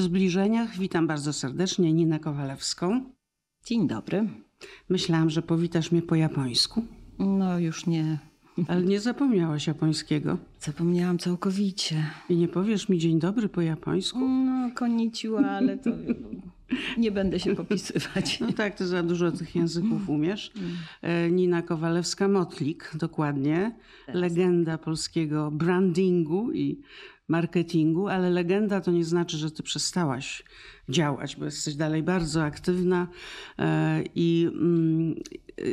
zbliżeniach. 0.00 0.78
Witam 0.78 1.06
bardzo 1.06 1.32
serdecznie 1.32 1.92
Ninę 1.92 2.20
Kowalewską. 2.20 3.00
Dzień 3.64 3.88
dobry. 3.88 4.28
Myślałam, 4.88 5.30
że 5.30 5.42
powitasz 5.42 5.92
mnie 5.92 6.02
po 6.02 6.14
japońsku, 6.14 6.84
No 7.18 7.58
już 7.58 7.86
nie. 7.86 8.18
ale 8.68 8.82
nie 8.82 9.00
zapomniałaś 9.00 9.66
japońskiego. 9.66 10.38
Zapomniałam 10.60 11.18
całkowicie. 11.18 11.96
I 12.28 12.36
nie 12.36 12.48
powiesz 12.48 12.88
mi 12.88 12.98
dzień 12.98 13.18
dobry 13.18 13.48
po 13.48 13.60
japońsku? 13.60 14.18
No, 14.28 14.70
koniciła, 14.74 15.40
ale 15.40 15.78
to 15.78 15.90
nie 16.98 17.10
będę 17.10 17.40
się 17.40 17.54
popisywać. 17.56 18.40
No 18.40 18.52
tak, 18.52 18.74
ty 18.74 18.86
za 18.86 19.02
dużo 19.02 19.32
tych 19.32 19.54
języków 19.56 20.08
umiesz. 20.08 20.52
E, 21.02 21.30
Nina 21.30 21.62
Kowalewska-Motlik, 21.62 22.96
dokładnie. 22.96 23.76
Legenda 24.08 24.78
polskiego 24.78 25.50
brandingu 25.50 26.52
i 26.52 26.80
marketingu, 27.30 28.08
ale 28.08 28.30
legenda 28.30 28.80
to 28.80 28.90
nie 28.90 29.04
znaczy, 29.04 29.36
że 29.36 29.50
ty 29.50 29.62
przestałaś 29.62 30.44
działać, 30.88 31.36
bo 31.36 31.44
jesteś 31.44 31.74
dalej 31.74 32.02
bardzo 32.02 32.44
aktywna 32.44 33.08
e, 33.58 34.02
i 34.14 34.50
mm, 34.52 35.14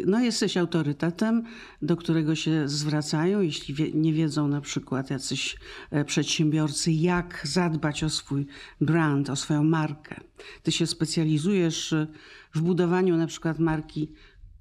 no, 0.06 0.20
jesteś 0.20 0.58
autorytetem, 0.58 1.44
do 1.82 1.96
którego 1.96 2.36
się 2.36 2.70
zwracają, 2.70 3.42
jeśli 3.42 3.92
nie 3.94 4.14
wiedzą 4.14 4.48
na 4.48 4.62
przykład 4.62 5.10
jacyś 5.10 5.58
e, 5.92 6.06
przedsiębiorcy, 6.06 6.92
jak 6.92 7.42
zadbać 7.44 8.04
o 8.04 8.10
swój 8.10 8.48
brand, 8.82 9.30
o 9.30 9.36
swoją 9.36 9.64
markę. 9.64 10.22
Ty 10.64 10.72
się 10.72 10.88
specjalizujesz 10.88 11.94
e, 11.94 12.08
w 12.56 12.62
budowaniu 12.62 13.18
na 13.18 13.28
przykład 13.28 13.60
marki 13.60 14.12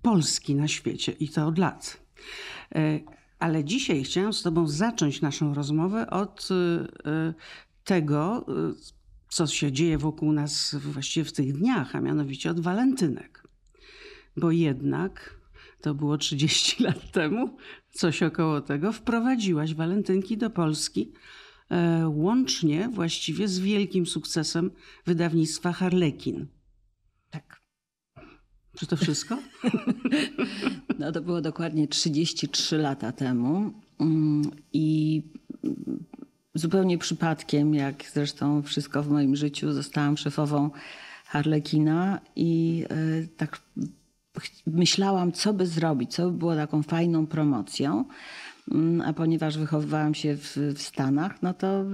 Polski 0.02 0.54
na 0.54 0.68
świecie 0.68 1.12
i 1.12 1.28
to 1.28 1.46
od 1.46 1.58
lat. 1.58 2.06
Ale 3.38 3.64
dzisiaj 3.64 4.04
chciałam 4.04 4.32
z 4.32 4.42
Tobą 4.42 4.68
zacząć 4.68 5.20
naszą 5.20 5.54
rozmowę 5.54 6.10
od 6.10 6.48
e, 6.50 7.34
tego, 7.84 8.46
e, 8.48 8.52
co 9.28 9.46
się 9.46 9.72
dzieje 9.72 9.98
wokół 9.98 10.32
nas 10.32 10.74
właściwie 10.74 11.24
w 11.24 11.32
tych 11.32 11.52
dniach, 11.52 11.96
a 11.96 12.00
mianowicie 12.00 12.50
od 12.50 12.60
walentynek. 12.60 13.48
Bo 14.36 14.50
jednak 14.50 15.40
to 15.80 15.94
było 15.94 16.18
30 16.18 16.82
lat 16.84 17.12
temu, 17.12 17.56
coś 17.90 18.22
około 18.22 18.60
tego, 18.60 18.92
wprowadziłaś 18.92 19.74
walentynki 19.74 20.36
do 20.36 20.50
Polski, 20.50 21.12
e, 21.70 22.08
łącznie 22.08 22.88
właściwie 22.88 23.48
z 23.48 23.58
wielkim 23.58 24.06
sukcesem 24.06 24.70
wydawnictwa 25.06 25.72
Harlekin. 25.72 26.46
Tak. 27.30 27.65
Czy 28.76 28.86
to 28.86 28.96
wszystko? 28.96 29.38
No 30.98 31.12
to 31.12 31.20
było 31.20 31.40
dokładnie 31.40 31.88
33 31.88 32.78
lata 32.78 33.12
temu. 33.12 33.72
Mm, 34.00 34.50
I 34.72 35.22
zupełnie 36.54 36.98
przypadkiem, 36.98 37.74
jak 37.74 38.04
zresztą 38.12 38.62
wszystko 38.62 39.02
w 39.02 39.08
moim 39.08 39.36
życiu, 39.36 39.72
zostałam 39.72 40.16
szefową 40.16 40.70
Harlekina 41.24 42.20
i 42.36 42.84
e, 42.90 43.26
tak 43.36 43.60
myślałam, 44.66 45.32
co 45.32 45.54
by 45.54 45.66
zrobić, 45.66 46.14
co 46.14 46.30
by 46.30 46.38
było 46.38 46.54
taką 46.54 46.82
fajną 46.82 47.26
promocją. 47.26 48.04
Mm, 48.72 49.00
A 49.00 49.12
ponieważ 49.12 49.58
wychowywałam 49.58 50.14
się 50.14 50.36
w, 50.36 50.56
w 50.74 50.82
Stanach, 50.82 51.42
no 51.42 51.54
to 51.54 51.84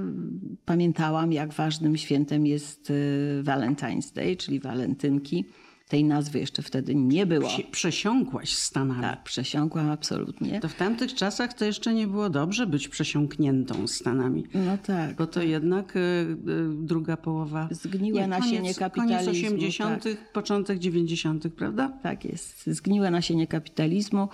pamiętałam, 0.64 1.32
jak 1.32 1.52
ważnym 1.52 1.96
świętem 1.96 2.46
jest 2.46 2.90
e, 2.90 2.94
Valentine's 3.42 4.14
Day, 4.14 4.36
czyli 4.36 4.60
walentynki. 4.60 5.44
Tej 5.92 6.04
nazwy 6.04 6.38
jeszcze 6.38 6.62
wtedy 6.62 6.94
nie 6.94 7.26
było. 7.26 7.48
Prze- 7.48 7.62
Przesiąkłaś 7.70 8.52
Stanami. 8.54 9.00
Tak, 9.00 9.22
przesiąkłam 9.22 9.90
absolutnie. 9.90 10.60
To 10.60 10.68
w 10.68 10.74
tamtych 10.74 11.14
czasach 11.14 11.54
to 11.54 11.64
jeszcze 11.64 11.94
nie 11.94 12.06
było 12.06 12.30
dobrze 12.30 12.66
być 12.66 12.88
przesiąkniętą 12.88 13.86
Stanami. 13.86 14.44
No 14.54 14.78
tak. 14.86 15.16
Bo 15.16 15.26
to 15.26 15.42
jednak 15.42 15.96
y, 15.96 15.98
y, 16.00 16.36
druga 16.82 17.16
połowa. 17.16 17.68
Zgniłe 17.70 18.26
nasienie 18.26 18.58
koniec, 18.60 18.78
kapitalizmu, 18.78 19.24
Koniec 19.32 19.44
80., 19.44 20.04
początek 20.32 20.78
90., 20.78 21.48
prawda? 21.56 21.92
Tak 22.02 22.24
jest. 22.24 22.66
Zgniłe 22.66 23.10
nasienie 23.10 23.46
kapitalizmu. 23.46 24.28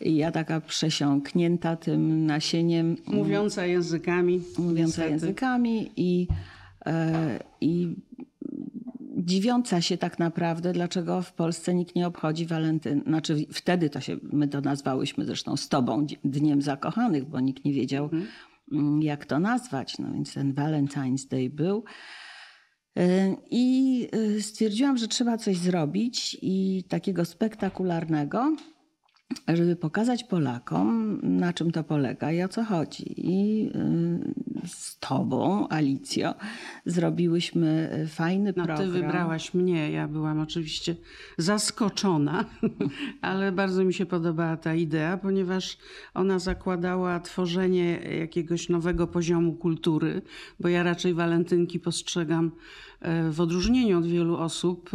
I 0.00 0.16
ja 0.16 0.30
taka 0.32 0.60
przesiąknięta 0.60 1.76
tym 1.76 2.26
nasieniem, 2.26 2.96
Mówiąca 3.06 3.66
językami. 3.66 4.40
mówiąca 4.58 4.82
niestety. 4.82 5.10
językami 5.10 5.90
i, 5.96 6.28
e, 6.86 7.40
i 7.60 7.96
dziwiąca 9.16 9.80
się 9.80 9.98
tak 9.98 10.18
naprawdę, 10.18 10.72
dlaczego 10.72 11.22
w 11.22 11.32
Polsce 11.32 11.74
nikt 11.74 11.94
nie 11.94 12.06
obchodzi 12.06 12.46
walentyn. 12.46 13.02
Znaczy 13.06 13.46
wtedy 13.52 13.90
to 13.90 14.00
się, 14.00 14.16
my 14.22 14.48
to 14.48 14.60
nazwałyśmy 14.60 15.24
zresztą 15.24 15.56
z 15.56 15.68
tobą 15.68 16.06
Dniem 16.24 16.62
Zakochanych, 16.62 17.24
bo 17.24 17.40
nikt 17.40 17.64
nie 17.64 17.72
wiedział, 17.72 18.10
mm, 18.72 19.02
jak 19.02 19.26
to 19.26 19.38
nazwać. 19.38 19.98
No 19.98 20.12
więc 20.12 20.34
ten 20.34 20.54
Valentine's 20.54 21.28
Day 21.28 21.50
był. 21.50 21.84
Y, 22.98 23.36
I 23.50 24.08
y, 24.14 24.42
stwierdziłam, 24.42 24.96
że 24.96 25.08
trzeba 25.08 25.38
coś 25.38 25.56
zrobić 25.56 26.38
i 26.42 26.84
takiego 26.88 27.24
spektakularnego, 27.24 28.56
żeby 29.48 29.76
pokazać 29.76 30.24
Polakom, 30.24 31.18
na 31.22 31.52
czym 31.52 31.70
to 31.72 31.84
polega 31.84 32.32
i 32.32 32.42
o 32.42 32.48
co 32.48 32.64
chodzi. 32.64 33.04
I 33.16 33.66
y, 34.64 34.68
z 34.68 34.98
tobą, 34.98 35.68
Alicjo, 35.68 36.34
zrobiłyśmy 36.86 37.98
y, 38.04 38.08
fajny 38.08 38.52
No, 38.56 38.64
program. 38.64 38.78
ty 38.78 38.86
wybrałaś 38.86 39.54
mnie. 39.54 39.90
Ja 39.90 40.08
byłam 40.08 40.40
oczywiście 40.40 40.96
zaskoczona, 41.38 42.44
ale 43.20 43.52
bardzo 43.52 43.84
mi 43.84 43.94
się 43.94 44.06
podobała 44.06 44.56
ta 44.56 44.74
idea, 44.74 45.16
ponieważ 45.16 45.78
ona 46.14 46.38
zakładała 46.38 47.20
tworzenie 47.20 47.92
jakiegoś 48.20 48.68
nowego 48.68 49.06
poziomu 49.06 49.52
kultury, 49.54 50.22
bo 50.60 50.68
ja 50.68 50.82
raczej 50.82 51.14
walentynki 51.14 51.80
postrzegam 51.80 52.52
e, 53.00 53.30
w 53.30 53.40
odróżnieniu 53.40 53.98
od 53.98 54.06
wielu 54.06 54.36
osób 54.36 54.90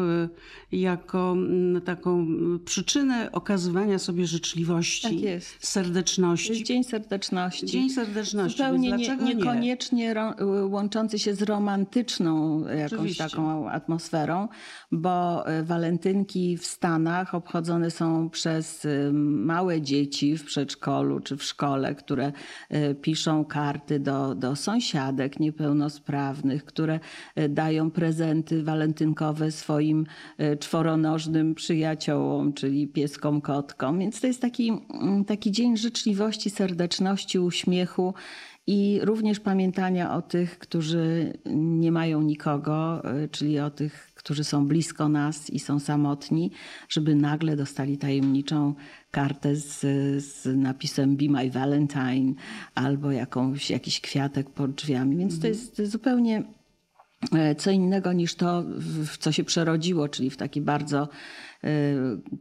jako 0.72 1.32
mm, 1.32 1.82
taką 1.82 2.28
przyczynę 2.66 3.32
okazywania 3.32 4.00
sobie 4.00 4.19
życzliwości, 4.28 5.02
Tak 5.02 5.22
jest. 5.22 5.68
Serdeczności. 5.68 6.64
Dzień 6.64 6.84
Serdeczności. 6.84 7.66
Dzień 7.66 7.90
Serdeczności, 7.90 8.58
Zupełnie 8.58 8.92
nie, 8.92 8.98
dlaczego 8.98 9.24
nie? 9.24 9.36
niekoniecznie 9.36 10.14
ro, 10.14 10.36
łączący 10.70 11.20
się 11.20 11.36
z 11.36 11.42
romantyczną 11.42 12.60
jakąś 12.68 12.94
Oczywiście. 12.94 13.24
taką 13.24 13.70
atmosferą, 13.70 14.48
bo 14.92 15.48
e, 15.48 15.64
walentynki 15.64 16.58
w 16.58 16.66
Stanach 16.66 17.36
obchodzone 17.36 17.92
są 17.92 18.30
przez 18.30 18.86
e, 18.86 19.14
małe 19.14 19.82
dzieci 19.82 20.38
w 20.38 20.46
przedszkolu 20.46 21.20
czy 21.20 21.38
w 21.38 21.44
szkole, 21.44 21.96
które 21.96 22.32
piszą 23.02 23.46
karty 23.46 24.00
do, 24.00 24.36
do 24.36 24.56
sąsiadek 24.56 25.40
niepełnosprawnych, 25.40 26.66
które 26.66 27.00
dają 27.50 27.92
prezenty 27.92 28.64
walentynkowe 28.64 29.52
swoim 29.52 30.06
czworonożnym 30.60 31.56
przyjaciołom, 31.56 32.54
czyli 32.54 32.88
pieskom, 32.88 33.42
kotkom. 33.42 34.02
Więc 34.10 34.22
to 34.22 34.28
jest 34.28 34.42
taki, 34.42 34.72
mm, 34.94 35.26
taki 35.26 35.52
dzień 35.52 35.78
życzliwości, 35.78 36.50
serdeczności, 36.50 37.40
uśmiechu 37.40 38.14
i 38.68 39.00
również 39.04 39.40
pamiętania 39.40 40.16
o 40.16 40.22
tych, 40.22 40.60
którzy 40.60 41.34
nie 41.56 41.92
mają 41.92 42.22
nikogo, 42.22 43.02
y, 43.24 43.30
czyli 43.30 43.60
o 43.60 43.70
tych, 43.70 44.12
którzy 44.16 44.44
są 44.44 44.68
blisko 44.68 45.10
nas 45.10 45.50
i 45.50 45.60
są 45.60 45.80
samotni, 45.80 46.52
żeby 46.90 47.16
nagle 47.16 47.56
dostali 47.56 47.98
tajemniczą 47.98 48.74
kartę 49.12 49.56
z, 49.56 49.80
z 50.24 50.58
napisem 50.58 51.18
Be 51.18 51.30
My 51.30 51.52
Valentine 51.52 52.34
albo 52.76 53.12
jakąś, 53.12 53.70
jakiś 53.70 54.02
kwiatek 54.02 54.50
pod 54.50 54.72
drzwiami. 54.72 55.18
Więc 55.18 55.40
to 55.40 55.48
jest 55.48 55.82
zupełnie 55.82 56.44
e, 57.34 57.56
co 57.56 57.72
innego 57.72 58.14
niż 58.14 58.36
to, 58.36 58.64
w 58.78 59.18
co 59.18 59.32
się 59.32 59.44
przerodziło, 59.44 60.10
czyli 60.10 60.30
w 60.30 60.38
taki 60.38 60.62
bardzo 60.62 61.10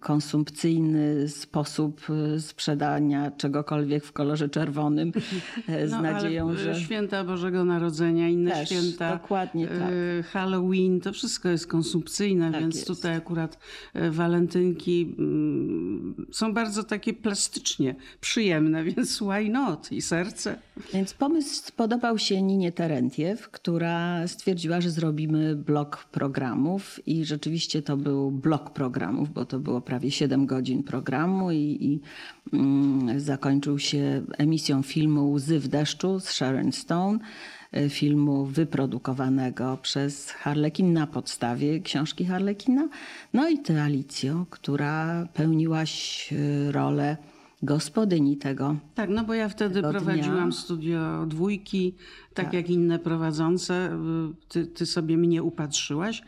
konsumpcyjny 0.00 1.28
sposób 1.28 2.00
e, 2.10 2.40
sprzedania 2.40 3.30
czegokolwiek 3.30 4.04
w 4.04 4.12
kolorze 4.12 4.48
czerwonym 4.48 5.12
e, 5.68 5.88
z 5.88 5.90
No, 5.90 6.02
nadzieją, 6.02 6.56
że 6.56 6.74
święta 6.74 7.24
Bożego 7.24 7.64
Narodzenia, 7.64 8.28
inne 8.28 8.50
Też, 8.50 8.68
święta, 8.68 9.16
dokładnie 9.16 9.66
tak. 9.68 9.78
Halloween, 10.26 11.00
to 11.00 11.12
wszystko 11.12 11.48
jest 11.48 11.66
konsumpcyjne, 11.66 12.52
Tak 12.52 12.60
więc 12.60 12.74
jest. 12.74 12.86
tutaj 12.86 13.16
akurat 13.16 13.58
walentynki 14.10 15.14
mm, 15.18 16.26
są 16.32 16.54
bardzo 16.54 16.84
takie 16.84 17.12
plastycznie 17.14 17.94
przyjemne, 18.20 18.84
więc 18.94 19.18
why 19.18 19.50
not? 19.50 19.92
I 19.92 20.02
serce. 20.02 20.58
Więc 20.92 21.14
pomysł 21.14 21.54
spodobał 21.66 22.18
się 22.18 22.42
Ninie 22.42 22.72
Terentiew, 22.72 23.50
która 23.50 24.28
stwierdziła, 24.28 24.80
że 24.80 24.90
zrobimy 24.90 25.56
blok 25.56 26.04
programów 26.04 27.00
i 27.06 27.24
rzeczywiście 27.24 27.82
to 27.82 27.96
był 27.96 28.30
blok 28.30 28.70
programów, 28.70 29.07
bo 29.12 29.44
to 29.44 29.58
było 29.58 29.80
prawie 29.80 30.10
7 30.10 30.46
godzin 30.46 30.82
programu 30.82 31.50
i, 31.50 31.78
i 31.80 32.00
mm, 32.56 33.20
zakończył 33.20 33.78
się 33.78 34.22
emisją 34.38 34.82
filmu 34.82 35.32
Łzy 35.32 35.60
w 35.60 35.68
deszczu 35.68 36.20
z 36.20 36.24
Sharon 36.24 36.72
Stone, 36.72 37.18
e, 37.72 37.88
filmu 37.88 38.44
wyprodukowanego 38.44 39.78
przez 39.82 40.30
Harlekin 40.30 40.92
na 40.92 41.06
podstawie 41.06 41.80
książki 41.80 42.24
Harlekina. 42.24 42.88
No 43.32 43.48
i 43.48 43.58
ty, 43.58 43.80
Alicjo, 43.80 44.46
która 44.50 45.26
pełniłaś 45.34 46.28
e, 46.32 46.72
rolę 46.72 47.16
gospodyni 47.62 48.36
tego. 48.36 48.76
Tak, 48.94 49.10
no 49.10 49.24
bo 49.24 49.34
ja 49.34 49.48
wtedy 49.48 49.74
Tego 49.74 49.90
dnia. 49.90 50.00
prowadziłam 50.00 50.52
studio 50.52 51.26
dwójki, 51.26 51.94
tak, 52.44 52.52
jak 52.52 52.70
inne 52.70 52.98
prowadzące. 52.98 53.92
y, 53.92 54.48
Ty, 54.48 54.66
ty 54.66 54.86
sobie 54.86 55.16
mnie 55.16 55.42
upatrzyłaś. 55.42 56.22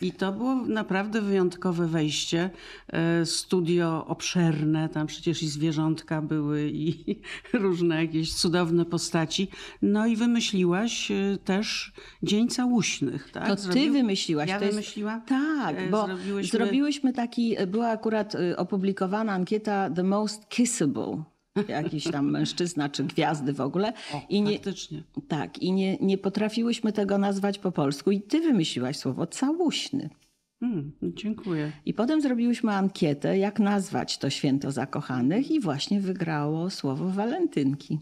I 0.00 0.12
to 0.12 0.32
było 0.32 0.54
naprawdę 0.54 1.20
wyjątkowe 1.22 1.86
wejście. 1.86 2.50
E, 2.92 3.26
Studio 3.26 4.06
obszerne, 4.06 4.88
tam 4.88 5.06
przecież 5.06 5.42
i 5.42 5.48
zwierzątka 5.48 6.22
były 6.22 6.70
i 6.72 7.20
różne 7.52 8.04
jakieś 8.04 8.34
cudowne 8.34 8.84
postaci. 8.84 9.48
No 9.82 10.06
i 10.06 10.16
wymyśliłaś 10.16 11.10
y, 11.10 11.38
też 11.44 11.92
Dzień 12.22 12.48
Całuśnych, 12.48 13.30
tak? 13.30 13.48
To 13.48 13.56
ty 13.56 13.62
Zrobił- 13.62 13.92
wymyśliłaś. 13.92 14.48
Ja 14.48 14.58
to 14.58 14.64
jest... 14.64 14.76
wymyśliłam? 14.76 15.22
Tak, 15.22 15.76
E, 15.78 15.90
bo 15.90 16.06
zrobiłyśmy- 16.06 16.50
zrobiłyśmy 16.58 17.12
taki, 17.12 17.56
była 17.66 17.88
akurat 17.88 18.34
y, 18.34 18.56
opublikowana 18.56 19.32
ankieta 19.32 19.90
The 19.90 20.02
Most 20.02 20.48
Kissable. 20.48 21.22
Jakiś 21.68 22.04
tam 22.04 22.30
mężczyzna 22.30 22.88
czy 22.88 23.04
gwiazdy 23.04 23.52
w 23.52 23.60
ogóle. 23.60 23.92
O, 24.14 24.20
I 24.28 24.42
nie, 24.42 24.52
faktycznie. 24.52 25.02
tak, 25.28 25.58
i 25.58 25.72
nie, 25.72 25.96
nie 25.96 26.18
potrafiłyśmy 26.18 26.92
tego 26.92 27.18
nazwać 27.18 27.58
po 27.58 27.72
polsku. 27.72 28.10
I 28.10 28.20
ty 28.20 28.40
wymyśliłaś 28.40 28.96
słowo 28.96 29.26
całuśny. 29.26 30.10
Mm, 30.62 30.92
dziękuję. 31.02 31.72
I 31.86 31.94
potem 31.94 32.20
zrobiłyśmy 32.20 32.72
ankietę, 32.72 33.38
jak 33.38 33.60
nazwać 33.60 34.18
to 34.18 34.30
święto 34.30 34.70
zakochanych, 34.70 35.50
i 35.50 35.60
właśnie 35.60 36.00
wygrało 36.00 36.70
słowo 36.70 37.08
walentynki. 37.08 37.98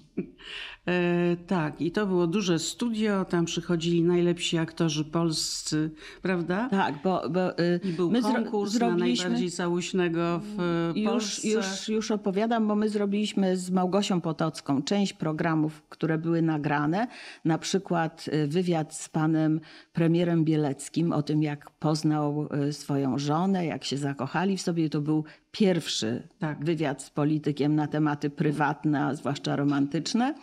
E, 0.88 1.36
tak, 1.46 1.80
i 1.80 1.90
to 1.92 2.06
było 2.06 2.26
duże 2.26 2.58
studio, 2.58 3.24
tam 3.24 3.44
przychodzili 3.44 4.02
najlepsi 4.02 4.58
aktorzy 4.58 5.04
polscy, 5.04 5.90
prawda? 6.22 6.68
Tak, 6.70 6.94
bo, 7.04 7.22
bo 7.30 7.58
y, 7.58 7.80
I 7.84 7.92
był 7.92 8.10
my 8.10 8.20
zro- 8.22 8.32
konkurs 8.34 8.72
na 8.72 8.78
zrobiliśmy- 8.78 9.24
najbardziej 9.24 9.50
całuśnego 9.50 10.40
w 10.56 10.60
e, 10.96 10.98
Już, 11.00 11.10
Polsce. 11.12 11.48
już, 11.48 11.88
już 11.88 12.10
opowiadam, 12.10 12.68
bo 12.68 12.74
my 12.74 12.88
zrobiliśmy 12.88 13.56
z 13.56 13.70
Małgosią 13.70 14.20
Potocką 14.20 14.82
część 14.82 15.12
programów, 15.12 15.82
które 15.88 16.18
były 16.18 16.42
nagrane. 16.42 17.06
Na 17.44 17.58
przykład 17.58 18.28
y, 18.32 18.46
wywiad 18.48 18.94
z 18.94 19.08
panem 19.08 19.60
premierem 19.92 20.44
Bieleckim 20.44 21.12
o 21.12 21.22
tym, 21.22 21.42
jak 21.42 21.70
poznał 21.70 22.45
y, 22.68 22.72
swoją 22.72 23.18
żonę, 23.18 23.66
jak 23.66 23.84
się 23.84 23.96
zakochali 23.96 24.56
w 24.56 24.62
sobie. 24.62 24.90
To 24.90 25.00
był 25.00 25.24
pierwszy 25.50 26.28
Tak. 26.38 26.64
wywiad 26.64 27.02
z 27.02 27.10
politykiem 27.10 27.74
na 27.74 27.86
tematy 27.86 28.30
prywatne, 28.30 29.04
a 29.04 29.14
zwłaszcza 29.14 29.56
romantyczne. 29.56 30.34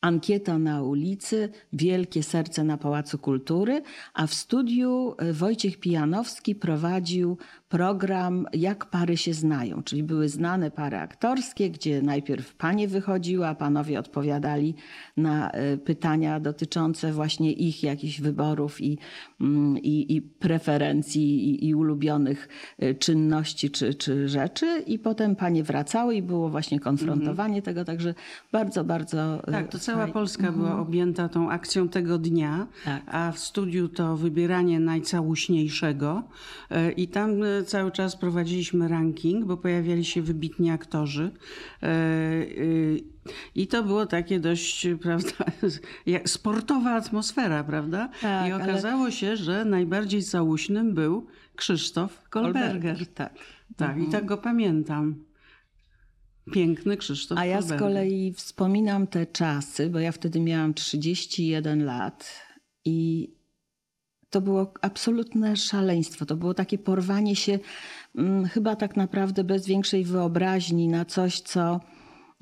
Ankieta 0.00 0.58
na 0.58 0.82
ulicy, 0.82 1.48
Wielkie 1.72 2.22
Serce 2.22 2.64
na 2.64 2.76
Pałacu 2.76 3.18
Kultury, 3.18 3.82
a 4.14 4.26
w 4.26 4.34
studiu 4.34 5.14
y, 5.22 5.32
Wojciech 5.32 5.80
Pijanowski 5.80 6.54
prowadził 6.54 7.38
program 7.70 8.46
Jak 8.52 8.86
pary 8.86 9.16
się 9.16 9.34
znają, 9.34 9.82
czyli 9.82 10.02
były 10.02 10.28
znane 10.28 10.70
pary 10.70 10.96
aktorskie, 10.96 11.70
gdzie 11.70 12.02
najpierw 12.02 12.54
panie 12.54 12.88
wychodziły, 12.88 13.46
a 13.46 13.54
panowie 13.54 13.98
odpowiadali 13.98 14.74
na 15.16 15.50
y, 15.50 15.78
pytania 15.78 16.40
dotyczące 16.40 17.12
właśnie 17.12 17.52
ich 17.52 17.82
jakichś 17.82 18.20
wyborów 18.20 18.80
i, 18.80 18.98
mm, 19.40 19.78
i, 19.78 20.16
i 20.16 20.22
preferencji 20.22 21.50
i, 21.50 21.68
i 21.68 21.74
ulubionych 21.74 22.48
y, 22.82 22.94
czynności 22.94 23.70
czy, 23.70 23.94
czy 23.94 24.28
rzeczy. 24.28 24.82
I 24.86 24.98
potem 24.98 25.36
panie 25.36 25.62
wracały 25.64 26.14
i 26.14 26.22
było 26.22 26.48
właśnie 26.48 26.80
konfrontowanie 26.80 27.62
tego, 27.62 27.84
także 27.84 28.14
bardzo, 28.52 28.84
bardzo... 28.84 29.48
y, 29.48 29.52
Tak, 29.52 29.68
to 29.68 29.78
cała 29.78 30.06
Polska 30.06 30.52
była 30.52 30.78
objęta 30.80 31.28
tą 31.28 31.50
akcją 31.50 31.88
tego 31.88 32.18
dnia, 32.18 32.66
Tak. 32.84 33.02
a 33.06 33.32
w 33.32 33.38
studiu 33.38 33.88
to 33.88 34.16
wybieranie 34.16 34.80
najcałuśniejszego. 34.80 36.22
E, 36.70 36.92
I 36.92 37.08
tam 37.08 37.30
e, 37.60 37.64
cały 37.64 37.90
czas 37.90 38.16
prowadziliśmy 38.16 38.88
ranking, 38.88 39.44
bo 39.44 39.56
pojawiali 39.56 40.04
się 40.04 40.22
wybitni 40.22 40.70
aktorzy. 40.70 41.30
E, 41.82 41.88
y, 42.42 43.00
I 43.54 43.66
to 43.66 43.82
było 43.82 44.06
takie 44.06 44.40
dość, 44.40 44.86
prawda, 45.02 45.30
sportowa 46.26 46.90
atmosfera, 46.90 47.64
prawda? 47.64 48.08
Tak, 48.20 48.48
I 48.48 48.52
ale- 48.52 48.64
okazało 48.64 49.10
się, 49.10 49.36
że 49.36 49.64
najbardziej 49.64 50.22
całuśnym 50.22 50.94
był 50.94 51.26
Krzysztof 51.56 52.28
Kolberger. 52.28 52.72
Kolberger, 52.72 53.06
tak. 53.06 53.34
Tak, 53.76 53.98
i 53.98 54.06
tak 54.06 54.24
go 54.26 54.38
pamiętam. 54.38 55.24
Piękny 56.52 56.96
Krzysztof 56.96 57.38
A 57.38 57.44
ja 57.44 57.62
z 57.62 57.78
kolei 57.78 58.32
wspominam 58.32 59.06
te 59.06 59.26
czasy, 59.26 59.90
bo 59.90 59.98
ja 59.98 60.12
wtedy 60.12 60.40
miałam 60.40 60.74
31 60.74 61.84
lat 61.84 62.30
i 62.84 63.28
to 64.30 64.40
było 64.40 64.72
absolutne 64.80 65.56
szaleństwo. 65.56 66.26
To 66.26 66.36
było 66.36 66.54
takie 66.54 66.78
porwanie 66.78 67.36
się 67.36 67.58
mm, 68.16 68.46
chyba 68.46 68.76
tak 68.76 68.96
naprawdę 68.96 69.44
bez 69.44 69.66
większej 69.66 70.04
wyobraźni 70.04 70.88
na 70.88 71.04
coś, 71.04 71.40
co, 71.40 71.80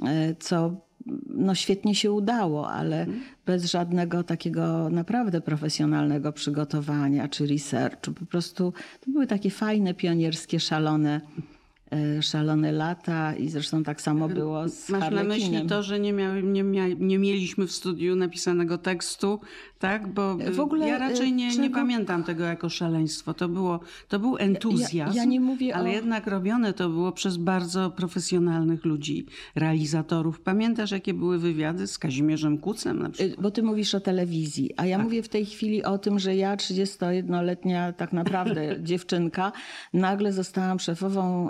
e, 0.06 0.34
co 0.34 0.88
no 1.26 1.54
świetnie 1.54 1.94
się 1.94 2.12
udało, 2.12 2.70
ale 2.70 3.06
bez 3.46 3.64
żadnego 3.64 4.22
takiego 4.22 4.90
naprawdę 4.90 5.40
profesjonalnego 5.40 6.32
przygotowania 6.32 7.28
czy 7.28 7.46
researchu. 7.46 8.12
Po 8.12 8.26
prostu 8.26 8.72
to 9.00 9.10
były 9.10 9.26
takie 9.26 9.50
fajne, 9.50 9.94
pionierskie, 9.94 10.60
szalone, 10.60 11.20
szalone 12.20 12.72
lata 12.72 13.34
i 13.34 13.48
zresztą 13.48 13.82
tak 13.82 14.00
samo 14.02 14.28
było 14.28 14.68
z 14.68 14.88
Masz 14.90 15.00
na 15.00 15.10
myśli 15.10 15.18
Harlekinem. 15.26 15.68
to, 15.68 15.82
że 15.82 16.00
nie, 16.00 16.12
miały, 16.12 16.42
nie, 16.42 16.64
mia, 16.64 16.88
nie 16.98 17.18
mieliśmy 17.18 17.66
w 17.66 17.72
studiu 17.72 18.16
napisanego 18.16 18.78
tekstu, 18.78 19.40
tak? 19.78 20.06
Bo 20.12 20.36
W 20.52 20.60
ogóle, 20.60 20.88
ja 20.88 20.98
raczej 20.98 21.32
nie, 21.32 21.48
nie 21.48 21.56
czego- 21.56 21.74
pamiętam 21.74 22.24
tego 22.24 22.44
jako 22.44 22.68
szaleństwo. 22.68 23.34
To, 23.34 23.48
było, 23.48 23.80
to 24.08 24.18
był 24.18 24.36
entuzjazm, 24.38 25.16
ja 25.16 25.24
nie 25.24 25.40
mówię 25.40 25.76
ale 25.76 25.90
o- 25.90 25.92
jednak 25.92 26.26
robione 26.26 26.72
to 26.72 26.88
było 26.88 27.12
przez 27.12 27.36
bardzo 27.36 27.90
profesjonalnych 27.90 28.84
ludzi, 28.84 29.26
realizatorów. 29.54 30.40
Pamiętasz, 30.40 30.90
jakie 30.90 31.14
były 31.14 31.38
wywiady 31.38 31.86
z 31.86 31.98
Kazimierzem 31.98 32.58
Kucem 32.58 32.98
na 33.02 33.10
przykład? 33.10 33.40
Bo 33.42 33.50
ty 33.50 33.62
mówisz 33.62 33.94
o 33.94 34.00
telewizji, 34.00 34.70
a 34.76 34.86
ja 34.86 34.96
Tak. 34.96 35.04
mówię 35.04 35.22
w 35.22 35.28
tej 35.28 35.46
chwili 35.46 35.84
o 35.84 35.98
tym, 35.98 36.18
że 36.18 36.36
ja, 36.36 36.56
31-letnia 36.56 37.92
tak 37.92 38.12
naprawdę 38.12 38.76
dziewczynka, 38.82 39.52
nagle 39.94 40.32
zostałam 40.32 40.78
szefową 40.78 41.48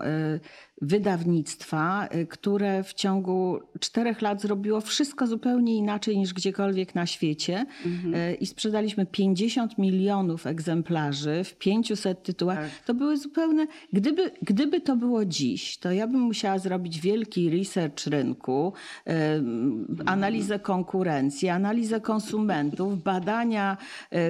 wydawnictwa, 0.83 2.09
y, 2.15 2.27
które 2.27 2.83
w 2.85 2.95
ciągu 2.95 3.61
czterech 3.81 4.23
lat 4.23 4.43
zrobiło 4.43 4.81
wszystko 4.81 5.27
zupełnie 5.27 5.77
inaczej 5.77 6.19
niż 6.19 6.35
gdziekolwiek 6.35 6.95
na 6.95 7.07
świecie. 7.07 7.67
Mhm. 7.87 8.15
Y, 8.15 8.35
I 8.35 8.47
sprzedaliśmy 8.47 9.07
50 9.07 9.79
milionów 9.79 10.47
egzemplarzy 10.47 11.45
w 11.45 11.55
500 11.55 12.23
tytułach. 12.23 12.59
Tak. 12.59 12.85
To 12.87 12.95
były 12.95 13.17
zupełne. 13.17 13.67
Gdyby, 13.93 14.31
gdyby 14.43 14.81
to 14.81 14.97
było 14.97 15.25
dziś, 15.25 15.79
to 15.79 15.93
ja 15.93 16.07
bym 16.07 16.21
musiała 16.21 16.59
zrobić 16.59 17.01
wielki 17.01 17.51
research 17.51 18.07
rynku, 18.07 18.73
em, 19.05 19.87
analizę 20.07 20.59
konkurencji, 20.59 21.49
analizę 21.49 22.01
konsumentów, 22.01 23.03
badania 23.03 23.77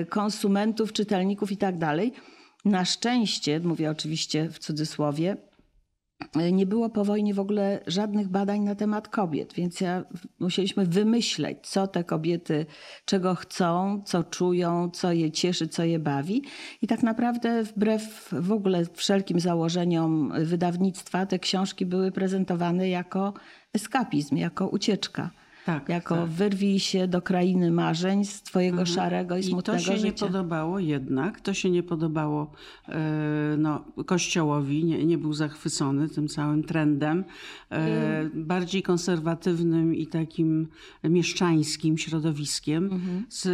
konsumentów, 0.08 0.92
czytelników 0.92 1.52
i 1.52 1.56
tak 1.56 1.78
dalej. 1.78 2.12
Na 2.64 2.84
szczęście, 2.84 3.60
mówię 3.60 3.90
oczywiście 3.90 4.48
w 4.48 4.58
cudzysłowie, 4.58 5.36
nie 6.52 6.66
było 6.66 6.90
po 6.90 7.04
wojnie 7.04 7.34
w 7.34 7.40
ogóle 7.40 7.80
żadnych 7.86 8.28
badań 8.28 8.60
na 8.60 8.74
temat 8.74 9.08
kobiet, 9.08 9.52
więc 9.52 9.80
ja, 9.80 10.04
musieliśmy 10.38 10.86
wymyśleć, 10.86 11.58
co 11.62 11.86
te 11.86 12.04
kobiety, 12.04 12.66
czego 13.04 13.34
chcą, 13.34 14.02
co 14.04 14.24
czują, 14.24 14.90
co 14.90 15.12
je 15.12 15.30
cieszy, 15.30 15.68
co 15.68 15.84
je 15.84 15.98
bawi. 15.98 16.42
I 16.82 16.86
tak 16.86 17.02
naprawdę 17.02 17.62
wbrew 17.62 18.28
w 18.32 18.52
ogóle 18.52 18.84
wszelkim 18.94 19.40
założeniom 19.40 20.32
wydawnictwa, 20.44 21.26
te 21.26 21.38
książki 21.38 21.86
były 21.86 22.12
prezentowane 22.12 22.88
jako 22.88 23.34
eskapizm, 23.74 24.36
jako 24.36 24.68
ucieczka. 24.68 25.30
Tak, 25.68 25.88
jako 25.88 26.14
tak. 26.16 26.28
wyrwij 26.28 26.78
się 26.78 27.08
do 27.08 27.22
krainy 27.22 27.70
marzeń 27.70 28.24
z 28.24 28.42
twojego 28.42 28.86
szarego 28.86 29.36
i 29.36 29.40
I 29.40 29.42
smutnego 29.42 29.78
to 29.78 29.84
się 29.84 29.92
nie 29.92 29.98
życia. 29.98 30.26
podobało 30.26 30.78
jednak, 30.78 31.40
to 31.40 31.54
się 31.54 31.70
nie 31.70 31.82
podobało 31.82 32.52
e, 32.88 33.56
no, 33.58 33.84
Kościołowi, 34.06 34.84
nie, 34.84 35.04
nie 35.04 35.18
był 35.18 35.32
zachwycony 35.32 36.08
tym 36.08 36.28
całym 36.28 36.64
trendem. 36.64 37.24
E, 37.70 38.30
bardziej 38.34 38.82
konserwatywnym 38.82 39.94
i 39.94 40.06
takim 40.06 40.68
mieszczańskim 41.04 41.98
środowiskiem. 41.98 43.00
Z, 43.28 43.48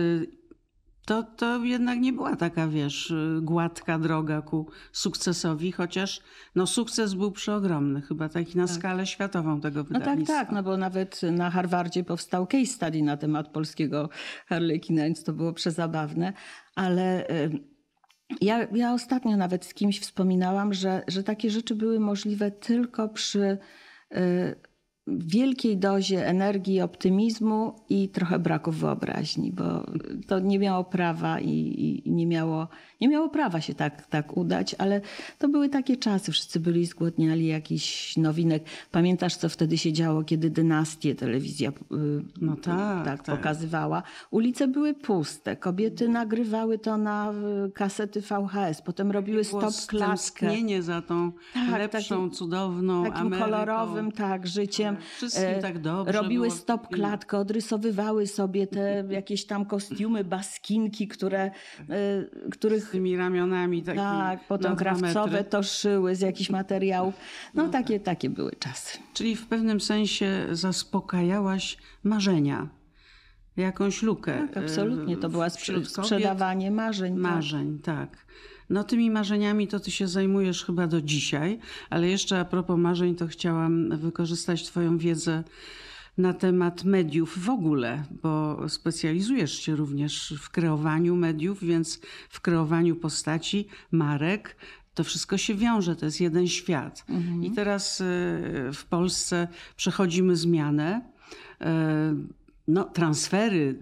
to, 1.07 1.23
to 1.23 1.65
jednak 1.65 1.99
nie 1.99 2.13
była 2.13 2.37
taka, 2.37 2.69
wiesz, 2.69 3.15
gładka 3.43 3.99
droga 3.99 4.43
ku 4.43 4.67
sukcesowi, 4.93 5.73
chociaż 5.73 6.21
no, 6.55 6.67
sukces 6.67 7.15
był 7.15 7.33
przeogromny, 7.33 8.03
chyba 8.03 8.29
taki 8.29 8.59
na 8.59 8.67
skalę 8.67 9.07
światową 9.07 9.61
tego 9.61 9.81
No 9.81 9.85
tak, 9.85 9.99
wydawnictwa. 9.99 10.35
tak, 10.35 10.53
no 10.53 10.63
bo 10.63 10.77
nawet 10.77 11.21
na 11.23 11.51
Harvardzie 11.51 12.05
powstał 12.05 12.47
case 12.47 12.67
study 12.67 13.03
na 13.03 13.17
temat 13.17 13.49
polskiego 13.49 14.09
Harlekina, 14.47 15.03
więc 15.05 15.25
to 15.25 15.33
było 15.33 15.53
przezabawne, 15.53 16.33
ale 16.75 17.29
y, 17.31 17.51
ja, 18.41 18.67
ja 18.75 18.93
ostatnio 18.95 19.37
nawet 19.37 19.65
z 19.65 19.75
kimś 19.75 20.01
wspominałam, 20.01 20.75
że, 20.75 21.03
że 21.09 21.23
takie 21.23 21.51
rzeczy 21.51 21.75
były 21.75 22.01
możliwe 22.01 22.51
tylko 22.51 23.09
przy 23.09 23.59
y, 24.17 24.74
wielkiej 25.07 25.77
dozie 25.77 26.27
energii, 26.27 26.81
optymizmu 26.81 27.75
i 27.89 28.09
trochę 28.09 28.39
braku 28.39 28.73
wyobraźni, 28.73 29.53
bo 29.53 29.87
to 30.27 30.39
nie 30.39 30.59
miało 30.59 30.85
prawa 30.85 31.41
i, 31.41 31.51
i, 32.05 32.11
nie, 32.11 32.27
miało, 32.27 32.69
nie 33.01 33.09
miało 33.09 33.29
prawa 33.29 33.61
się 33.61 33.75
tak, 33.75 34.07
tak 34.07 34.37
udać, 34.37 34.75
ale 34.79 35.01
to 35.39 35.49
były 35.49 35.69
takie 35.69 35.97
czasy, 35.97 36.33
wszyscy 36.33 36.61
byli 36.61 36.87
zgłodniali 36.87 37.47
jakichś 37.47 38.17
nowinek. 38.17 38.65
Pamiętasz, 38.91 39.37
co 39.37 39.49
wtedy 39.49 39.79
się 39.79 39.93
działo, 39.93 40.23
kiedy 40.23 40.51
dynastię 40.51 41.15
telewizja 41.15 41.73
no 42.41 42.57
tak, 42.57 43.05
tak, 43.05 43.23
tak. 43.23 43.37
pokazywała? 43.37 44.03
Ulice 44.31 44.69
były 44.69 44.95
puste, 44.95 45.57
kobiety 45.57 46.09
nagrywały 46.09 46.79
to 46.79 46.97
na 46.97 47.35
kasety 47.75 48.21
VHS, 48.21 48.83
potem 48.83 49.11
robiły 49.11 49.45
stop 49.45 49.75
klatkę. 49.87 50.83
za 50.83 51.03
tą 51.03 51.33
tak, 51.55 51.79
lepszą, 51.79 52.15
takim, 52.15 52.31
cudowną 52.31 53.05
takim 53.05 53.21
Ameryką. 53.21 53.45
kolorowym 53.45 54.13
tak, 54.13 54.47
życiem. 54.47 54.94
Wszystkim 55.17 55.45
e, 55.45 55.63
tak 55.63 55.79
dobrze 55.79 56.13
Robiły 56.13 56.47
było. 56.49 56.59
stop 56.59 56.89
klatkę, 56.89 57.39
odrysowywały 57.39 58.27
sobie 58.27 58.67
te 58.67 59.05
jakieś 59.11 59.47
tam 59.47 59.67
kostiumy, 59.67 60.25
baskinki, 60.25 61.09
które, 61.09 61.41
e, 61.45 61.51
których... 62.51 62.85
Z 62.85 62.91
tymi 62.91 63.17
ramionami 63.17 63.83
takimi 63.83 64.05
Tak, 64.05 64.47
potem 64.49 64.77
krawcowe 64.77 65.45
to 65.45 65.63
szyły 65.63 66.17
z 66.17 66.21
jakichś 66.21 66.51
materiałów. 66.61 67.15
No, 67.55 67.65
no 67.65 67.69
takie, 67.69 68.01
tak. 68.01 68.05
takie 68.05 68.31
były 68.31 68.53
czasy. 68.59 68.99
Czyli 69.15 69.37
w 69.37 69.47
pewnym 69.47 69.81
sensie 69.81 70.47
zaspokajałaś 70.53 71.79
marzenia 72.05 72.69
jakąś 73.57 74.03
lukę. 74.03 74.49
Tak, 74.49 74.65
absolutnie. 74.65 75.17
To 75.17 75.29
była 75.29 75.51
sprzedawanie 75.51 76.71
marzeń. 76.71 77.15
Marzeń, 77.15 77.79
tak. 77.79 78.11
tak. 78.11 78.25
No 78.71 78.85
tymi 78.85 79.11
marzeniami 79.11 79.69
to 79.69 79.81
ty 79.81 79.91
się 79.91 80.09
zajmujesz 80.09 80.65
chyba 80.65 80.87
do 80.87 81.03
dzisiaj, 81.03 81.59
ale 81.91 82.09
jeszcze 82.09 82.41
a 82.41 82.45
propos 82.45 82.79
marzeń, 82.79 83.15
to 83.15 83.27
chciałam 83.27 83.99
wykorzystać 83.99 84.65
twoją 84.65 84.99
wiedzę 84.99 85.45
na 86.19 86.33
temat 86.33 86.85
mediów 86.85 87.45
w 87.45 87.51
ogóle, 87.51 88.05
bo 88.23 88.65
specjalizujesz 88.69 89.61
się 89.61 89.77
również 89.77 90.35
w 90.39 90.51
kreowaniu 90.51 91.17
mediów, 91.17 91.65
więc 91.65 92.01
w 92.29 92.41
kreowaniu 92.41 92.97
postaci, 92.97 93.69
marek. 93.93 94.57
To 94.95 95.05
wszystko 95.05 95.39
się 95.39 95.55
wiąże, 95.55 95.97
to 95.97 96.07
jest 96.07 96.21
jeden 96.21 96.49
świat. 96.49 97.05
Mhm. 97.09 97.45
I 97.45 97.51
teraz 97.51 98.01
y, 98.01 98.05
w 98.73 98.85
Polsce 98.91 99.49
przechodzimy 99.77 100.37
zmianę 100.37 101.03
y, 101.63 101.65
no, 102.69 102.85
transfery 102.85 103.79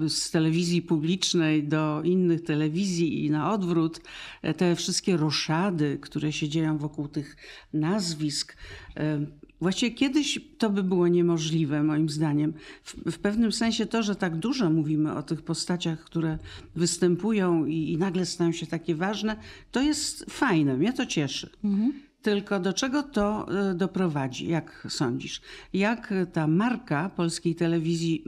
y, 0.00 0.08
z 0.08 0.30
telewizji 0.30 0.82
publicznej 0.82 1.64
do 1.64 2.02
innych 2.04 2.44
telewizji 2.44 3.24
i 3.26 3.30
na 3.30 3.52
odwrót, 3.52 4.00
e, 4.42 4.54
te 4.54 4.76
wszystkie 4.76 5.16
roszady, 5.16 5.98
które 6.00 6.32
się 6.32 6.48
dzieją 6.48 6.78
wokół 6.78 7.08
tych 7.08 7.36
nazwisk. 7.72 8.56
E, 8.96 9.26
właściwie 9.60 9.96
kiedyś 9.96 10.40
to 10.58 10.70
by 10.70 10.82
było 10.82 11.08
niemożliwe, 11.08 11.82
moim 11.82 12.08
zdaniem. 12.08 12.52
W, 12.82 13.12
w 13.12 13.18
pewnym 13.18 13.52
sensie 13.52 13.86
to, 13.86 14.02
że 14.02 14.16
tak 14.16 14.36
dużo 14.36 14.70
mówimy 14.70 15.14
o 15.14 15.22
tych 15.22 15.42
postaciach, 15.42 16.04
które 16.04 16.38
występują 16.76 17.66
i, 17.66 17.92
i 17.92 17.98
nagle 17.98 18.26
stają 18.26 18.52
się 18.52 18.66
takie 18.66 18.94
ważne, 18.94 19.36
to 19.72 19.82
jest 19.82 20.24
fajne, 20.30 20.76
mnie 20.76 20.92
to 20.92 21.06
cieszy. 21.06 21.50
Mhm. 21.64 22.07
Tylko 22.22 22.60
do 22.60 22.72
czego 22.72 23.02
to 23.02 23.46
e, 23.70 23.74
doprowadzi, 23.74 24.48
jak 24.48 24.86
sądzisz? 24.90 25.40
Jak 25.72 26.14
ta 26.32 26.46
marka 26.46 27.08
polskiej 27.08 27.54
telewizji 27.54 28.24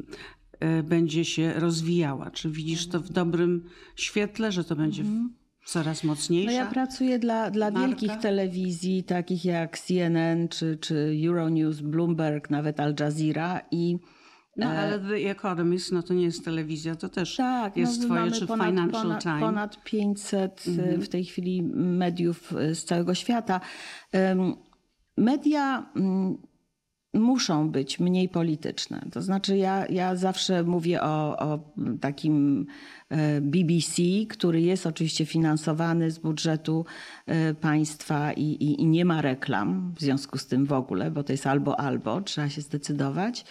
e, 0.60 0.82
będzie 0.82 1.24
się 1.24 1.52
rozwijała? 1.52 2.30
Czy 2.30 2.50
widzisz 2.50 2.88
to 2.88 3.00
w 3.00 3.08
dobrym 3.08 3.64
świetle, 3.96 4.52
że 4.52 4.64
to 4.64 4.76
będzie 4.76 5.02
mhm. 5.02 5.34
coraz 5.64 6.04
mocniejsza? 6.04 6.50
No 6.50 6.56
ja 6.56 6.66
pracuję 6.66 7.18
dla, 7.18 7.50
dla 7.50 7.70
wielkich 7.70 8.16
telewizji, 8.16 9.04
takich 9.04 9.44
jak 9.44 9.78
CNN 9.78 10.48
czy, 10.48 10.78
czy 10.80 11.16
Euronews, 11.26 11.80
Bloomberg, 11.80 12.50
nawet 12.50 12.80
Al 12.80 12.94
Jazeera 13.00 13.60
i 13.70 13.98
no, 14.56 14.66
e, 14.66 14.78
ale 14.78 14.98
The 14.98 15.30
Economist, 15.30 15.92
no 15.92 16.02
to 16.02 16.14
nie 16.14 16.24
jest 16.24 16.44
telewizja, 16.44 16.94
to 16.94 17.08
też 17.08 17.36
tak, 17.36 17.76
jest 17.76 18.00
no, 18.00 18.06
twoje, 18.06 18.30
czy 18.30 18.46
ponad, 18.46 18.68
Financial 18.68 19.02
ponad, 19.02 19.22
Times. 19.22 19.40
Ponad 19.40 19.84
500 19.84 20.64
e, 20.66 20.70
mhm. 20.70 21.00
w 21.00 21.08
tej 21.08 21.24
chwili 21.24 21.62
mediów 21.74 22.52
e, 22.52 22.74
z 22.74 22.84
całego 22.84 23.14
świata. 23.14 23.60
Media 25.16 25.90
mm, 25.96 26.38
muszą 27.14 27.70
być 27.70 28.00
mniej 28.00 28.28
polityczne. 28.28 29.02
To 29.12 29.22
znaczy, 29.22 29.56
ja, 29.56 29.86
ja 29.86 30.16
zawsze 30.16 30.62
mówię 30.62 31.02
o, 31.02 31.38
o 31.38 31.58
takim 32.00 32.66
BBC, 33.40 34.02
który 34.28 34.60
jest 34.60 34.86
oczywiście 34.86 35.26
finansowany 35.26 36.10
z 36.10 36.18
budżetu 36.18 36.84
państwa 37.60 38.32
i, 38.32 38.42
i, 38.42 38.82
i, 38.82 38.86
nie 38.86 39.04
ma 39.04 39.22
reklam 39.22 39.94
w 39.96 40.00
związku 40.00 40.38
z 40.38 40.46
tym 40.46 40.66
w 40.66 40.72
ogóle, 40.72 41.10
bo 41.10 41.24
to 41.24 41.32
jest 41.32 41.46
albo 41.46 41.80
albo, 41.80 42.20
trzeba 42.20 42.48
się 42.48 42.60
zdecydować 42.60 43.44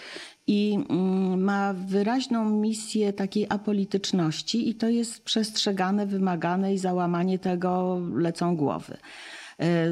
i 0.47 0.79
mm, 0.89 1.43
ma 1.43 1.73
wyraźną 1.73 2.49
misję 2.49 3.13
takiej 3.13 3.45
apolityczności 3.49 4.69
i 4.69 4.75
to 4.75 4.89
jest 4.89 5.23
przestrzegane, 5.23 6.05
wymagane 6.05 6.73
i 6.73 6.77
załamanie 6.77 7.39
tego 7.39 8.01
lecą 8.15 8.55
głowy. 8.55 8.97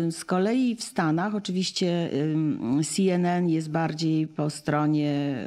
Z 0.09 0.25
kolei 0.25 0.75
w 0.75 0.83
Stanach 0.83 1.35
oczywiście 1.35 2.09
CNN 2.83 3.49
jest 3.49 3.69
bardziej 3.69 4.27
po 4.27 4.49
stronie 4.49 5.45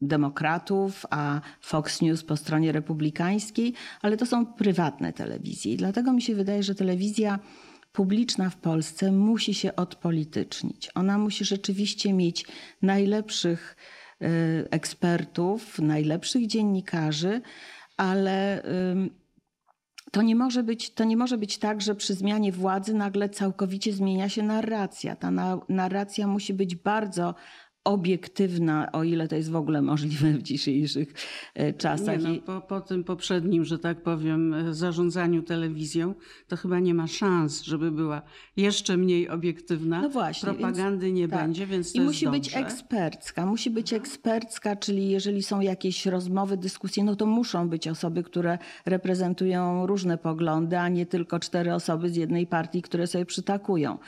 demokratów, 0.00 1.06
a 1.10 1.40
Fox 1.60 2.02
News 2.02 2.24
po 2.24 2.36
stronie 2.36 2.72
republikańskiej, 2.72 3.74
ale 4.02 4.16
to 4.16 4.26
są 4.26 4.46
prywatne 4.46 5.12
telewizje. 5.12 5.72
I 5.72 5.76
dlatego 5.76 6.12
mi 6.12 6.22
się 6.22 6.34
wydaje, 6.34 6.62
że 6.62 6.74
telewizja 6.74 7.38
publiczna 7.92 8.50
w 8.50 8.56
Polsce 8.56 9.12
musi 9.12 9.54
się 9.54 9.76
odpolitycznić. 9.76 10.90
Ona 10.94 11.18
musi 11.18 11.44
rzeczywiście 11.44 12.12
mieć 12.12 12.46
najlepszych 12.82 13.76
ekspertów, 14.70 15.78
najlepszych 15.78 16.46
dziennikarzy, 16.46 17.40
ale 17.96 18.62
to 20.14 20.22
nie, 20.22 20.36
może 20.36 20.62
być, 20.62 20.90
to 20.90 21.04
nie 21.04 21.16
może 21.16 21.38
być 21.38 21.58
tak, 21.58 21.80
że 21.80 21.94
przy 21.94 22.14
zmianie 22.14 22.52
władzy 22.52 22.94
nagle 22.94 23.28
całkowicie 23.28 23.92
zmienia 23.92 24.28
się 24.28 24.42
narracja. 24.42 25.16
Ta 25.16 25.30
narracja 25.68 26.26
musi 26.26 26.54
być 26.54 26.76
bardzo 26.76 27.34
obiektywna, 27.84 28.92
o 28.92 29.04
ile 29.04 29.28
to 29.28 29.36
jest 29.36 29.50
w 29.50 29.56
ogóle 29.56 29.82
możliwe 29.82 30.32
w 30.32 30.42
dzisiejszych 30.42 31.14
e, 31.54 31.72
czasach. 31.72 32.22
Nie, 32.22 32.28
no, 32.28 32.40
po, 32.40 32.60
po 32.60 32.80
tym 32.80 33.04
poprzednim, 33.04 33.64
że 33.64 33.78
tak 33.78 34.02
powiem, 34.02 34.54
e, 34.54 34.74
zarządzaniu 34.74 35.42
telewizją, 35.42 36.14
to 36.48 36.56
chyba 36.56 36.80
nie 36.80 36.94
ma 36.94 37.06
szans, 37.06 37.62
żeby 37.62 37.90
była 37.90 38.22
jeszcze 38.56 38.96
mniej 38.96 39.28
obiektywna. 39.28 40.00
No 40.02 40.08
właśnie. 40.08 40.52
Propagandy 40.52 41.06
więc, 41.06 41.18
nie 41.18 41.28
tak. 41.28 41.40
będzie, 41.40 41.66
więc 41.66 41.92
to 41.92 41.98
I 41.98 42.04
musi 42.04 42.24
dobrze. 42.24 42.40
być 42.40 42.56
ekspercka. 42.56 43.46
Musi 43.46 43.70
być 43.70 43.92
ekspercka, 43.92 44.76
czyli 44.76 45.10
jeżeli 45.10 45.42
są 45.42 45.60
jakieś 45.60 46.06
rozmowy, 46.06 46.56
dyskusje, 46.56 47.04
no 47.04 47.16
to 47.16 47.26
muszą 47.26 47.68
być 47.68 47.88
osoby, 47.88 48.22
które 48.22 48.58
reprezentują 48.86 49.86
różne 49.86 50.18
poglądy, 50.18 50.78
a 50.78 50.88
nie 50.88 51.06
tylko 51.06 51.40
cztery 51.40 51.74
osoby 51.74 52.08
z 52.08 52.16
jednej 52.16 52.46
partii, 52.46 52.82
które 52.82 53.06
sobie 53.06 53.26
przytakują. 53.26 53.98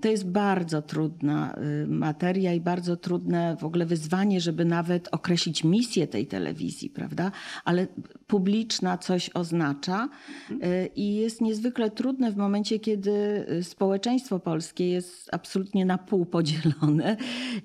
To 0.00 0.08
jest 0.08 0.30
bardzo 0.30 0.82
trudna 0.82 1.56
y, 1.82 1.86
materia 1.86 2.54
i 2.54 2.60
bardzo 2.60 2.96
trudne 2.96 3.56
w 3.60 3.64
ogóle 3.64 3.86
wyzwanie, 3.86 4.40
żeby 4.40 4.64
nawet 4.64 5.08
określić 5.12 5.64
misję 5.64 6.06
tej 6.06 6.26
telewizji, 6.26 6.90
prawda? 6.90 7.32
Ale 7.64 7.86
publiczna 8.26 8.98
coś 8.98 9.30
oznacza 9.34 10.08
y, 10.50 10.56
i 10.96 11.14
jest 11.14 11.40
niezwykle 11.40 11.90
trudne 11.90 12.32
w 12.32 12.36
momencie, 12.36 12.78
kiedy 12.78 13.46
y, 13.50 13.64
społeczeństwo 13.64 14.38
polskie 14.38 14.88
jest 14.88 15.28
absolutnie 15.32 15.86
na 15.86 15.98
pół 15.98 16.26
podzielone 16.26 17.16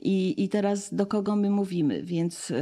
i, 0.02 0.44
i 0.44 0.50
teraz 0.50 0.94
do 0.94 1.06
kogo 1.06 1.36
my 1.36 1.50
mówimy. 1.50 2.04
Więc 2.04 2.54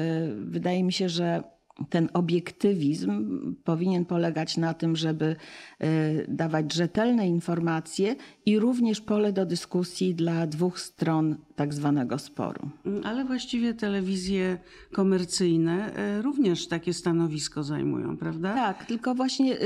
wydaje 0.46 0.84
mi 0.84 0.94
się, 0.94 1.10
że 1.10 1.44
ten 1.90 2.10
obiektywizm 2.14 3.56
powinien 3.64 4.06
polegać 4.06 4.58
na 4.58 4.74
tym, 4.74 4.96
żeby 4.96 5.36
e, 5.80 5.88
dawać 6.28 6.74
rzetelne 6.74 7.28
informacje 7.28 8.16
i 8.46 8.60
również 8.60 9.02
pole 9.02 9.34
do 9.34 9.46
dyskusji 9.46 10.16
dla 10.16 10.48
dwóch 10.48 10.80
stron 10.80 11.36
tak 11.56 11.74
zwanego 11.74 12.20
sporu. 12.20 12.70
Ale 13.04 13.26
właściwie 13.26 13.74
telewizje 13.74 14.58
komercyjne 14.94 15.96
e, 15.96 16.22
również 16.22 16.68
takie 16.68 16.94
stanowisko 16.94 17.64
zajmują, 17.64 18.18
prawda? 18.18 18.54
Tak, 18.54 18.86
tylko 18.86 19.16
właśnie 19.16 19.54
e, 19.60 19.66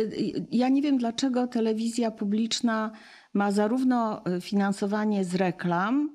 ja 0.51 0.69
nie 0.69 0.81
wiem, 0.81 0.97
dlaczego 0.97 1.47
telewizja 1.47 2.11
publiczna 2.11 2.91
ma 3.33 3.51
zarówno 3.51 4.21
finansowanie 4.41 5.25
z 5.25 5.35
reklam, 5.35 6.09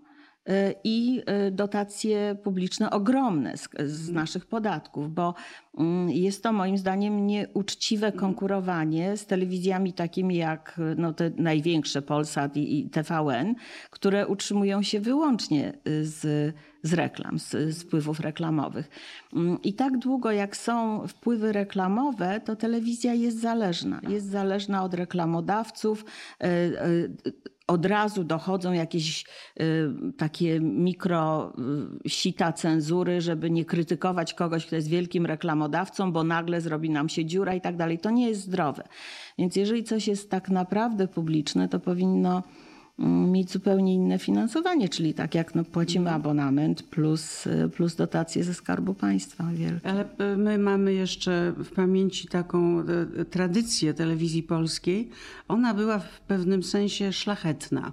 i 0.85 1.23
dotacje 1.53 2.37
publiczne 2.43 2.91
ogromne 2.91 3.57
z, 3.57 3.69
z, 3.87 4.13
naszych 4.13 4.47
podatków, 4.47 5.15
bo 5.15 5.35
Mm, 5.79 6.11
jest 6.11 6.43
to 6.43 6.53
moim 6.53 6.79
zdaniem 6.79 7.27
nieuczciwe 7.27 8.13
konkurowanie 8.13 9.17
z 9.17 9.27
telewizjami 9.27 9.93
takimi 9.93 10.37
jak 10.37 10.81
no, 10.97 11.13
te 11.13 11.31
największe 11.37 12.03
Polsat 12.03 12.57
i, 12.57 12.79
i 12.79 12.91
TVN, 12.91 13.55
które 13.91 14.27
utrzymują 14.27 14.83
się 14.83 15.01
wyłącznie 15.01 15.73
y, 15.89 16.07
z, 16.07 16.55
z 16.83 16.93
reklam, 16.93 17.39
z, 17.39 17.51
z 17.51 17.83
wpływów 17.83 18.21
reklamowych. 18.21 18.89
Mm, 19.33 19.63
I 19.63 19.75
tak 19.75 19.99
długo 19.99 20.31
jak 20.31 20.57
są 20.57 21.07
wpływy 21.09 21.53
reklamowe, 21.53 22.41
to 22.45 22.57
telewizja 22.57 23.15
jest 23.15 23.41
zależna. 23.41 24.01
Jest 24.09 24.31
zależna 24.31 24.85
od 24.85 24.95
reklamodawców. 24.95 26.05
Y, 26.45 26.47
y, 26.47 27.56
od 27.67 27.87
razu 27.87 28.25
dochodzą 28.25 28.73
jakieś 28.73 29.25
y, 29.61 29.93
takie 30.17 30.61
mikro 30.61 31.53
y, 32.05 32.09
sita 32.09 32.53
cenzury, 32.53 33.21
żeby 33.21 33.51
nie 33.51 33.65
krytykować 33.65 34.35
kogoś, 34.35 34.67
kto 34.67 34.77
jest 34.77 34.89
wielkim 34.89 35.27
reklamodawcą, 35.27 36.13
bo 36.13 36.25
nagle 36.25 36.61
zrobi 36.61 36.91
nam 36.91 37.09
się 37.09 37.25
dziura 37.25 37.55
i 37.55 37.61
tak 37.61 37.77
dalej. 37.77 37.99
To 37.99 38.11
nie 38.11 38.29
jest 38.29 38.41
zdrowe. 38.41 38.83
Więc 39.39 39.57
jeżeli 39.57 39.85
coś 39.85 40.09
jest 40.09 40.31
tak 40.31 40.49
naprawdę 40.49 41.09
publiczne, 41.09 41.69
to 41.69 41.81
powinno 41.81 42.43
mieć 42.99 43.51
zupełnie 43.51 43.95
inne 43.95 44.19
finansowanie, 44.19 44.89
czyli 44.89 45.15
tak 45.15 45.35
jak 45.35 45.55
no, 45.55 45.65
płacimy 45.65 46.11
abonament 46.11 46.83
plus, 46.83 47.47
y, 47.47 47.69
plus 47.69 47.95
dotacje 47.95 48.45
ze 48.45 48.55
Skarbu 48.55 48.95
Państwa 48.95 49.45
wielkie. 49.53 49.89
Ale 49.89 50.05
e, 50.19 50.37
my 50.37 50.59
mamy 50.59 50.95
jeszcze 50.95 51.53
w 51.57 51.71
pamięci 51.71 52.29
taką 52.29 52.81
e, 52.81 52.85
tradycję 53.25 53.95
telewizji 53.95 54.43
polskiej. 54.43 55.09
Ona 55.49 55.75
była 55.75 55.99
w 55.99 56.21
pewnym 56.21 56.63
sensie 56.63 57.13
szlachetna. 57.13 57.93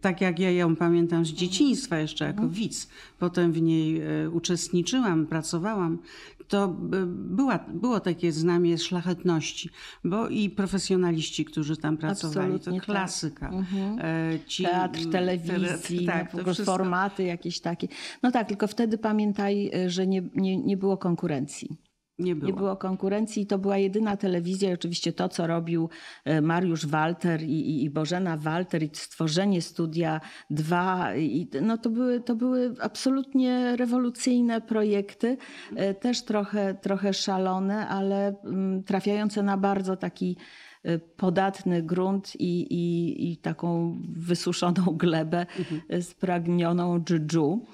Tak 0.00 0.20
jak 0.20 0.38
ja 0.38 0.50
ją 0.50 0.76
pamiętam 0.76 1.26
z 1.26 1.28
dzieciństwa 1.28 1.98
jeszcze 1.98 2.24
jako 2.24 2.48
widz, 2.48 2.88
potem 3.18 3.52
w 3.52 3.62
niej 3.62 4.02
uczestniczyłam, 4.32 5.26
pracowałam, 5.26 5.98
to 6.48 6.68
była, 7.08 7.58
było 7.58 8.00
takie 8.00 8.32
znamie 8.32 8.78
szlachetności, 8.78 9.70
bo 10.04 10.28
i 10.28 10.50
profesjonaliści, 10.50 11.44
którzy 11.44 11.76
tam 11.76 11.96
pracowali, 11.96 12.50
to 12.50 12.54
Absolutnie 12.56 12.80
tak. 12.80 12.86
klasyka. 12.86 13.50
E, 13.98 14.38
Ci, 14.46 14.62
Teatr, 14.64 14.98
telewizji, 15.12 15.50
tele- 15.98 16.06
tak, 16.06 16.32
tak, 16.32 16.44
to 16.44 16.52
wszystko. 16.54 16.72
formaty 16.76 17.22
jakieś 17.24 17.60
takie. 17.60 17.88
No 18.22 18.30
tak, 18.30 18.48
tylko 18.48 18.66
wtedy 18.66 18.98
pamiętaj, 18.98 19.70
y, 19.86 19.90
że 19.90 20.06
nie, 20.06 20.22
nie, 20.34 20.56
nie 20.56 20.76
było 20.76 20.96
konkurencji. 20.96 21.76
Nie 22.18 22.36
było. 22.36 22.50
Nie 22.50 22.56
było 22.56 22.76
konkurencji 22.76 23.42
i 23.42 23.46
to 23.46 23.58
była 23.58 23.78
jedyna 23.78 24.16
telewizja. 24.16 24.70
I 24.70 24.74
oczywiście 24.74 25.12
to, 25.12 25.28
co 25.28 25.46
robił 25.46 25.88
e, 26.24 26.40
Mariusz 26.40 26.86
Walter 26.86 27.42
i, 27.42 27.46
i, 27.46 27.84
i 27.84 27.90
Bożena 27.90 28.36
Walter 28.36 28.82
i 28.82 28.90
stworzenie 28.92 29.62
Studia 29.62 30.20
2, 30.50 31.14
i, 31.16 31.48
no 31.62 31.78
to, 31.78 31.90
były, 31.90 32.20
to 32.20 32.34
były 32.34 32.74
absolutnie 32.80 33.76
rewolucyjne 33.76 34.60
projekty, 34.60 35.36
e, 35.76 35.94
też 35.94 36.22
trochę, 36.22 36.74
trochę 36.74 37.12
szalone, 37.12 37.88
ale 37.88 38.36
mm, 38.44 38.82
trafiające 38.82 39.42
na 39.42 39.56
bardzo 39.56 39.96
taki 39.96 40.36
e, 40.82 40.98
podatny 40.98 41.82
grunt 41.82 42.40
i, 42.40 42.60
i, 42.60 43.32
i 43.32 43.36
taką 43.36 43.98
wysuszoną 44.16 44.84
glebę 44.84 45.46
e, 45.88 46.02
spragnioną 46.02 47.00
dżdżu. 47.00 47.66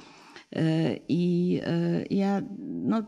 I 1.08 1.60
ja, 2.10 2.42
no, 2.58 3.02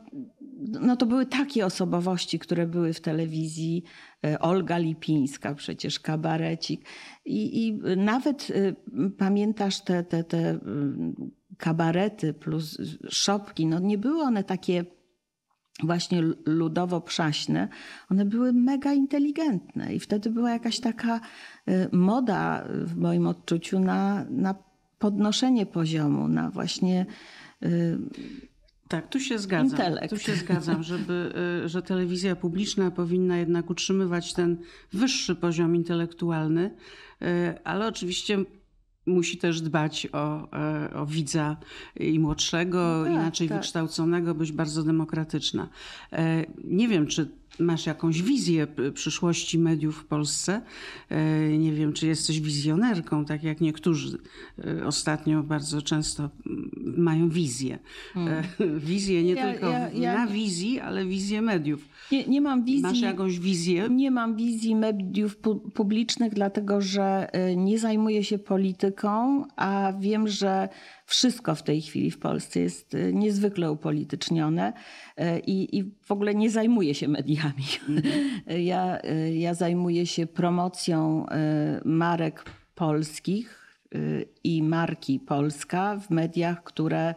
no 0.63 0.97
to 0.97 1.07
były 1.07 1.27
takie 1.27 1.67
osobowości, 1.67 2.39
które 2.39 2.67
były 2.67 2.93
w 2.93 3.01
telewizji. 3.01 3.83
E, 4.25 4.39
Olga 4.39 4.79
Lipińska, 4.79 5.55
przecież 5.55 6.01
kabarecik. 6.01 6.85
I, 7.25 7.67
i 7.67 7.81
nawet 7.97 8.49
e, 8.51 9.11
pamiętasz 9.19 9.81
te, 9.81 10.05
te, 10.05 10.25
te 10.25 10.51
mm, 10.51 11.15
kabarety 11.59 12.35
plus 12.35 12.79
szopki, 13.11 13.67
no 13.67 13.79
nie 13.79 13.99
były 13.99 14.23
one 14.23 14.45
takie 14.45 14.85
właśnie 15.83 16.23
ludowo-przaśne, 16.47 17.69
one 18.11 18.25
były 18.25 18.53
mega 18.53 18.93
inteligentne 18.93 19.95
i 19.95 20.01
wtedy 20.01 20.31
była 20.31 20.51
jakaś 20.51 20.81
taka 20.81 21.21
e, 21.67 21.89
moda 21.93 22.65
w 22.69 22.97
moim 22.97 23.27
odczuciu 23.27 23.81
na, 23.81 24.27
na 24.31 24.55
podnoszenie 24.99 25.67
poziomu, 25.67 26.29
na 26.29 26.51
właśnie 26.51 27.07
e, 27.63 27.69
Tak, 28.93 29.09
tu 29.09 29.21
się 29.21 29.39
zgadzam. 29.39 29.71
Intelekt. 29.71 30.11
Tu 30.11 30.19
się 30.19 30.35
zgadzam, 30.35 30.83
żeby, 30.83 31.33
y, 31.65 31.69
że 31.69 31.83
telewizja 31.83 32.37
publiczna 32.37 32.91
powinna 32.91 33.37
jednak 33.37 33.71
utrzymywać 33.71 34.35
ten 34.35 34.57
wyższy 34.93 35.35
poziom 35.35 35.77
intelektualny, 35.77 36.71
y, 37.23 37.27
ale 37.65 37.87
oczywiście 37.87 38.39
musi 39.07 39.39
też 39.39 39.61
dbać 39.61 40.09
o, 40.13 40.49
y, 40.91 40.95
o 40.95 41.07
widza 41.07 41.57
i 41.97 42.19
młodszego, 42.19 42.79
No 42.99 43.05
tak, 43.05 43.13
inaczej 43.13 43.49
tak. 43.49 43.59
wykształconego, 43.59 44.35
być 44.35 44.53
bardzo 44.53 44.83
demokratyczna. 44.83 45.69
Nie 46.65 46.89
wiem, 46.89 47.07
czy 47.07 47.29
masz 47.59 47.87
jakąś 47.87 48.23
wizję 48.23 48.67
przyszłości 48.95 49.59
mediów 49.59 49.97
w 49.99 50.05
Polsce. 50.05 50.61
Y, 51.53 51.59
Nie 51.59 51.73
wiem, 51.73 51.93
czy 51.93 52.07
jesteś 52.07 52.41
wizjonerką, 52.41 53.25
tak 53.25 53.43
jak 53.43 53.61
niektórzy 53.61 54.19
y, 54.81 54.87
ostatnio 54.87 55.43
bardzo 55.43 55.83
często 55.83 56.31
mm, 56.47 56.71
mają 56.97 57.29
wizję. 57.29 57.79
Y, 58.61 58.81
Wizję 58.93 59.25
nie 59.25 59.33
Ja- 59.33 59.53
tylko 59.53 59.67
ja- 59.69 59.91
ja- 59.91 60.15
na 60.15 60.27
wizji, 60.27 60.81
ale 60.81 61.07
wizję 61.07 61.43
mediów. 61.43 61.89
nie, 62.13 62.27
nie 62.27 62.41
mam 62.41 62.65
wizji. 62.65 62.83
Masz 62.83 63.01
jakąś 63.01 63.39
wizję? 63.39 63.89
Nie 63.91 64.11
mam 64.11 64.37
wizji 64.37 64.77
mediów 64.77 65.39
pu- 65.41 65.71
publicznych, 65.71 66.35
dlatego 66.35 66.81
że 66.81 67.29
nie 67.57 67.79
zajmuję 67.79 68.25
się 68.25 68.39
polityką, 68.39 69.45
a 69.57 69.93
wiem, 70.01 70.29
że 70.29 70.69
wszystko 71.07 71.55
w 71.55 71.63
tej 71.63 71.83
chwili 71.83 72.11
w 72.11 72.19
Polsce 72.19 72.61
jest 72.61 72.95
y, 72.95 73.13
niezwykle 73.15 73.71
upolitycznione 73.71 74.73
y, 75.21 75.39
i, 75.39 75.79
i 75.79 75.85
w 76.03 76.13
ogóle 76.13 76.35
nie 76.35 76.51
zajmuję 76.51 76.95
się 76.95 77.09
mediami. 77.09 77.65
Ja, 78.47 78.99
y, 79.05 79.35
ja 79.35 79.55
zajmuję 79.55 80.07
się 80.07 80.27
promocją 80.27 81.27
marek 81.85 82.45
polskich 82.75 83.79
i 84.45 84.63
marki 84.63 85.21
Polska 85.21 85.97
w 86.01 86.11
mediach, 86.11 86.63
które 86.65 87.15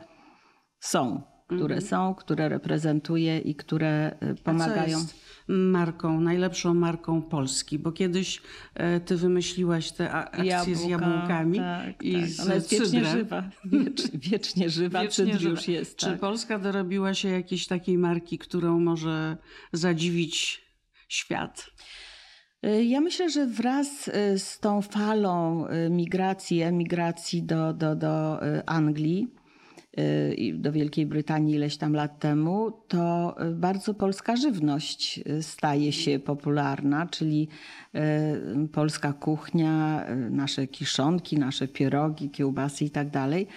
są. 0.79 1.21
Które 1.47 1.81
są, 1.81 2.15
które 2.15 2.49
reprezentuję 2.49 3.39
i 3.39 3.55
które 3.55 4.17
pomagają. 4.43 4.97
Marką, 5.47 6.21
najlepszą 6.21 6.73
marką 6.73 7.21
Polski? 7.21 7.79
Bo 7.79 7.91
kiedyś 7.91 8.41
e, 8.73 8.99
ty 8.99 9.17
wymyśliłaś 9.17 9.91
te 9.91 10.11
akcje 10.11 10.75
z 10.75 10.83
Jabłka, 10.85 11.09
jabłkami 11.09 11.57
tak, 11.57 12.03
i 12.03 12.13
tak. 12.13 12.27
z 12.29 12.39
Ona 12.39 12.55
jest 12.55 12.69
wiecznie 12.71 12.85
cydrem. 12.87 13.05
żywa. 13.17 13.43
Wiecz, 13.71 14.11
wiecznie 14.13 14.69
żywa, 14.69 15.01
Wiecznie 15.01 15.37
żywa. 15.37 15.49
już 15.49 15.67
jest. 15.67 15.97
Czy 15.97 16.05
Tak. 16.05 16.19
Polska 16.19 16.59
dorobiła 16.59 17.13
się 17.13 17.29
jakiejś 17.29 17.67
takiej 17.67 17.97
marki, 17.97 18.37
którą 18.37 18.79
może 18.79 19.37
zadziwić 19.73 20.61
świat? 21.09 21.65
Y, 22.65 22.83
Ja 22.83 23.01
myślę, 23.01 23.29
że 23.29 23.47
wraz 23.47 24.07
y, 24.07 24.39
z 24.39 24.59
tą 24.59 24.81
falą 24.81 25.65
migracji, 25.89 26.61
emigracji 26.61 27.43
do, 27.43 27.73
do, 27.73 27.95
do 27.95 28.39
Anglii 28.65 29.27
do 30.53 30.71
Wielkiej 30.71 31.05
Brytanii 31.05 31.55
ileś 31.55 31.77
tam 31.77 31.93
lat 31.93 32.19
temu, 32.19 32.71
to 32.87 33.35
y, 33.47 33.51
bardzo 33.55 33.93
polska 33.93 34.35
żywność 34.35 35.19
y, 35.27 35.43
staje 35.43 35.91
się 35.91 36.19
popularna, 36.19 37.07
czyli 37.07 37.47
y, 37.95 38.67
polska 38.67 39.13
kuchnia, 39.13 40.05
y, 40.09 40.29
nasze 40.29 40.67
kiszonki, 40.67 41.37
nasze 41.39 41.67
pierogi, 41.67 42.29
kiełbasy 42.29 42.85
i 42.85 42.89
tak 42.89 43.09
dalej. 43.09 43.47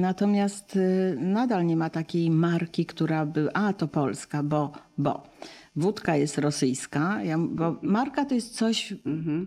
Natomiast 0.00 0.76
y, 0.76 1.16
nadal 1.20 1.66
nie 1.66 1.76
ma 1.76 1.90
takiej 1.90 2.30
marki, 2.30 2.86
która 2.86 3.26
by, 3.26 3.48
a 3.54 3.72
to 3.72 3.88
polska, 3.88 4.42
bo, 4.42 4.72
bo. 4.98 5.22
Wódka 5.76 6.16
jest 6.16 6.38
rosyjska, 6.38 7.22
ja, 7.22 7.38
bo 7.38 7.76
marka 7.82 8.24
to 8.24 8.34
jest 8.34 8.56
coś, 8.56 8.94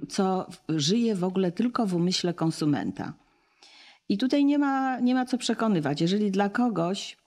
co 0.10 0.48
w- 0.52 0.80
żyje 0.80 1.16
w 1.16 1.24
ogóle 1.24 1.52
tylko 1.52 1.86
w 1.86 1.96
umyśle 1.96 2.34
konsumenta. 2.34 3.14
I 4.10 4.18
tutaj 4.18 4.46
nie 4.46 4.58
ma, 4.58 5.00
nie 5.00 5.16
ma 5.16 5.26
co 5.26 5.38
przekonywać. 5.38 6.02
Jeżeli 6.02 6.32
dla 6.32 6.50
kogoś 6.50 7.18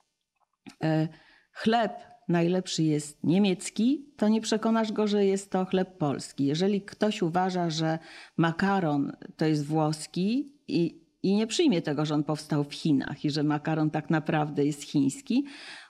e, 0.82 1.08
chleb 1.52 1.92
najlepszy 2.28 2.82
jest 2.82 3.24
niemiecki, 3.24 4.06
to 4.16 4.28
nie 4.28 4.40
przekonasz 4.40 4.92
go, 4.92 5.06
że 5.06 5.24
jest 5.24 5.50
to 5.50 5.64
chleb 5.64 5.98
polski. 5.98 6.46
Jeżeli 6.46 6.82
ktoś 6.82 7.22
uważa, 7.22 7.70
że 7.70 7.98
makaron 8.36 9.12
to 9.36 9.46
jest 9.46 9.66
włoski 9.66 10.52
i, 10.68 11.00
i 11.22 11.36
nie 11.36 11.46
przyjmie 11.46 11.82
tego, 11.82 12.06
że 12.06 12.14
on 12.14 12.24
powstał 12.24 12.64
w 12.64 12.74
Chinach 12.74 13.24
i 13.24 13.30
że 13.30 13.42
makaron 13.42 13.90
tak 13.90 14.10
naprawdę 14.10 14.64
jest 14.64 14.82
chiński, 14.82 15.44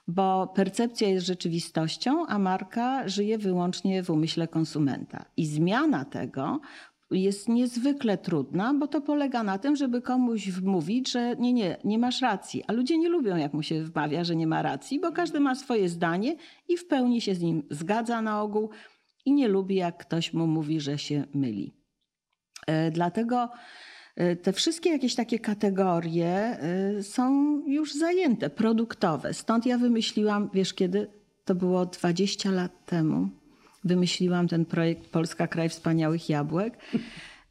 bo 0.07 0.47
percepcja 0.55 1.09
jest 1.09 1.25
rzeczywistością, 1.25 2.25
a 2.27 2.39
marka 2.39 3.07
żyje 3.07 3.37
wyłącznie 3.37 4.03
w 4.03 4.09
umyśle 4.09 4.47
konsumenta. 4.47 5.25
I 5.37 5.45
zmiana 5.45 6.05
tego 6.05 6.59
jest 7.11 7.49
niezwykle 7.49 8.17
trudna, 8.17 8.73
bo 8.73 8.87
to 8.87 9.01
polega 9.01 9.43
na 9.43 9.57
tym, 9.57 9.75
żeby 9.75 10.01
komuś 10.01 10.49
wmówić, 10.49 11.11
że 11.11 11.35
nie, 11.35 11.53
nie, 11.53 11.77
nie 11.83 11.99
masz 11.99 12.21
racji. 12.21 12.63
A 12.67 12.73
ludzie 12.73 12.97
nie 12.97 13.09
lubią, 13.09 13.35
jak 13.35 13.53
mu 13.53 13.63
się 13.63 13.83
wmawia, 13.83 14.23
że 14.23 14.35
nie 14.35 14.47
ma 14.47 14.61
racji, 14.61 14.99
bo 14.99 15.11
każdy 15.11 15.39
ma 15.39 15.55
swoje 15.55 15.89
zdanie 15.89 16.35
i 16.67 16.77
w 16.77 16.87
pełni 16.87 17.21
się 17.21 17.35
z 17.35 17.41
nim 17.41 17.63
zgadza 17.69 18.21
na 18.21 18.41
ogół 18.41 18.69
i 19.25 19.33
nie 19.33 19.47
lubi, 19.47 19.75
jak 19.75 19.97
ktoś 19.97 20.33
mu 20.33 20.47
mówi, 20.47 20.79
że 20.79 20.97
się 20.97 21.23
myli. 21.33 21.73
E, 22.67 22.91
Dlatego 22.91 23.49
e, 24.15 24.35
te 24.35 24.53
wszystkie 24.53 24.89
jakieś 24.89 25.15
takie 25.15 25.39
kategorie 25.39 26.27
e, 26.27 27.03
są 27.03 27.57
już 27.67 27.93
zajęte, 27.93 28.49
produktowe. 28.49 29.33
Stąd 29.33 29.65
ja 29.65 29.77
wymyśliłam, 29.77 30.49
wiesz 30.53 30.73
kiedy? 30.73 31.07
To 31.45 31.55
było 31.55 31.85
20 31.85 32.51
lat 32.51 32.85
temu. 32.85 33.29
Wymyśliłam 33.87 34.47
ten 34.47 34.65
projekt 34.65 35.07
Polska 35.09 35.47
Kraj 35.47 35.69
Wspaniałych 35.69 36.29
Jabłek. 36.29 36.77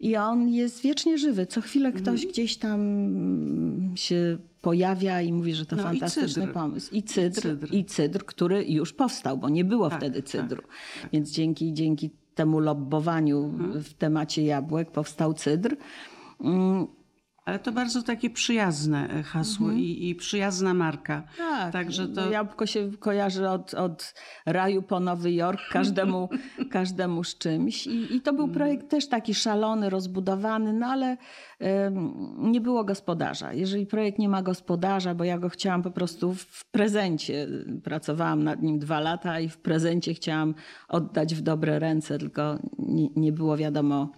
I 0.01 0.16
on 0.16 0.49
jest 0.49 0.83
wiecznie 0.83 1.18
żywy. 1.18 1.46
Co 1.46 1.61
chwilę 1.61 1.92
ktoś 1.92 2.27
gdzieś 2.27 2.57
tam 2.57 2.81
mm, 2.81 3.92
się 3.96 4.38
pojawia 4.62 5.20
i 5.22 5.33
mówi, 5.33 5.55
że 5.55 5.66
to 5.66 5.77
No 5.77 5.83
i 5.83 5.85
fantastyczny 5.85 6.42
cydr. 6.42 6.53
pomysł. 6.53 6.94
I 6.94 7.03
cydr, 7.03 7.40
cydr. 7.42 7.68
I 7.75 7.85
cydr, 7.85 8.25
który 8.25 8.64
już 8.64 8.92
powstał, 8.92 9.38
bo 9.38 9.49
nie 9.49 9.64
było 9.64 9.90
Tak, 9.90 9.99
wtedy 9.99 10.22
tak, 10.22 10.31
cydru. 10.31 10.62
Więc 11.12 11.31
dzięki, 11.31 11.72
dzięki 11.72 12.11
temu 12.35 12.61
lobbowaniu 12.61 13.53
w 13.75 13.94
temacie 13.94 14.42
jabłek 14.42 14.90
powstał 14.90 15.35
cydr. 15.35 15.77
Mm, 17.47 17.55
Ale 17.55 17.59
to 17.59 17.73
bardzo 17.73 18.03
takie 18.03 18.31
przyjazne 18.31 19.09
e, 19.11 19.23
hasło 19.23 19.71
i, 19.71 20.09
i 20.09 20.15
przyjazna 20.15 20.75
marka. 20.75 21.23
Tak, 21.39 21.73
Także 21.73 22.09
to 22.09 22.25
no, 22.25 22.31
jabłko 22.31 22.67
się 22.67 22.91
kojarzy 22.99 23.49
od, 23.49 23.75
od 23.75 24.15
raju 24.47 24.83
po 24.83 25.01
Nowy 25.01 25.33
Jork, 25.33 25.61
każdemu, 25.71 26.29
każdemu 26.71 27.25
z 27.25 27.39
czymś. 27.39 27.87
I, 27.87 28.17
I 28.17 28.21
to 28.21 28.33
był 28.33 28.49
projekt 28.49 28.91
też 28.91 29.09
taki 29.09 29.35
szalony, 29.35 29.91
rozbudowany, 29.91 30.73
no 30.73 30.87
ale 30.87 31.17
nie 32.39 32.61
było 32.61 32.85
gospodarza. 32.85 33.53
Jeżeli 33.53 33.87
projekt 33.87 34.19
nie 34.19 34.29
ma 34.29 34.43
gospodarza, 34.43 35.15
bo 35.15 35.25
ja 35.25 35.39
go 35.39 35.49
chciałam 35.49 35.83
po 35.83 35.91
prostu 35.91 36.35
w 36.35 36.65
prezencie, 36.71 37.49
pracowałam 37.85 38.45
nad 38.45 38.63
nim 38.63 38.79
dwa 38.79 39.01
lata 39.01 39.41
i 39.41 39.49
w 39.49 39.59
prezencie 39.59 40.15
chciałam 40.15 40.55
oddać 40.89 41.35
w 41.35 41.41
dobre 41.41 41.79
ręce, 41.79 42.19
tylko 42.19 42.59
nie, 42.79 43.09
nie 43.17 43.33
było 43.33 43.57
wiadomo, 43.57 44.13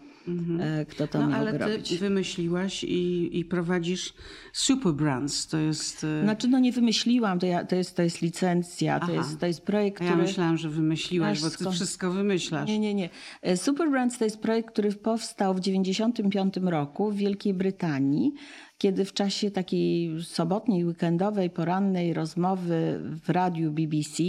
e, 0.61 0.87
kto 0.87 1.09
to 1.09 1.21
no, 1.21 1.27
miał 1.27 1.41
ale 1.41 1.53
ty 1.53 1.59
robić. 1.59 1.99
wymyśliłaś 1.99 2.85
i, 2.85 3.39
i 3.39 3.45
prowadzisz 3.45 4.15
Super 4.53 4.93
Brands. 4.93 5.47
To 5.47 5.59
jest. 5.59 6.05
e, 6.05 6.23
Znaczy, 6.23 6.49
no 6.49 6.59
nie 6.59 6.73
wymyśliłam, 6.73 7.39
to, 7.39 7.47
ja, 7.47 7.65
to, 7.65 7.77
jest, 7.77 7.97
to 7.97 8.03
jest 8.03 8.23
licencja, 8.23 9.01
to 9.01 9.13
jest, 9.13 9.41
to 9.41 9.47
jest 9.47 9.63
projekt, 9.63 10.03
a 10.03 10.05
ja 10.05 10.11
który... 10.11 10.27
myślałam, 10.27 10.57
że 10.57 10.69
wymyśliłaś, 10.69 11.39
Aż 11.39 11.41
bo 11.43 11.71
ty 11.71 11.71
wszystko 11.77 12.11
wymyślasz. 12.11 12.69
Nie, 12.69 12.79
nie, 12.79 12.95
nie. 12.95 13.11
E, 13.43 13.57
Super 13.57 13.91
Brands 13.91 14.19
to 14.19 14.25
jest 14.25 14.41
projekt, 14.41 14.71
który 14.71 14.93
powstał 14.93 15.55
w 15.55 15.61
1995 15.61 16.71
roku 16.71 17.11
w 17.11 17.17
Wielkiej 17.17 17.55
Brytanii, 17.55 18.33
kiedy 18.79 19.05
w 19.05 19.13
czasie 19.13 19.51
takiej 19.51 20.25
sobotniej, 20.25 20.85
weekendowej, 20.85 21.51
porannej 21.51 22.15
rozmowy 22.15 23.01
w 23.25 23.31
radiu 23.31 23.73
BBC 23.73 24.23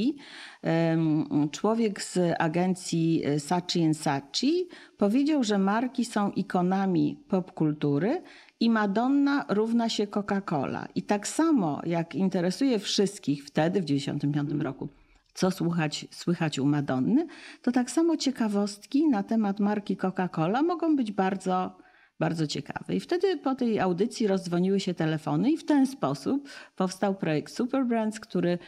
człowiek 1.51 2.01
z 2.01 2.19
agencji 2.39 3.21
e, 3.25 3.39
Saatchi 3.39 3.93
Saatchi 3.93 4.67
powiedział, 4.97 5.43
że 5.43 5.57
marki 5.57 6.05
są 6.05 6.31
ikonami 6.31 7.17
popkultury 7.27 8.21
i 8.59 8.69
Madonna 8.69 9.45
równa 9.49 9.89
się 9.89 10.07
Coca-Cola. 10.07 10.87
I 10.95 11.01
tak 11.01 11.27
samo 11.27 11.81
jak 11.85 12.15
interesuje 12.15 12.79
wszystkich 12.79 13.45
wtedy, 13.45 13.81
w 13.81 13.85
1995 13.85 14.63
roku, 14.63 14.89
co 15.33 15.51
słuchać, 15.51 16.07
słychać 16.11 16.59
u 16.59 16.65
Madonny, 16.65 17.27
to 17.61 17.71
tak 17.71 17.91
samo 17.91 18.17
ciekawostki 18.17 19.07
na 19.07 19.23
temat 19.23 19.59
marki 19.59 19.97
Coca-Cola 19.97 20.63
mogą 20.63 20.95
być 20.95 21.11
bardzo, 21.11 21.77
bardzo 22.19 22.47
ciekawe. 22.47 22.95
I 22.95 22.99
wtedy 22.99 23.37
po 23.37 23.55
tej 23.55 23.79
audycji 23.79 24.27
rozdzwoniły 24.27 24.79
się 24.79 24.93
telefony 24.93 25.51
i 25.51 25.57
w 25.57 25.65
ten 25.65 25.87
sposób 25.87 26.49
powstał 26.75 27.15
projekt 27.15 27.53
Super 27.53 27.85
Brands, 27.85 28.19
który 28.19 28.59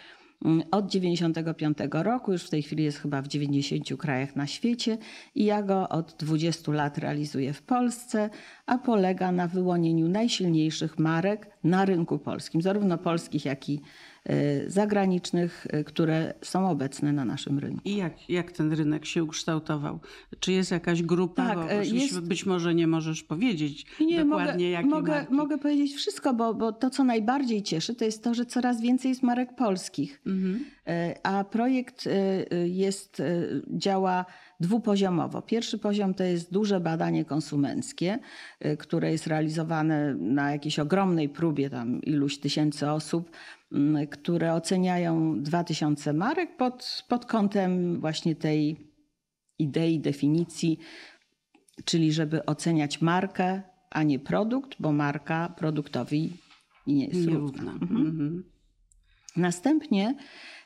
mm, 0.45 0.63
od 0.71 0.87
95 0.87 1.77
roku, 1.91 2.31
już 2.31 2.43
w 2.43 2.49
tej 2.49 2.61
chwili 2.61 2.83
jest 2.83 2.97
chyba 2.97 3.21
w 3.21 3.27
90 3.27 3.97
krajach 3.97 4.35
na 4.35 4.47
świecie 4.47 4.97
i 5.35 5.45
ja 5.45 5.63
go 5.63 5.89
od 5.89 6.15
20 6.19 6.71
lat 6.71 6.97
realizuję 6.97 7.53
w 7.53 7.61
Polsce, 7.61 8.29
a 8.65 8.77
polega 8.77 9.31
na 9.31 9.47
wyłonieniu 9.47 10.07
najsilniejszych 10.07 10.99
marek 10.99 11.49
na 11.63 11.85
rynku 11.85 12.19
polskim, 12.19 12.61
zarówno 12.61 12.97
polskich, 12.97 13.45
jak 13.45 13.69
i 13.69 13.81
zagranicznych, 14.67 15.67
y, 15.73 15.83
które 15.83 16.33
są 16.41 16.69
obecne 16.69 17.13
na 17.13 17.25
naszym 17.25 17.59
rynku. 17.59 17.81
I 17.85 17.95
jak, 17.95 18.29
jak 18.29 18.51
ten 18.51 18.73
rynek 18.73 19.05
się 19.05 19.23
ukształtował? 19.23 19.99
Czy 20.39 20.51
jest 20.51 20.71
jakaś 20.71 21.03
grupa? 21.03 21.47
Tak, 21.47 21.57
bo 21.57 21.65
oczywiście 21.65 22.15
jest- 22.15 22.27
być 22.27 22.45
może 22.45 22.75
nie 22.75 22.87
możesz 22.87 23.23
powiedzieć 23.23 23.85
dokładnie, 23.99 24.25
mogę, 24.25 24.69
jakie 24.69 24.87
mogę, 24.87 25.11
marki. 25.11 25.33
mogę 25.33 25.57
powiedzieć 25.57 25.93
wszystko, 25.93 26.33
bo, 26.33 26.53
bo 26.53 26.71
to, 26.71 26.89
co 26.89 27.03
najbardziej 27.03 27.63
cieszy, 27.63 27.95
to 27.95 28.05
jest 28.05 28.23
to, 28.23 28.33
że 28.33 28.45
coraz 28.45 28.81
więcej 28.81 29.09
jest 29.09 29.23
marek 29.23 29.55
polskich. 29.55 30.21
Mhm. 30.27 30.65
E, 30.87 31.15
A 31.23 31.43
projekt 31.43 32.07
e, 32.07 32.67
jest, 32.67 33.19
e, 33.19 33.25
działa 33.69 34.25
dwupoziomowo. 34.59 35.41
Pierwszy 35.41 35.77
poziom 35.77 36.13
to 36.13 36.23
jest 36.23 36.53
duże 36.53 36.79
badanie 36.79 37.25
konsumenckie, 37.25 38.19
które 38.79 39.11
jest 39.11 39.27
realizowane 39.27 40.15
na 40.15 40.51
jakiejś 40.51 40.79
ogromnej 40.79 41.29
próbie 41.29 41.69
tam 41.69 42.01
iluś 42.01 42.39
tysięcy 42.39 42.89
osób, 42.89 43.31
które 44.11 44.53
oceniają 44.53 45.41
2000 45.41 46.13
marek 46.13 46.57
pod, 46.57 47.05
pod 47.07 47.25
kątem 47.25 47.99
właśnie 47.99 48.35
tej 48.35 48.91
idei, 49.59 49.99
definicji, 49.99 50.79
czyli 51.85 52.11
żeby 52.11 52.45
oceniać 52.45 53.01
markę, 53.01 53.61
a 53.89 54.03
nie 54.03 54.19
produkt, 54.19 54.75
bo 54.79 54.91
marka 54.91 55.53
produktowi 55.57 56.33
nie 56.87 57.05
jest 57.05 57.25
równa. 57.25 57.63
Nierówna. 57.63 57.71
Mhm. 57.71 58.43
Następnie 59.37 60.15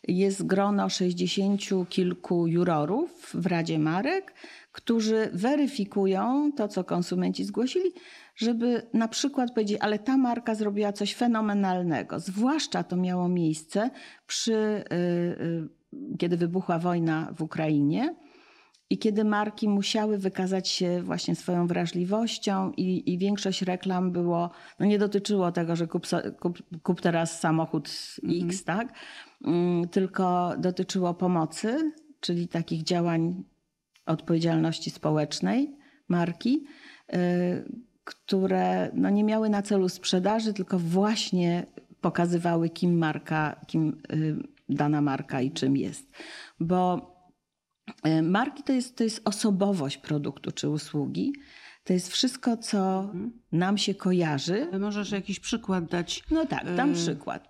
jest 0.07 0.45
grono 0.45 0.89
60 0.89 1.61
kilku 1.89 2.47
jurorów 2.47 3.31
w 3.33 3.45
Radzie 3.45 3.79
Marek, 3.79 4.33
którzy 4.71 5.29
weryfikują 5.33 6.51
to, 6.55 6.67
co 6.67 6.83
konsumenci 6.83 7.43
zgłosili, 7.43 7.91
żeby 8.35 8.81
na 8.93 9.07
przykład 9.07 9.53
powiedzieć, 9.53 9.77
ale 9.81 9.99
ta 9.99 10.17
marka 10.17 10.55
zrobiła 10.55 10.93
coś 10.93 11.15
fenomenalnego. 11.15 12.19
Zwłaszcza 12.19 12.83
to 12.83 12.97
miało 12.97 13.27
miejsce 13.27 13.89
przy, 14.27 14.53
y, 14.53 14.95
y, 14.95 16.17
kiedy 16.17 16.37
wybuchła 16.37 16.79
wojna 16.79 17.33
w 17.37 17.41
Ukrainie. 17.41 18.15
I 18.95 18.97
kiedy 18.97 19.23
marki 19.23 19.69
musiały 19.69 20.17
wykazać 20.17 20.69
się 20.69 21.01
właśnie 21.03 21.35
swoją 21.35 21.67
wrażliwością 21.67 22.71
i, 22.71 23.13
i 23.13 23.17
większość 23.17 23.61
reklam 23.61 24.11
było, 24.11 24.51
no 24.79 24.85
nie 24.85 24.99
dotyczyło 24.99 25.51
tego, 25.51 25.75
że 25.75 25.87
kup, 25.87 26.07
kup, 26.39 26.59
kup 26.83 27.01
teraz 27.01 27.39
samochód 27.39 27.89
X, 28.43 28.63
tak? 28.63 28.93
Mm, 29.45 29.87
Tylko 29.87 30.53
dotyczyło 30.57 31.13
pomocy, 31.13 31.91
czyli 32.19 32.47
takich 32.47 32.83
działań 32.83 33.43
odpowiedzialności 34.05 34.89
społecznej 34.89 35.75
marki, 36.07 36.65
y, 37.13 37.17
które 38.03 38.91
no 38.93 39.09
nie 39.09 39.23
miały 39.23 39.49
na 39.49 39.61
celu 39.61 39.89
sprzedaży, 39.89 40.53
tylko 40.53 40.79
właśnie 40.79 41.65
pokazywały, 42.01 42.69
kim 42.69 42.97
marka, 42.97 43.61
kim 43.67 44.01
y, 44.13 44.35
dana 44.69 45.01
marka 45.01 45.41
i 45.41 45.51
czym 45.51 45.77
jest. 45.77 46.11
Bo 46.59 47.14
Marki 48.23 48.63
to 48.63 48.73
jest, 48.73 48.97
to 48.97 49.03
jest 49.03 49.21
osobowość 49.25 49.97
produktu 49.97 50.51
czy 50.51 50.69
usługi. 50.69 51.33
To 51.83 51.93
jest 51.93 52.11
wszystko, 52.11 52.57
co 52.57 53.11
nam 53.51 53.77
się 53.77 53.95
kojarzy. 53.95 54.67
Ale 54.69 54.79
Możesz 54.79 55.11
jakiś 55.11 55.39
przykład 55.39 55.85
dać? 55.85 56.23
No 56.31 56.45
tak, 56.45 56.75
dam 56.75 56.91
E, 56.91 56.93
przykład. 56.93 57.49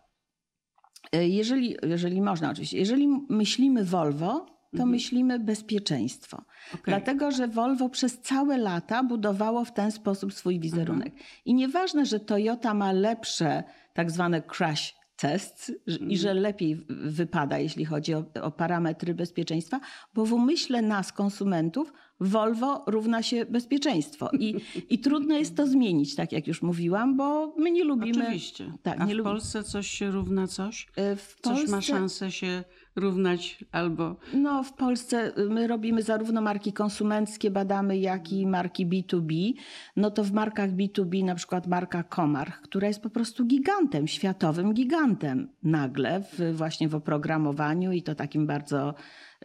E, 1.12 1.28
Jeżeli, 1.28 1.76
jeżeli 1.84 2.22
można 2.22 2.52
oczywiście, 2.52 2.78
jeżeli 2.78 3.08
myślimy 3.30 3.86
Volvo, 3.86 4.46
to 4.78 4.86
myślimy 4.86 5.40
bezpieczeństwo. 5.40 6.38
Okej. 6.70 6.84
Dlatego, 6.86 7.32
że 7.32 7.48
Volvo 7.48 7.90
przez 7.90 8.22
całe 8.22 8.58
lata 8.58 9.04
budowało 9.04 9.66
w 9.66 9.74
ten 9.74 9.92
sposób 9.92 10.34
swój 10.34 10.60
wizerunek. 10.60 11.14
I 11.46 11.54
nieważne, 11.54 12.06
że 12.06 12.20
Toyota 12.20 12.74
ma 12.74 12.92
lepsze 12.92 13.64
tak 13.94 14.12
zwane 14.12 14.42
crash 14.42 14.96
tests 15.18 15.72
że- 15.88 15.98
i 15.98 16.18
że 16.18 16.34
lepiej 16.34 16.76
w- 16.76 16.86
wypada, 16.90 17.60
jeśli 17.60 17.86
chodzi 17.86 18.14
o, 18.14 18.26
o 18.42 18.52
parametry 18.52 19.14
bezpieczeństwa, 19.14 19.80
bo 20.14 20.26
w 20.26 20.34
umyśle 20.34 20.82
nas, 20.82 21.12
konsumentów, 21.14 21.94
Volvo 22.20 22.84
równa 22.88 23.24
się 23.24 23.46
bezpieczeństwo. 23.46 24.30
I, 24.40 24.56
I 24.94 25.00
trudno 25.00 25.38
jest 25.38 25.56
to 25.58 25.68
zmienić, 25.68 26.16
tak 26.16 26.32
jak 26.32 26.48
już 26.48 26.62
mówiłam, 26.62 27.18
bo 27.18 27.54
my 27.58 27.72
nie 27.72 27.84
lubimy... 27.84 28.24
Oczywiście. 28.24 28.72
Tak, 28.84 29.02
A 29.02 29.06
nie 29.06 29.14
w 29.14 29.18
lubi- 29.18 29.24
Polsce 29.24 29.64
coś 29.64 29.88
się 29.88 30.12
równa 30.12 30.48
coś? 30.48 30.88
E, 30.96 31.16
W 31.16 31.36
Coś 31.42 31.68
ma 31.68 31.82
szansę 31.82 32.32
się 32.32 32.64
równać 32.96 33.66
albo... 33.72 34.16
No, 34.34 34.64
w 34.64 34.74
Polsce 34.74 35.38
y, 35.38 35.50
my 35.50 35.68
robimy 35.68 36.02
zarówno 36.02 36.42
marki 36.42 36.74
konsumenckie, 36.74 37.52
badamy, 37.52 37.98
jak 37.98 38.32
i 38.32 38.48
marki 38.48 38.88
B2B. 38.88 39.54
No 39.96 40.12
to 40.12 40.24
w 40.24 40.32
markach 40.32 40.70
B2B 40.70 41.24
na 41.24 41.36
przykład 41.36 41.68
marka 41.68 42.04
Komarch, 42.04 42.62
która 42.62 42.88
jest 42.88 43.02
po 43.02 43.10
prostu 43.10 43.46
gigantem, 43.46 44.08
światowym 44.08 44.74
gigantem 44.74 45.48
nagle 45.64 46.22
w, 46.22 46.58
właśnie 46.58 46.90
w 46.90 46.96
oprogramowaniu 46.96 47.92
i 47.92 48.04
to 48.04 48.16
takim 48.16 48.48
bardzo 48.48 48.94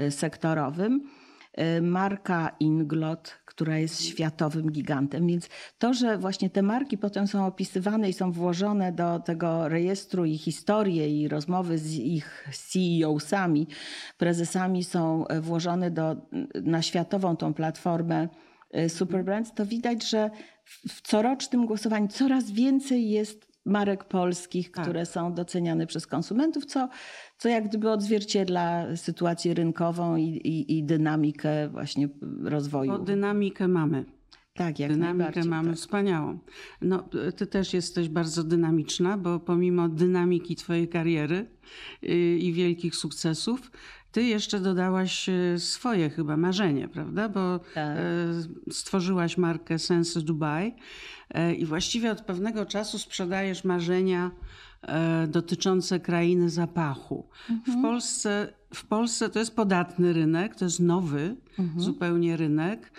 y, 0.01 0.11
sektorowym. 0.11 1.01
Y, 1.59 1.83
Marka 1.83 2.57
Inglot, 2.61 3.41
która 3.45 3.79
jest 3.79 4.03
światowym 4.03 4.71
gigantem. 4.73 5.27
Więc 5.27 5.49
to, 5.79 5.95
że 5.95 6.19
właśnie 6.19 6.51
te 6.51 6.63
marki 6.63 6.99
potem 6.99 7.27
są 7.27 7.47
opisywane 7.47 8.09
i 8.09 8.13
są 8.13 8.33
włożone 8.33 8.93
do 8.93 9.19
tego 9.19 9.69
rejestru 9.69 10.25
i 10.25 10.39
historie 10.39 11.23
i 11.23 11.29
rozmowy 11.29 11.79
z 11.79 11.95
ich 11.95 12.49
CEO-sami, 12.53 13.67
prezesami 14.19 14.85
są 14.85 15.27
e, 15.27 15.41
włożone 15.41 15.91
do, 15.91 16.17
na 16.55 16.83
światową 16.83 17.37
tą 17.37 17.55
platformę 17.55 18.29
e, 18.71 18.89
Superbrands, 18.89 19.55
to 19.55 19.67
widać, 19.67 20.11
że 20.11 20.31
w 20.65 20.89
w 20.89 21.03
corocznym 21.03 21.67
głosowaniu 21.67 22.09
coraz 22.09 22.51
więcej 22.51 23.11
jest 23.11 23.50
marek 23.67 24.05
polskich, 24.05 24.71
Tak. 24.71 24.85
które 24.85 25.07
są 25.07 25.35
doceniane 25.35 25.87
przez 25.87 26.07
konsumentów, 26.07 26.67
co, 26.67 26.89
co 27.39 27.49
jak 27.49 27.69
gdyby 27.69 27.91
odzwierciedla 27.91 28.97
sytuację 28.97 29.55
rynkową 29.55 30.17
i, 30.17 30.23
i, 30.23 30.79
i 30.79 30.85
dynamikę 30.85 31.69
właśnie 31.69 32.09
rozwoju. 32.45 32.91
Bo 32.93 32.99
dynamikę 32.99 33.69
mamy. 33.69 34.05
Tak, 34.55 34.79
jak 34.79 34.91
Dynamikę 34.93 35.45
mamy 35.45 35.69
tak. 35.69 35.77
wspaniałą. 35.77 36.39
No, 36.81 37.09
ty 37.37 37.47
też 37.47 37.75
jesteś 37.75 38.09
bardzo 38.09 38.45
dynamiczna, 38.45 39.19
bo 39.19 39.41
pomimo 39.41 39.89
dynamiki 39.89 40.57
twojej 40.57 40.89
kariery 40.89 41.47
y, 42.05 42.39
i 42.39 42.53
wielkich 42.53 42.97
sukcesów, 42.97 43.71
ty 44.13 44.23
jeszcze 44.23 44.61
dodałaś 44.61 45.29
y, 45.29 45.55
swoje 45.59 46.11
chyba 46.11 46.37
marzenie, 46.37 46.89
prawda? 46.89 47.29
Bo 47.29 47.61
Tak. 47.75 47.99
y, 48.69 48.73
stworzyłaś 48.73 49.39
markę 49.39 49.79
Sense 49.79 50.21
Dubai 50.21 50.75
y, 51.51 51.55
i 51.55 51.65
właściwie 51.67 52.11
od 52.11 52.21
pewnego 52.21 52.67
czasu 52.67 52.99
sprzedajesz 52.99 53.65
marzenia 53.65 54.31
y, 55.25 55.27
dotyczące 55.29 56.01
krainy 56.01 56.51
zapachu. 56.51 57.29
W, 57.67 57.83
Polsce, 57.83 58.53
w 58.75 58.87
Polsce 58.87 59.29
to 59.31 59.39
jest 59.39 59.57
podatny 59.57 60.13
rynek, 60.13 60.57
to 60.57 60.65
jest 60.65 60.81
nowy 60.81 61.37
zupełnie 61.77 62.37
rynek. 62.37 62.93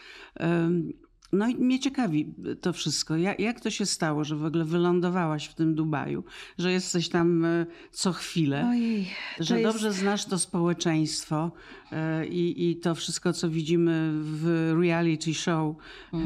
No 1.33 1.47
i 1.47 1.55
mnie 1.55 1.79
ciekawi 1.79 2.33
to 2.61 2.73
wszystko. 2.73 3.17
Jak, 3.17 3.39
jak 3.39 3.59
to 3.59 3.69
się 3.69 3.85
stało, 3.85 4.23
że 4.23 4.35
w 4.35 4.45
ogóle 4.45 4.65
wylądowałaś 4.65 5.45
w 5.45 5.55
tym 5.55 5.75
Dubaju, 5.75 6.23
że 6.57 6.71
jesteś 6.71 7.09
tam 7.09 7.45
e, 7.45 7.65
co 7.91 8.13
chwilę, 8.13 8.67
Ojej, 8.69 9.07
że 9.39 9.59
jest- 9.59 9.73
dobrze 9.73 9.93
znasz 9.93 10.25
to 10.25 10.39
społeczeństwo 10.39 11.51
e, 11.91 12.27
i, 12.27 12.69
i 12.69 12.75
to 12.75 12.95
wszystko, 12.95 13.33
co 13.33 13.49
widzimy 13.49 14.11
w 14.13 14.73
reality 14.81 15.33
show 15.33 15.75
e, 16.13 16.17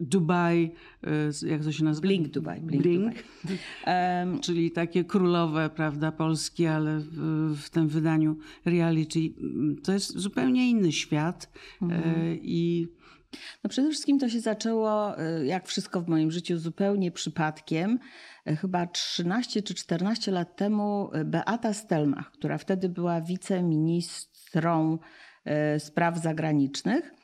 Dubaj, 0.00 0.72
e, 1.04 1.48
jak 1.48 1.64
to 1.64 1.72
się 1.72 1.84
nazywa? 1.84 2.06
Blink 2.08 2.28
Dubai, 2.28 2.60
Blink 2.60 2.82
Blink. 2.82 3.14
Czyli 4.44 4.70
takie 4.70 5.04
królowe, 5.04 5.70
prawda, 5.76 6.12
Polski, 6.12 6.66
ale 6.66 6.98
w, 6.98 7.54
w 7.62 7.70
tym 7.70 7.88
wydaniu 7.88 8.36
reality 8.64 9.18
to 9.82 9.92
jest 9.92 10.18
zupełnie 10.18 10.70
inny 10.70 10.92
świat 10.92 11.52
Mhm. 11.82 12.38
i 12.42 12.88
No 13.64 13.70
przede 13.70 13.90
wszystkim 13.90 14.18
to 14.18 14.28
się 14.28 14.40
zaczęło, 14.40 15.20
y, 15.20 15.46
jak 15.46 15.66
wszystko 15.66 16.00
w 16.00 16.08
moim 16.08 16.30
życiu, 16.30 16.58
zupełnie 16.58 17.10
przypadkiem. 17.10 17.98
Y, 18.50 18.56
Chyba 18.56 18.86
13 18.86 19.62
czy 19.62 19.74
14 19.74 20.32
lat 20.32 20.56
temu 20.56 21.10
y, 21.14 21.24
Beata 21.24 21.74
Stelmach, 21.74 22.30
która 22.30 22.58
wtedy 22.58 22.88
była 22.88 23.20
wiceministrą 23.20 24.98
spraw 25.78 26.18
zagranicznych, 26.18 27.14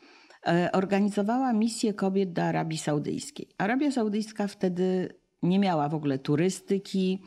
organizowała 0.72 1.52
misję 1.52 1.94
kobiet 1.94 2.32
do 2.32 2.42
Arabii 2.42 2.78
Saudyjskiej. 2.78 3.48
Arabia 3.58 3.90
Saudyjska 3.90 4.48
wtedy 4.48 5.14
nie 5.42 5.58
miała 5.58 5.88
w 5.88 5.94
ogóle 5.94 6.18
turystyki 6.18 7.22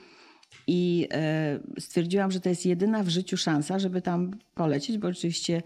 i 0.68 1.08
stwierdziłam, 1.80 2.32
że 2.32 2.40
to 2.40 2.50
jest 2.50 2.66
jedyna 2.66 3.04
w 3.04 3.10
życiu 3.10 3.38
szansa, 3.38 3.80
żeby 3.80 4.02
tam 4.02 4.32
polecieć, 4.54 4.98
bo 4.98 5.08
oczywiście 5.08 5.62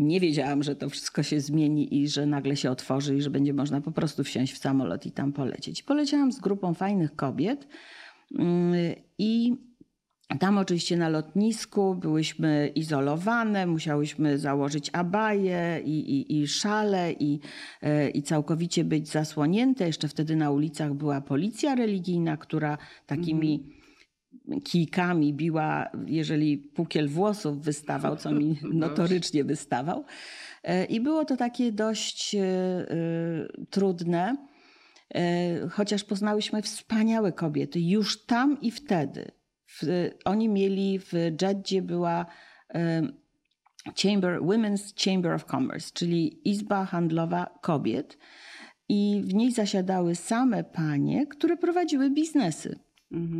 nie 0.00 0.20
wiedziałam, 0.20 0.62
że 0.62 0.76
to 0.76 0.88
wszystko 0.88 1.22
się 1.22 1.40
zmieni 1.40 2.02
i 2.02 2.08
że 2.08 2.26
nagle 2.26 2.56
się 2.56 2.70
otworzy 2.70 3.16
i 3.16 3.22
że 3.22 3.30
będzie 3.30 3.52
można 3.52 3.80
po 3.80 3.92
prostu 3.92 4.24
wsiąść 4.24 4.52
w 4.52 4.58
samolot 4.58 5.06
i 5.06 5.12
tam 5.12 5.32
polecieć. 5.32 5.82
Poleciałam 5.82 6.32
z 6.32 6.40
grupą 6.40 6.74
fajnych 6.74 7.16
kobiet 7.16 7.68
mm, 8.38 8.94
i 9.18 9.54
tam 10.38 10.58
oczywiście 10.58 10.96
na 10.96 11.08
lotnisku 11.08 11.94
byłyśmy 11.94 12.72
izolowane, 12.74 13.66
musiałyśmy 13.66 14.38
założyć 14.38 14.90
abaje 14.92 15.80
i, 15.84 15.98
i, 15.98 16.40
i 16.40 16.48
szale 16.48 17.12
i, 17.12 17.40
e, 17.82 18.10
i 18.10 18.22
całkowicie 18.22 18.84
być 18.84 19.08
zasłonięte. 19.08 19.86
Jeszcze 19.86 20.08
wtedy 20.08 20.36
na 20.36 20.50
ulicach 20.50 20.94
była 20.94 21.20
policja 21.20 21.74
religijna, 21.74 22.36
która 22.36 22.78
takimi 23.06 23.79
kijkami 24.64 25.34
biła, 25.34 25.90
jeżeli 26.06 26.58
pukiel 26.58 27.08
włosów 27.08 27.62
wystawał, 27.62 28.16
co 28.16 28.32
mi 28.32 28.58
notorycznie 28.72 29.44
wystawał. 29.44 30.04
E, 30.62 30.84
I 30.84 31.00
było 31.00 31.24
to 31.24 31.36
takie 31.36 31.72
dość 31.72 32.34
e, 32.34 32.40
e, 32.40 32.86
trudne, 33.70 34.36
chociaż 35.70 36.04
poznałyśmy 36.04 36.62
wspaniałe 36.62 37.32
kobiety 37.32 37.80
już 37.80 38.24
tam 38.26 38.60
i 38.60 38.70
wtedy. 38.70 39.30
Oni 40.24 40.48
mieli 40.48 40.98
w 40.98 41.12
Jeddzie 41.42 41.82
była 41.82 42.26
Chamber, 44.02 44.40
Women's 44.40 45.04
Chamber 45.04 45.32
of 45.32 45.44
Commerce, 45.44 45.90
czyli 45.94 46.48
Izba 46.48 46.84
Handlowa 46.84 47.58
Kobiet. 47.60 48.18
I 48.88 49.22
w 49.24 49.34
niej 49.34 49.52
zasiadały 49.52 50.14
same 50.14 50.64
panie, 50.64 51.26
które 51.26 51.56
prowadziły 51.56 52.10
biznesy. 52.10 52.78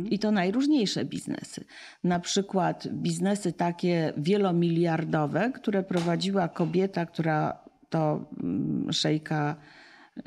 I 0.09 0.19
to 0.19 0.31
najróżniejsze 0.31 1.05
biznesy. 1.05 1.65
Na 2.03 2.19
przykład 2.19 2.87
biznesy 2.87 3.53
takie 3.53 4.13
wielomiliardowe, 4.17 5.51
które 5.51 5.83
prowadziła 5.83 6.47
kobieta, 6.47 7.05
która 7.05 7.57
to 7.89 8.25
mm, 8.43 8.93
szejka, 8.93 9.55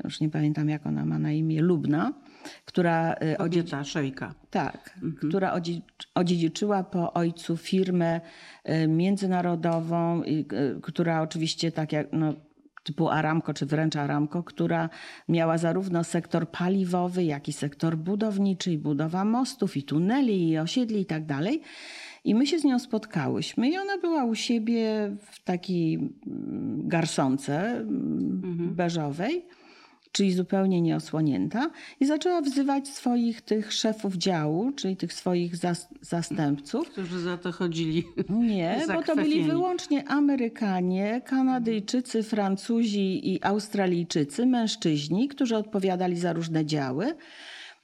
już 0.03 0.19
nie 0.19 0.29
pamiętam 0.29 0.69
jak 0.69 0.85
ona 0.85 1.05
ma 1.05 1.19
na 1.19 1.31
imię, 1.31 1.61
Lubna, 1.61 2.13
która 2.65 3.13
y, 3.13 3.35
kobieta, 3.37 3.83
szejka. 3.83 4.33
tak, 4.49 4.99
która 5.27 5.55
odzi- 5.55 5.81
odziedziczyła 6.15 6.83
po 6.83 7.13
ojcu 7.13 7.57
firmę 7.57 8.21
y, 8.69 8.87
międzynarodową, 8.87 10.23
y, 10.23 10.45
która 10.81 11.21
oczywiście 11.21 11.71
tak 11.71 11.91
jak 11.91 12.07
no, 12.13 12.33
typu 12.85 13.09
Aramco 13.09 13.53
czy 13.53 13.65
wręcz 13.65 13.95
Aramco, 13.95 14.43
która 14.43 14.89
miała 15.29 15.57
zarówno 15.57 16.03
sektor 16.03 16.49
paliwowy, 16.49 17.23
jak 17.23 17.47
i 17.47 17.53
sektor 17.53 17.97
budowniczy 17.97 18.71
i 18.71 18.77
budowa 18.77 19.25
mostów 19.25 19.77
i 19.77 19.83
tuneli 19.83 20.49
i 20.49 20.57
osiedli 20.57 21.01
i 21.01 21.05
tak 21.05 21.25
dalej. 21.25 21.61
I 22.23 22.35
my 22.35 22.47
się 22.47 22.59
z 22.59 22.63
nią 22.63 22.79
spotkałyśmy 22.79 23.69
i 23.69 23.77
ona 23.77 23.97
była 23.97 24.23
u 24.23 24.35
siebie 24.35 25.15
w 25.31 25.43
takiej 25.43 25.95
mm, 25.95 26.87
garsonce 26.87 27.77
mm, 27.77 28.75
beżowej 28.75 29.45
czyli 30.15 30.33
zupełnie 30.33 30.81
nieosłonięta, 30.81 31.69
i 31.99 32.05
zaczęła 32.05 32.41
wzywać 32.41 32.87
swoich 32.87 33.41
tych 33.41 33.73
szefów 33.73 34.15
działu, 34.15 34.71
czyli 34.71 34.97
tych 34.97 35.13
swoich 35.13 35.55
zas- 35.55 35.87
zastępców. 36.01 36.89
Którzy 36.89 37.19
za 37.19 37.37
to 37.37 37.51
chodzili. 37.51 38.03
Nie, 38.29 38.81
bo 38.95 39.03
to 39.03 39.15
byli 39.15 39.43
wyłącznie 39.43 40.07
Amerykanie, 40.07 41.21
Kanadyjczycy, 41.25 42.23
Francuzi 42.23 43.33
i 43.33 43.43
Australijczycy, 43.43 44.45
mężczyźni, 44.45 45.27
którzy 45.27 45.57
odpowiadali 45.57 46.17
za 46.17 46.33
różne 46.33 46.65
działy. 46.65 47.15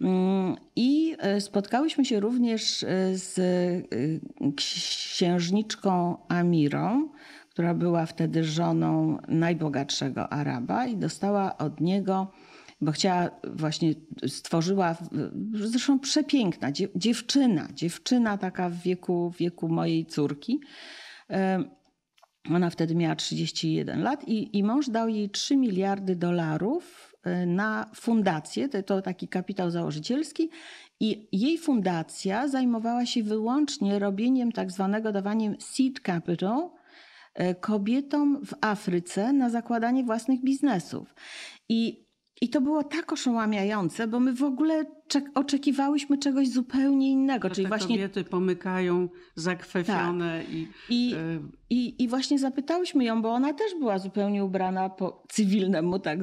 Mm, 0.01 0.55
I 0.75 1.15
e, 1.19 1.41
spotkałyśmy 1.41 2.05
się 2.05 2.19
również 2.19 2.83
e, 2.83 2.87
z 3.17 3.39
e, 3.39 4.51
księżniczką 4.55 6.17
Amirą, 6.27 7.09
która 7.51 7.73
była 7.73 8.05
wtedy 8.05 8.43
żoną 8.43 9.17
najbogatszego 9.27 10.33
Araba 10.33 10.85
i 10.85 10.97
dostała 10.97 11.57
od 11.57 11.81
niego, 11.81 12.31
bo 12.81 12.91
chciała 12.91 13.29
właśnie, 13.43 13.93
stworzyła, 14.27 14.95
zresztą 15.53 15.99
przepiękna 15.99 16.71
dziew- 16.71 16.91
dziewczyna, 16.95 17.67
dziewczyna 17.73 18.37
taka 18.37 18.69
w 18.69 18.75
wieku, 18.75 19.33
wieku 19.39 19.69
mojej 19.69 20.05
córki. 20.05 20.59
Ona 22.49 22.69
wtedy 22.69 22.95
miała 22.95 23.15
31 23.15 24.03
lat 24.03 24.27
i, 24.27 24.57
i 24.57 24.63
mąż 24.63 24.89
dał 24.89 25.09
jej 25.09 25.29
3 25.29 25.57
miliardy 25.57 26.15
dolarów 26.15 27.13
e, 27.23 27.45
na 27.45 27.89
fundację, 27.95 28.69
to, 28.69 28.83
to 28.83 29.01
taki 29.01 29.27
kapitał 29.27 29.71
założycielski 29.71 30.49
i 30.99 31.27
jej 31.31 31.57
fundacja 31.57 32.47
zajmowała 32.47 33.05
się 33.05 33.23
wyłącznie 33.23 33.99
robieniem 33.99 34.51
tak 34.51 34.71
zwanego 34.71 35.11
dawaniem 35.11 35.55
seed 35.59 35.99
capital 35.99 36.69
kobietom 37.59 38.45
w 38.45 38.53
Afryce 38.61 39.33
na 39.33 39.49
zakładanie 39.49 40.03
własnych 40.03 40.43
biznesów. 40.43 41.15
I 41.69 42.05
i 42.43 42.49
to 42.49 42.61
było 42.61 42.83
tak 42.83 43.13
oszałamiające, 43.13 44.07
bo 44.07 44.19
my 44.19 44.33
w 44.33 44.43
ogóle 44.43 44.85
czek- 45.07 45.31
oczekiwałyśmy 45.35 46.17
czegoś 46.17 46.49
zupełnie 46.49 47.11
innego. 47.11 47.47
Że 47.49 47.55
czyli 47.55 47.67
właśnie 47.67 47.95
kobiety 47.95 48.23
pomykają 48.23 49.09
zakwefione 49.35 50.43
i, 50.51 50.67
i, 50.89 51.13
e, 51.13 51.17
i, 51.69 52.03
I 52.03 52.07
właśnie 52.07 52.39
zapytałyśmy 52.39 53.03
ją, 53.03 53.21
bo 53.21 53.29
ona 53.33 53.53
też 53.53 53.71
była 53.79 53.99
zupełnie 53.99 54.43
ubrana 54.45 54.89
po 54.89 55.23
cywilnemu, 55.29 55.99
tak, 55.99 56.19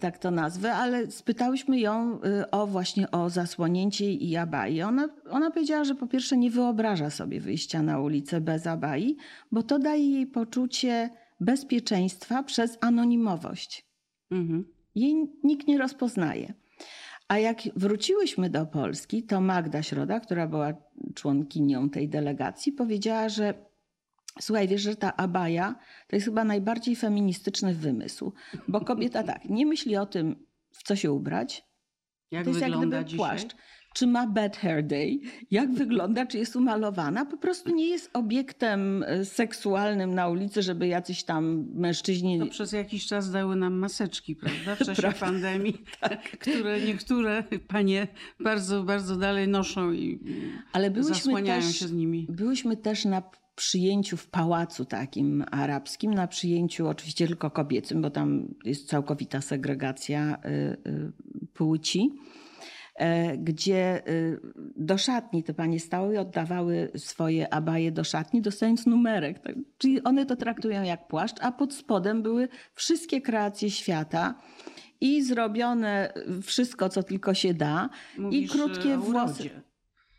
tak 0.00 0.18
to 0.18 0.30
nazwę, 0.30 0.74
ale 0.74 1.10
spytałyśmy 1.10 1.80
ją 1.80 2.18
y, 2.24 2.50
o 2.50 2.66
właśnie 2.66 3.10
o 3.10 3.30
zasłonięcie 3.30 4.12
i 4.12 4.36
abai. 4.36 4.82
Ona, 4.82 5.08
ona 5.30 5.50
powiedziała, 5.50 5.84
że 5.84 5.94
po 5.94 6.06
pierwsze 6.06 6.36
nie 6.36 6.50
wyobraża 6.50 7.10
sobie 7.10 7.40
wyjścia 7.40 7.82
na 7.82 8.00
ulicę 8.00 8.40
bez 8.40 8.66
abai, 8.66 9.16
bo 9.52 9.62
to 9.62 9.78
daje 9.78 10.10
jej 10.10 10.26
poczucie 10.26 11.10
bezpieczeństwa 11.40 12.42
przez 12.42 12.78
anonimowość. 12.80 13.86
mhm. 14.30 14.73
Jej 14.94 15.14
nikt 15.44 15.66
nie 15.66 15.78
rozpoznaje. 15.78 16.54
A 17.28 17.38
jak 17.38 17.58
wróciłyśmy 17.76 18.50
do 18.50 18.66
Polski, 18.66 19.22
to 19.22 19.40
Magda 19.40 19.82
Środa, 19.82 20.20
która 20.20 20.46
była 20.46 20.74
członkinią 21.14 21.90
tej 21.90 22.08
delegacji, 22.08 22.72
powiedziała, 22.72 23.28
że 23.28 23.54
słuchaj, 24.40 24.68
wiesz, 24.68 24.82
że 24.82 24.96
ta 24.96 25.16
abaja 25.16 25.74
to 26.08 26.16
jest 26.16 26.26
chyba 26.26 26.44
najbardziej 26.44 26.96
feministyczny 26.96 27.74
wymysł, 27.74 28.32
bo 28.68 28.80
kobieta 28.80 29.22
tak, 29.22 29.44
nie 29.44 29.66
myśli 29.66 29.96
o 29.96 30.06
tym, 30.06 30.46
w 30.72 30.82
co 30.82 30.96
się 30.96 31.12
ubrać, 31.12 31.64
Jak 32.30 32.44
to 32.44 32.50
jest 32.50 32.60
jak 32.60 32.72
gdyby 32.72 33.04
dzisiaj? 33.04 33.18
płaszcz. 33.18 33.56
Czy 33.94 34.06
ma 34.06 34.26
bad 34.26 34.56
hair 34.56 34.86
day, 34.86 35.20
jak 35.50 35.72
wygląda, 35.72 36.26
czy 36.26 36.38
jest 36.38 36.56
umalowana. 36.56 37.24
Po 37.24 37.36
prostu 37.36 37.74
nie 37.74 37.88
jest 37.88 38.10
obiektem 38.12 39.02
e, 39.02 39.24
seksualnym 39.24 40.14
na 40.14 40.28
ulicy, 40.28 40.62
żeby 40.62 40.86
jacyś 40.86 41.24
tam 41.24 41.66
mężczyźni... 41.74 42.38
To 42.38 42.46
przez 42.46 42.72
jakiś 42.72 43.06
czas 43.06 43.30
dały 43.30 43.56
nam 43.56 43.74
maseczki, 43.74 44.36
prawda? 44.36 44.74
W 44.74 44.78
czasie 44.78 45.02
prawda? 45.02 45.20
pandemii, 45.20 45.84
tak. 46.00 46.22
które 46.22 46.80
niektóre 46.80 47.44
panie 47.68 48.08
bardzo, 48.40 48.82
bardzo 48.82 49.16
dalej 49.16 49.48
noszą 49.48 49.92
i 49.92 50.20
Ale 50.72 50.90
byłyśmy 50.90 51.14
zasłaniają 51.14 51.62
też, 51.62 51.76
się 51.76 51.88
z 51.88 51.92
nimi. 51.92 52.26
Byłyśmy 52.30 52.76
też 52.76 53.04
na 53.04 53.22
przyjęciu 53.56 54.16
w 54.16 54.26
pałacu 54.26 54.84
takim 54.84 55.44
arabskim, 55.50 56.14
na 56.14 56.26
przyjęciu 56.26 56.88
oczywiście 56.88 57.26
tylko 57.26 57.50
kobiecym, 57.50 58.02
bo 58.02 58.10
tam 58.10 58.54
jest 58.64 58.88
całkowita 58.88 59.40
segregacja 59.40 60.38
y, 60.44 60.50
y, 60.90 61.12
płci 61.54 62.10
gdzie 63.38 64.08
y, 64.08 64.40
do 64.76 64.98
szatni 64.98 65.44
te 65.44 65.54
panie 65.54 65.80
stały 65.80 66.14
i 66.14 66.18
oddawały 66.18 66.90
swoje 66.96 67.54
abaje 67.54 67.92
do 67.92 68.04
szatni, 68.04 68.42
dostając 68.42 68.86
numerek. 68.86 69.38
Tak? 69.38 69.54
Czyli 69.78 70.04
one 70.04 70.26
to 70.26 70.36
traktują 70.36 70.82
jak 70.82 71.08
płaszcz, 71.08 71.36
a 71.40 71.52
pod 71.52 71.74
spodem 71.74 72.22
były 72.22 72.48
wszystkie 72.74 73.20
kreacje 73.20 73.70
świata 73.70 74.34
i 75.00 75.22
zrobione 75.22 76.12
wszystko, 76.42 76.88
co 76.88 77.02
tylko 77.02 77.34
się 77.34 77.54
da. 77.54 77.88
Mówisz 78.18 78.54
I 78.54 78.58
krótkie 78.58 78.96
włosy. 78.96 79.50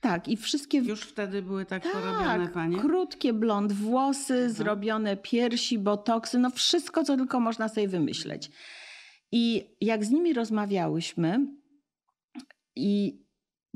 Tak, 0.02 0.28
i 0.28 0.38
wszystkie. 0.38 0.78
Już 0.78 1.02
wtedy 1.02 1.42
były 1.42 1.66
tak, 1.66 1.84
tak 1.84 1.92
porobione, 1.94 2.48
panie? 2.48 2.78
Krótkie 2.78 3.34
blond 3.34 3.74
włosy, 3.74 4.50
zrobione 4.50 5.18
piersi, 5.18 5.80
botoksy, 5.80 6.40
no 6.40 6.50
wszystko, 6.50 7.04
co 7.04 7.18
tylko 7.18 7.40
można 7.40 7.70
sobie 7.70 7.88
wymyśleć. 7.88 8.52
I 9.32 9.70
jak 9.82 10.06
z 10.06 10.10
nimi 10.10 10.34
rozmawiałyśmy, 10.34 11.48
i 12.76 13.25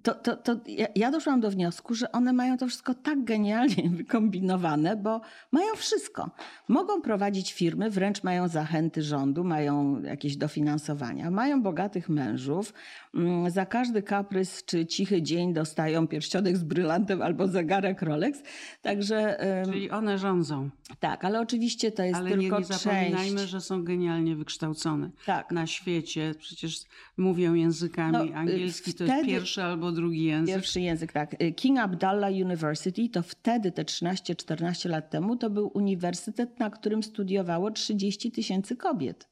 to, 0.04 0.16
to, 0.16 0.38
to 0.38 0.56
ja 0.96 1.12
doszłam 1.12 1.42
do 1.42 1.52
wniosku, 1.52 1.96
że 1.96 2.12
one 2.12 2.34
mają 2.34 2.58
to 2.58 2.68
wszystko 2.68 2.94
tak 2.94 3.24
genialnie 3.24 3.90
wykombinowane, 3.98 4.96
bo 4.96 5.22
mają 5.52 5.76
wszystko. 5.76 6.32
Mogą 6.68 7.02
prowadzić 7.02 7.54
firmy, 7.54 7.90
wręcz 7.90 8.24
mają 8.24 8.48
zachęty 8.48 9.02
rządu, 9.02 9.44
mają 9.44 10.02
jakieś 10.02 10.38
dofinansowania, 10.38 11.32
mają 11.32 11.62
bogatych 11.62 12.10
mężów. 12.10 12.74
Mm, 13.16 13.50
za 13.50 13.66
każdy 13.66 14.04
kaprys 14.04 14.66
czy 14.66 14.86
cichy 14.86 15.22
dzień 15.22 15.54
dostają 15.54 16.08
pierścionek 16.08 16.58
z 16.58 16.64
brylantem 16.64 17.22
albo 17.22 17.48
zegarek 17.48 18.02
Rolex. 18.02 18.44
Także, 18.82 19.40
Czyli 19.66 19.92
one 19.92 20.18
rządzą. 20.18 20.70
Tak, 21.00 21.26
ale 21.26 21.42
oczywiście 21.42 21.92
to 21.92 22.04
jest 22.04 22.20
ale 22.20 22.30
tylko 22.30 22.60
nie, 22.60 22.68
nie 22.68 22.78
zapominajmy, 22.78 23.38
część. 23.38 23.52
że 23.52 23.62
są 23.62 23.84
genialnie 23.84 24.36
wykształcone 24.36 25.10
tak. 25.26 25.52
na 25.52 25.68
świecie. 25.68 26.36
Przecież 26.40 26.82
mówią 27.18 27.54
językami. 27.54 28.32
No, 28.32 28.38
Angielski 28.38 28.94
to 28.94 29.04
jest 29.04 29.26
pierwszy 29.26 29.64
albo 29.64 29.89
drugi 29.92 30.24
język? 30.24 30.56
Pierwszy 30.56 30.82
język, 30.82 31.12
tak. 31.12 31.42
Y, 31.42 31.52
King 31.52 31.80
Abdallah 31.80 32.32
University 32.32 33.10
to 33.10 33.24
wtedy, 33.24 33.72
te 33.72 33.84
13-14 33.84 34.90
lat 34.90 35.10
temu, 35.10 35.36
to 35.36 35.50
był 35.50 35.72
uniwersytet, 35.74 36.60
na 36.60 36.70
którym 36.70 37.04
studiowało 37.04 37.72
30 37.72 38.32
tysięcy 38.32 38.76
kobiet. 38.76 39.30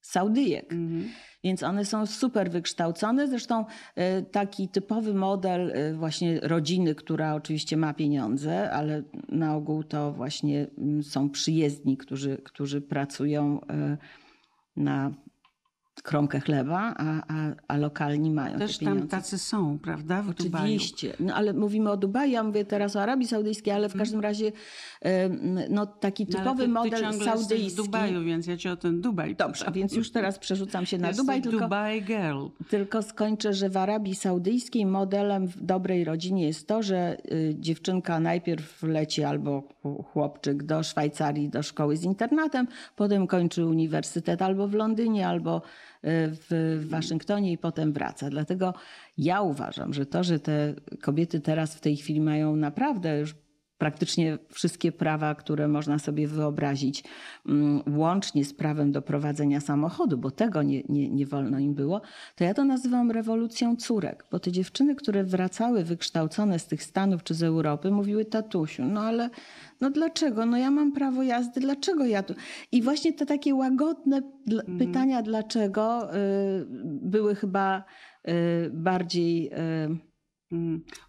Saudyjek. 0.00 0.72
Mhm. 0.72 1.08
Więc 1.44 1.62
one 1.62 1.84
są 1.84 2.06
super 2.06 2.50
wykształcone. 2.50 3.28
Zresztą 3.28 3.64
y, 3.64 4.22
taki 4.22 4.68
typowy 4.68 5.14
model 5.14 5.70
y, 5.70 5.94
właśnie 5.94 6.40
rodziny, 6.40 6.94
która 6.94 7.34
oczywiście 7.34 7.76
ma 7.76 7.94
pieniądze, 7.94 8.70
ale 8.70 9.02
na 9.28 9.56
ogół 9.56 9.84
to 9.84 10.12
właśnie 10.12 10.66
mm, 10.78 11.02
są 11.02 11.30
przyjezdni, 11.30 11.96
którzy, 11.96 12.38
którzy 12.44 12.80
pracują 12.80 13.60
na 14.76 15.14
kromkę 16.02 16.40
chleba, 16.40 16.94
a, 16.96 17.22
a, 17.28 17.54
a 17.68 17.76
lokalni 17.76 18.30
mają 18.30 18.58
Też 18.58 18.78
te 18.78 18.84
tam 18.84 19.08
tacy 19.08 19.38
są, 19.38 19.78
prawda? 19.78 20.22
W 20.22 20.30
Oczywiście. 20.30 21.14
No, 21.20 21.34
ale 21.34 21.52
mówimy 21.52 21.90
o 21.90 21.96
Dubaju, 21.96 22.32
ja 22.32 22.42
mówię 22.42 22.64
teraz 22.64 22.96
o 22.96 23.02
Arabii 23.02 23.26
Saudyjskiej, 23.26 23.72
ale 23.72 23.88
w 23.88 23.92
mhm. 23.92 23.98
każdym 23.98 24.20
razie 24.20 24.52
no, 25.70 25.86
taki 25.86 26.26
typowy 26.26 26.68
no, 26.68 26.82
ty, 26.82 26.90
ty 26.90 26.96
model 26.96 27.20
saudyjski. 27.24 27.70
w 27.70 27.74
Dubaju, 27.74 28.24
więc 28.24 28.46
ja 28.46 28.56
cię 28.56 28.72
o 28.72 28.76
ten 28.76 29.00
Dubaj 29.00 29.36
Dobrze, 29.36 29.58
pytam. 29.58 29.74
więc 29.74 29.92
już 29.92 30.10
teraz 30.10 30.38
przerzucam 30.38 30.86
się 30.86 30.98
na 30.98 31.08
Jest 31.08 31.20
Dubaj. 31.20 31.42
Tylko, 31.42 31.60
Dubai 31.60 32.02
girl. 32.02 32.46
Tylko 32.68 33.02
skończę, 33.02 33.54
że 33.54 33.70
w 33.70 33.76
Arabii 33.76 34.14
Saudyjskiej 34.14 34.86
modelem 34.86 35.46
w 35.46 35.62
dobrej 35.62 36.04
rodzinie 36.04 36.46
jest 36.46 36.68
to, 36.68 36.82
że 36.82 37.16
y, 37.32 37.54
dziewczynka 37.58 38.20
najpierw 38.20 38.82
leci 38.82 39.24
albo 39.24 39.62
chłopczyk 40.12 40.62
do 40.62 40.82
Szwajcarii, 40.82 41.48
do 41.48 41.62
szkoły 41.62 41.96
z 41.96 42.02
internatem, 42.02 42.68
potem 42.96 43.26
kończy 43.26 43.66
uniwersytet 43.66 44.42
albo 44.42 44.68
w 44.68 44.74
Londynie, 44.74 45.28
albo 45.28 45.62
w 46.02 46.86
Waszyngtonie 46.88 47.52
i 47.52 47.58
potem 47.58 47.92
wraca. 47.92 48.30
Dlatego 48.30 48.74
ja 49.18 49.40
uważam, 49.40 49.94
że 49.94 50.06
to, 50.06 50.24
że 50.24 50.40
te 50.40 50.74
kobiety 51.02 51.40
teraz 51.40 51.74
w 51.74 51.80
tej 51.80 51.96
chwili 51.96 52.20
mają 52.20 52.56
naprawdę 52.56 53.18
już 53.18 53.34
praktycznie 53.78 54.38
wszystkie 54.48 54.92
prawa, 54.92 55.34
które 55.34 55.68
można 55.68 55.98
sobie 55.98 56.28
wyobrazić, 56.28 57.04
mm, 57.46 57.82
łącznie 57.96 58.44
z 58.44 58.54
prawem 58.54 58.92
do 58.92 59.02
prowadzenia 59.02 59.60
samochodu, 59.60 60.18
bo 60.18 60.30
tego 60.30 60.62
nie, 60.62 60.82
nie, 60.88 61.10
nie 61.10 61.26
wolno 61.26 61.58
im 61.58 61.74
było, 61.74 62.00
to 62.36 62.44
ja 62.44 62.54
to 62.54 62.64
nazywam 62.64 63.10
rewolucją 63.10 63.76
córek, 63.76 64.24
bo 64.30 64.38
te 64.38 64.52
dziewczyny, 64.52 64.94
które 64.94 65.24
wracały 65.24 65.84
wykształcone 65.84 66.58
z 66.58 66.66
tych 66.66 66.82
Stanów 66.82 67.22
czy 67.22 67.34
z 67.34 67.42
Europy, 67.42 67.90
mówiły 67.90 68.24
tatusiu, 68.24 68.84
no 68.84 69.00
ale 69.00 69.30
no 69.80 69.90
dlaczego? 69.90 70.46
No 70.46 70.56
ja 70.56 70.70
mam 70.70 70.92
prawo 70.92 71.22
jazdy, 71.22 71.60
dlaczego 71.60 72.04
ja 72.04 72.22
tu? 72.22 72.34
I 72.72 72.82
właśnie 72.82 73.12
te 73.12 73.26
takie 73.26 73.54
łagodne 73.54 74.22
mhm. 74.50 74.78
pytania 74.78 75.22
dlaczego 75.22 76.14
y, 76.14 76.66
były 76.84 77.34
chyba 77.34 77.84
y, 78.28 78.32
bardziej 78.70 79.50
y, 79.52 80.05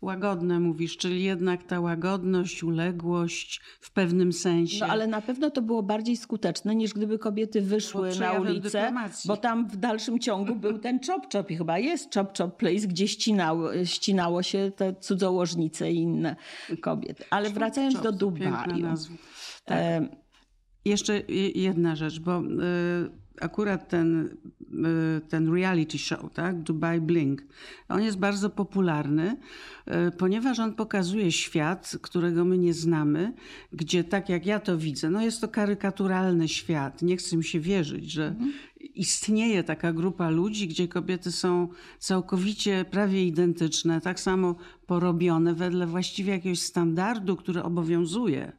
łagodne 0.02 0.60
mówisz, 0.60 0.97
czyli 0.97 1.23
jednak 1.23 1.63
ta 1.63 1.80
łagodność, 1.80 2.63
uległość 2.63 3.62
w 3.80 3.91
pewnym 3.91 4.34
sensie. 4.34 4.86
No 4.86 4.91
ale 4.91 5.08
na 5.08 5.21
pewno 5.21 5.50
to 5.50 5.62
było 5.62 5.84
bardziej 5.84 6.17
skuteczne 6.17 6.76
niż 6.76 6.93
gdyby 6.93 7.19
kobiety 7.19 7.62
wyszły 7.62 8.10
na 8.19 8.32
ulicę, 8.32 8.93
bo 9.26 9.38
tam 9.38 9.67
w 9.67 9.78
dalszym 9.78 10.19
ciągu 10.19 10.56
był 10.56 10.80
ten 10.80 11.00
chop 11.08 11.34
chop 11.34 11.52
i 11.52 11.58
chyba 11.58 11.80
jest 11.80 12.13
chop 12.13 12.38
chop 12.38 12.58
place, 12.58 12.88
gdzie 12.88 13.08
ścinało, 13.08 13.86
ścinało 13.86 14.43
się 14.43 14.71
te 14.76 14.95
cudzołożnice 14.95 15.91
i 15.91 15.95
inne 15.95 16.36
kobiety. 16.82 17.23
Ale 17.30 17.50
wracając 17.50 17.95
chop, 17.95 18.04
do 18.04 18.12
Dubaju. 18.12 18.52
Tak. 19.65 19.78
E... 19.78 20.08
Jeszcze 20.86 21.21
jedna 21.56 21.95
rzecz, 21.95 22.19
bo... 22.19 22.41
Y 22.41 23.26
akurat 23.41 23.89
ten, 23.89 24.26
y, 24.26 25.21
ten 25.30 25.54
reality 25.54 25.97
show, 25.97 26.34
tak, 26.34 26.62
Dubai 26.62 27.02
Blink, 27.02 27.41
on 27.89 28.02
jest 28.02 28.17
bardzo 28.17 28.50
popularny, 28.50 29.38
y, 30.08 30.12
ponieważ 30.12 30.60
on 30.60 30.73
pokazuje 30.73 31.32
świat, 31.32 31.97
którego 32.02 32.45
my 32.45 32.58
nie 32.58 32.73
znamy, 32.73 33.34
gdzie 33.73 34.04
tak 34.04 34.30
jak 34.30 34.45
ja 34.45 34.60
to 34.60 34.78
widzę, 34.78 35.10
no 35.10 35.21
jest 35.21 35.41
to 35.41 35.47
karykaturalny 35.47 36.47
świat. 36.47 37.02
Nie 37.02 37.17
chcę 37.17 37.38
mi 37.38 37.43
się 37.43 37.60
wierzyć, 37.60 38.12
że 38.12 38.28
mhm. 38.28 38.54
istnieje 38.80 39.63
taka 39.63 39.93
grupa 39.93 40.30
ludzi, 40.30 40.67
gdzie 40.67 40.88
kobiety 40.88 41.32
są 41.32 41.67
całkowicie 42.00 42.86
prawie 42.91 43.26
identyczne, 43.26 44.02
tak 44.02 44.19
samo 44.19 44.56
porobione 44.88 45.54
wedle 45.54 45.88
właściwie 45.88 46.32
jakiegoś 46.32 46.60
standardu, 46.60 47.36
który 47.36 47.63
obowiązuje 47.63 48.52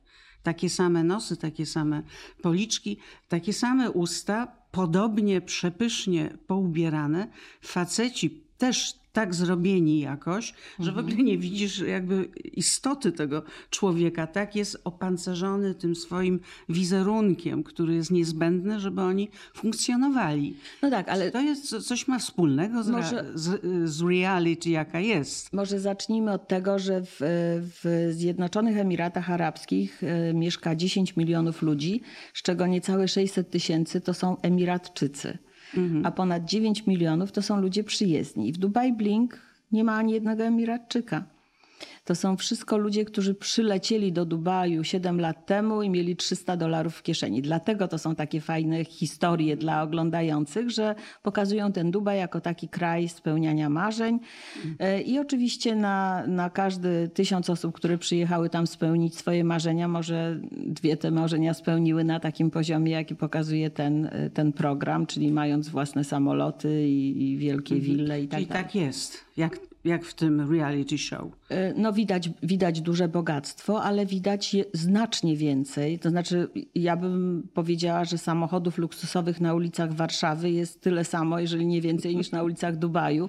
takie 0.43 0.71
same 0.71 1.05
nosy, 1.05 1.37
takie 1.37 1.67
same 1.67 2.03
policzki, 2.43 2.99
takie 3.29 3.53
same 3.53 3.91
usta, 3.91 4.58
podobnie 4.79 5.41
przepysznie 5.41 6.39
poubierane. 6.47 7.29
Faceci 7.61 8.48
też 8.59 8.99
tak 9.13 9.35
zrobieni 9.35 10.01
jakoś, 10.01 10.55
że 10.79 10.93
w 10.93 10.99
ogóle 10.99 11.17
nie 11.17 11.39
widzisz 11.39 11.79
jakby 11.79 12.25
istoty 12.53 13.13
tego 13.13 13.43
człowieka. 13.71 14.27
Tak 14.27 14.57
jest 14.57 14.81
opancerzony 14.85 15.75
tym 15.75 15.97
swoim 15.97 16.41
wizerunkiem, 16.69 17.65
który 17.65 17.95
jest 17.95 18.11
niezbędny, 18.11 18.81
żeby 18.81 19.01
oni 19.01 19.29
funkcjonowali. 19.55 20.57
No 20.83 20.91
tak, 20.91 21.09
ale... 21.09 21.31
To 21.31 21.41
jest, 21.41 21.87
coś 21.87 22.09
ma 22.09 22.19
wspólnego 22.19 22.83
z, 22.83 22.89
może... 22.89 23.25
z, 23.35 23.61
z 23.91 24.03
reality, 24.03 24.71
jaka 24.71 25.01
jest. 25.01 25.53
Może 25.53 25.81
zacznijmy 25.81 26.33
od 26.33 26.49
tego, 26.49 26.79
że 26.79 27.03
w, 27.03 27.17
w 27.83 28.09
Zjednoczonych 28.13 28.77
Emiratach 28.79 29.31
Arabskich 29.31 30.03
e, 30.03 30.35
mieszka 30.35 30.77
10 30.77 31.17
milionów 31.17 31.63
ludzi, 31.63 32.01
z 32.35 32.43
czego 32.43 32.67
niecałe 32.67 33.09
600 33.09 33.51
tysięcy 33.51 34.01
to 34.01 34.15
są 34.15 34.41
Emiratczycy 34.43 35.39
mhm. 35.77 36.07
a 36.07 36.11
ponad 36.11 36.45
9 36.45 36.87
milionów 36.87 37.33
to 37.33 37.43
są 37.43 37.61
ludzie 37.61 37.85
przyjezdni. 37.85 38.53
W 38.53 38.59
Dubai 38.59 38.93
Blink 38.93 39.39
nie 39.73 39.85
ma 39.85 39.97
ani 39.97 40.13
jednego 40.13 40.45
Emiratczyka. 40.45 41.25
To 42.05 42.15
są 42.15 42.37
wszystko 42.37 42.79
ludzie, 42.79 43.05
którzy 43.05 43.35
przylecieli 43.35 44.13
do 44.13 44.25
Dubaju 44.25 44.85
7 44.85 45.21
lat 45.21 45.47
temu 45.47 45.83
i 45.83 45.91
mieli 45.91 46.17
300 46.17 46.57
dolarów 46.57 46.97
w 46.97 47.03
kieszeni. 47.03 47.43
Dlatego 47.43 47.89
to 47.89 47.99
są 47.99 48.15
takie 48.15 48.41
fajne 48.41 48.85
historie 48.85 49.57
dla 49.57 49.83
oglądających, 49.83 50.71
że 50.71 50.95
pokazują 51.23 51.73
ten 51.73 51.91
Dubaj 51.91 52.19
jako 52.19 52.41
taki 52.41 52.69
kraj 52.69 53.09
spełniania 53.09 53.71
marzeń. 53.71 54.21
E, 54.79 55.03
I 55.03 55.19
oczywiście 55.19 55.77
na, 55.77 56.27
na 56.27 56.51
każdy 56.51 57.09
tysiąc 57.09 57.51
osób, 57.51 57.75
które 57.75 57.99
przyjechały 57.99 58.51
tam 58.51 58.67
spełnić 58.67 59.19
swoje 59.19 59.45
marzenia, 59.45 59.89
może 59.89 60.41
dwie 60.53 60.97
te 60.97 61.11
marzenia 61.11 61.55
spełniły 61.55 62.05
na 62.05 62.21
takim 62.21 62.51
poziomie, 62.51 62.93
jaki 62.93 63.17
pokazuje 63.17 63.71
ten, 63.71 64.11
ten 64.35 64.53
program, 64.53 65.07
czyli 65.07 65.33
mając 65.33 65.69
własne 65.69 66.05
samoloty 66.05 66.89
i, 66.89 67.23
i 67.23 67.37
wielkie 67.37 67.75
mhm. 67.75 67.97
wille 67.97 68.23
i 68.23 68.29
tak 68.29 68.39
Czyli 68.39 68.47
dalej. 68.47 68.65
tak 68.65 68.75
jest. 68.75 69.25
Jak 69.37 69.68
jak 69.85 70.05
w 70.05 70.15
tym 70.15 70.53
reality 70.53 70.99
show? 70.99 71.23
Y, 71.51 71.75
no 71.77 71.93
widać, 71.93 72.31
widać 72.43 72.81
duże 72.81 73.09
bogactwo, 73.09 73.83
ale 73.83 74.07
widać 74.07 74.57
znacznie 74.73 75.37
więcej. 75.37 75.99
To 75.99 76.11
znaczy, 76.11 76.49
ja 76.75 76.97
bym 76.97 77.49
powiedziała, 77.55 78.05
że 78.05 78.19
samochodów 78.19 78.79
luksusowych 78.79 79.41
na 79.41 79.55
ulicach 79.55 79.93
Warszawy 79.93 80.51
jest 80.51 80.81
tyle 80.81 81.05
samo, 81.05 81.41
jeżeli 81.41 81.67
nie 81.67 81.81
więcej, 81.81 82.17
niż 82.17 82.31
na 82.31 82.43
ulicach 82.43 82.77
Dubaju, 82.77 83.29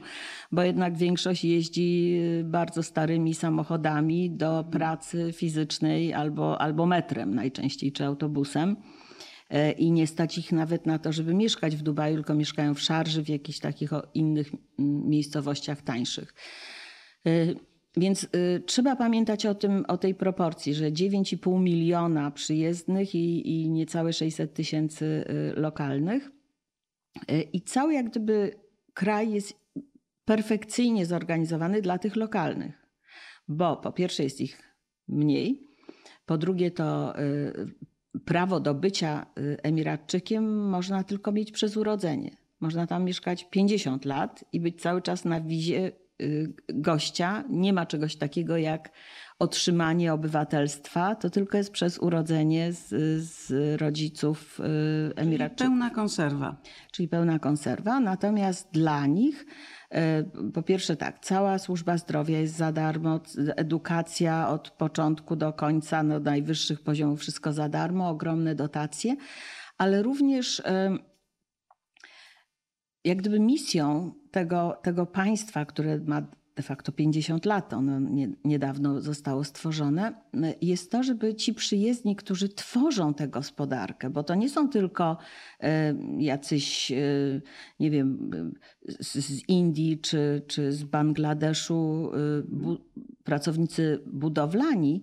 bo 0.52 0.64
jednak 0.64 0.98
większość 0.98 1.46
jeździ 1.46 2.20
y, 2.40 2.44
bardzo 2.44 2.84
starymi 2.84 3.34
samochodami 3.34 4.32
do 4.32 4.66
pracy 4.72 5.34
fizycznej 5.34 6.14
albo, 6.14 6.62
albo 6.62 6.86
metrem 6.86 7.36
najczęściej, 7.36 7.92
czy 7.92 8.06
autobusem. 8.06 8.76
E, 9.50 9.72
i 9.72 9.92
nie 9.92 10.08
stać 10.08 10.38
ich 10.38 10.52
nawet 10.52 10.86
na 10.86 11.00
to, 11.00 11.14
żeby 11.14 11.34
mieszkać 11.34 11.76
w 11.76 11.82
Dubaju, 11.82 12.16
tylko 12.16 12.36
mieszkają 12.36 12.74
w 12.74 12.82
Szarży, 12.82 13.24
w 13.24 13.30
jakichś 13.30 13.60
takich 13.60 13.92
innych 14.14 14.52
miejscowościach 14.80 15.82
tańszych. 15.82 16.34
E, 17.26 17.32
więc 17.98 18.24
y, 18.24 18.64
trzeba 18.66 18.96
pamiętać 18.96 19.46
o, 19.46 19.56
tym, 19.56 19.86
o 19.88 19.98
tej 19.98 20.16
proporcji, 20.16 20.74
że 20.74 20.92
9,5 20.92 21.62
miliona 21.62 22.32
przyjezdnych 22.32 23.16
i, 23.16 23.50
i 23.62 23.70
niecałe 23.70 24.14
600 24.14 24.54
tysięcy 24.54 25.26
lokalnych. 25.56 26.32
I 27.54 27.62
cały 27.62 27.94
jak 27.94 28.10
gdyby 28.10 28.52
kraj 28.94 29.32
jest 29.32 29.54
perfekcyjnie 30.26 31.06
zorganizowany 31.06 31.82
dla 31.82 31.98
tych 31.98 32.16
lokalnych, 32.16 32.86
bo 33.48 33.78
po 33.78 33.92
pierwsze 33.92 34.24
jest 34.24 34.42
ich 34.42 34.76
mniej, 35.08 35.64
po 36.26 36.38
drugie 36.38 36.72
to 36.72 37.14
prawo 38.26 38.60
do 38.60 38.74
bycia 38.74 39.26
y, 39.40 39.58
Emiratczykiem 39.64 40.70
można 40.70 41.04
tylko 41.04 41.32
mieć 41.32 41.52
przez 41.52 41.78
urodzenie. 41.78 42.38
Można 42.60 42.88
tam 42.88 43.04
mieszkać 43.04 43.50
50 43.50 44.06
lat 44.06 44.46
i 44.54 44.60
być 44.60 44.82
cały 44.82 45.02
czas 45.02 45.26
na 45.26 45.42
wizie 45.42 45.92
y, 46.22 46.54
gościa. 46.70 47.44
Nie 47.50 47.74
ma 47.74 47.86
czegoś 47.86 48.16
takiego 48.16 48.58
jak 48.58 48.92
otrzymanie 49.40 50.14
obywatelstwa, 50.14 51.16
to 51.16 51.30
tylko 51.30 51.58
jest 51.58 51.72
przez 51.72 52.00
urodzenie 52.00 52.74
z, 52.74 52.88
z 53.24 53.52
rodziców 53.82 54.60
y, 54.60 55.16
Emiratczyków. 55.16 55.58
Czyli 55.58 55.70
pełna 55.70 55.90
konserwa. 55.90 56.62
Czyli 56.92 57.08
pełna 57.08 57.40
konserwa. 57.40 58.00
Natomiast 58.00 58.72
dla 58.72 59.06
nich 59.06 59.46
po 60.54 60.64
pierwsze 60.64 60.96
tak, 60.96 61.20
cała 61.20 61.60
służba 61.60 61.98
zdrowia 61.98 62.40
jest 62.40 62.56
za 62.56 62.72
darmo, 62.72 63.20
edukacja 63.56 64.50
od 64.50 64.70
początku 64.70 65.36
do 65.36 65.54
końca, 65.54 66.04
no 66.04 66.20
najwyższych 66.20 66.84
poziomów 66.84 67.20
wszystko 67.20 67.54
za 67.54 67.70
darmo, 67.70 68.10
ogromne 68.10 68.56
dotacje, 68.56 69.16
ale 69.78 70.04
również 70.04 70.60
e, 70.60 70.98
jak 73.06 73.18
gdyby 73.18 73.40
misją 73.40 74.14
tego, 74.32 74.80
tego 74.84 75.06
państwa, 75.06 75.66
które 75.66 75.98
ma 75.98 76.22
de 76.60 76.64
facto 76.64 76.92
50 76.92 77.46
lat, 77.46 77.74
ono 77.74 78.00
nie, 78.00 78.30
niedawno 78.44 79.02
zostało 79.02 79.44
stworzone, 79.44 80.14
jest 80.62 80.92
to, 80.92 81.04
żeby 81.04 81.36
ci 81.36 81.54
przyjezdni, 81.54 82.16
którzy 82.16 82.50
tworzą 82.50 83.14
tę 83.14 83.28
gospodarkę, 83.28 84.10
bo 84.10 84.24
to 84.24 84.36
nie 84.36 84.50
są 84.50 84.70
tylko 84.70 85.18
e, 85.60 85.96
jacyś, 86.18 86.92
e, 86.92 86.96
nie 87.80 87.92
wiem, 87.92 88.32
z, 89.00 89.50
Indii 89.50 90.00
czy, 90.00 90.42
czy 90.48 90.72
z 90.72 90.84
Bangladeszu 90.84 92.12
e, 92.14 92.18
bu, 92.48 92.78
pracownicy 93.24 94.00
budowlani, 94.06 95.02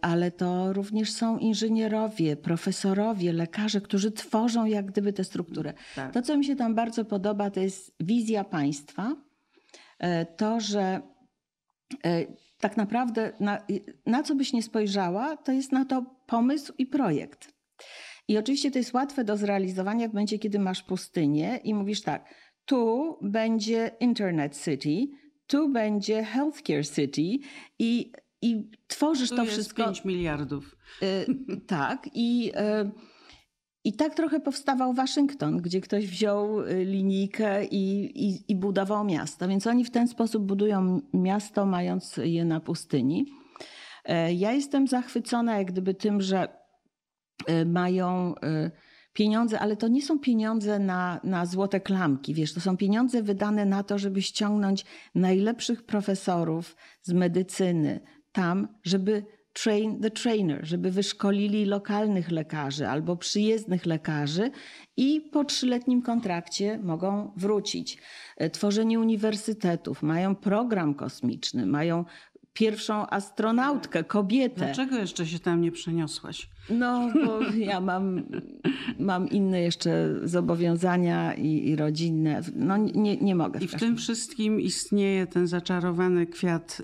ale 0.00 0.30
to 0.30 0.72
również 0.72 1.12
są 1.12 1.38
inżynierowie, 1.38 2.36
profesorowie, 2.36 3.32
lekarze, 3.32 3.80
którzy 3.80 4.12
tworzą 4.12 4.64
jak 4.64 4.86
gdyby 4.86 5.12
tę 5.12 5.24
strukturę. 5.24 5.72
Tak. 5.94 6.12
To, 6.12 6.22
co 6.22 6.36
mi 6.36 6.44
się 6.44 6.56
tam 6.56 6.74
bardzo 6.74 7.04
podoba, 7.04 7.50
to 7.50 7.60
jest 7.60 7.94
wizja 8.00 8.44
państwa, 8.44 9.25
to, 10.36 10.60
że 10.60 11.00
e, 12.04 12.26
tak 12.58 12.76
naprawdę 12.76 13.32
na, 13.40 13.66
na 14.06 14.22
co 14.22 14.34
byś 14.34 14.52
nie 14.52 14.62
spojrzała, 14.62 15.36
to 15.36 15.52
jest 15.52 15.72
na 15.72 15.84
to 15.84 16.04
pomysł 16.26 16.72
i 16.78 16.86
projekt. 16.86 17.56
I 18.28 18.38
oczywiście 18.38 18.70
to 18.70 18.78
jest 18.78 18.94
łatwe 18.94 19.24
do 19.24 19.36
zrealizowania 19.36 20.08
w 20.08 20.12
momencie, 20.12 20.38
kiedy 20.38 20.58
masz 20.58 20.82
pustynię 20.82 21.60
i 21.64 21.74
mówisz 21.74 22.02
tak, 22.02 22.34
tu 22.64 23.16
będzie 23.22 23.90
Internet 24.00 24.64
City, 24.64 25.06
tu 25.46 25.68
będzie 25.68 26.24
Healthcare 26.24 26.86
City 26.86 27.46
i, 27.78 28.12
i 28.42 28.70
tworzysz 28.86 29.30
tu 29.30 29.36
to 29.36 29.42
jest 29.42 29.54
wszystko. 29.54 29.84
5 29.84 30.04
miliardów. 30.04 30.76
Y, 31.02 31.26
tak. 31.66 32.08
I 32.14 32.52
y, 32.56 33.15
i 33.86 33.92
tak 33.92 34.14
trochę 34.14 34.40
powstawał 34.40 34.92
Waszyngton, 34.92 35.56
gdzie 35.56 35.80
ktoś 35.80 36.06
wziął 36.06 36.60
y, 36.60 36.84
linijkę 36.84 37.64
i, 37.64 38.04
i, 38.26 38.52
i, 38.52 38.56
budował 38.56 39.04
miasto. 39.04 39.48
Więc 39.48 39.66
oni 39.66 39.84
w 39.84 39.90
ten 39.90 40.08
sposób 40.08 40.46
budują 40.46 41.00
miasto, 41.14 41.66
mając 41.66 42.16
je 42.16 42.44
na 42.44 42.60
pustyni. 42.60 43.26
E, 44.04 44.32
ja 44.32 44.52
jestem 44.52 44.86
zachwycona 44.86 45.58
jak 45.58 45.66
gdyby 45.66 45.94
tym, 45.94 46.20
że 46.20 46.48
e, 47.46 47.64
mają 47.64 48.34
e, 48.42 48.70
pieniądze, 49.12 49.60
ale 49.60 49.76
to 49.76 49.88
nie 49.88 50.02
są 50.02 50.18
pieniądze 50.18 50.78
na, 50.78 51.20
na 51.24 51.46
złote 51.46 51.80
klamki, 51.80 52.34
wiesz, 52.34 52.54
to 52.54 52.60
są 52.60 52.76
pieniądze 52.76 53.22
wydane 53.22 53.64
na 53.64 53.82
to, 53.82 53.98
żeby 53.98 54.22
ściągnąć 54.22 54.84
najlepszych 55.14 55.82
profesorów 55.82 56.76
z 57.02 57.12
medycyny 57.12 58.00
tam, 58.32 58.68
żeby 58.84 59.35
train 59.62 60.00
the 60.00 60.10
trainer, 60.10 60.66
żeby 60.66 60.90
wyszkolili 60.90 61.64
lokalnych 61.64 62.30
lekarzy 62.30 62.88
albo 62.88 63.16
przyjezdnych 63.16 63.86
lekarzy 63.86 64.50
i 64.96 65.20
po 65.32 65.44
trzyletnim 65.44 66.02
kontrakcie 66.02 66.78
mogą 66.82 67.32
wrócić. 67.36 67.98
E, 68.36 68.50
tworzenie 68.50 69.00
uniwersytetów, 69.00 70.02
mają 70.02 70.34
program 70.34 70.94
kosmiczny, 70.94 71.66
mają 71.66 72.04
pierwszą 72.52 73.06
astronautkę, 73.06 74.04
kobietę. 74.04 74.64
Dlaczego 74.64 74.96
jeszcze 74.96 75.26
się 75.26 75.38
tam 75.38 75.60
nie 75.60 75.72
przeniosłaś? 75.72 76.48
No, 76.70 77.10
bo 77.26 77.40
ja 77.70 77.80
mam, 77.80 78.22
mam 78.98 79.28
inne 79.28 79.60
jeszcze 79.60 80.14
zobowiązania 80.24 81.34
i, 81.34 81.68
i 81.68 81.76
rodzinne. 81.76 82.40
No 82.54 82.76
nie, 82.76 83.16
nie 83.16 83.34
mogę. 83.34 83.60
I 83.60 83.68
w 83.68 83.74
tym 83.74 83.96
wszystkim 83.96 84.60
istnieje 84.60 85.26
ten 85.26 85.46
zaczarowany 85.46 86.26
kwiat 86.26 86.82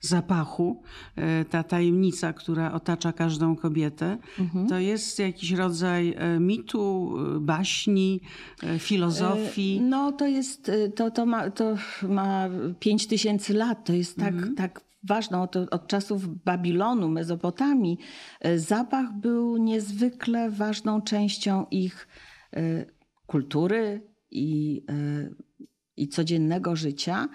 zapachu, 0.00 0.82
e, 1.16 1.44
ta 1.44 1.62
tajemnica, 1.62 2.32
która 2.32 2.72
otacza 2.72 3.12
każdą 3.12 3.56
kobietę, 3.56 4.18
mhm. 4.38 4.68
to 4.68 4.78
jest 4.78 5.18
jakiś 5.18 5.50
rodzaj 5.50 6.14
e, 6.16 6.40
mitu, 6.40 7.14
e, 7.36 7.40
baśni, 7.40 8.20
filozofii. 8.78 9.80
No 9.80 10.12
to 10.12 10.26
jest, 10.26 10.70
to, 10.96 11.10
to, 11.10 11.26
ma, 11.26 11.50
to 11.50 11.74
ma 12.08 12.48
5 12.80 13.06
tysięcy 13.06 13.54
lat, 13.54 13.84
to 13.84 13.92
jest 13.92 14.16
tak, 14.16 14.34
mhm. 14.34 14.54
tak 14.54 14.80
ważne. 15.02 15.40
Od, 15.40 15.56
od 15.56 15.86
czasów 15.86 16.44
Babilonu, 16.44 17.08
Mezopotamii, 17.08 17.98
zapach 18.56 19.12
był 19.12 19.56
niezwykle 19.56 20.50
ważną 20.50 21.02
częścią 21.02 21.66
ich 21.70 22.08
kultury 23.26 24.06
i, 24.30 24.82
i 25.96 26.08
codziennego 26.08 26.76
życia. 26.76 27.28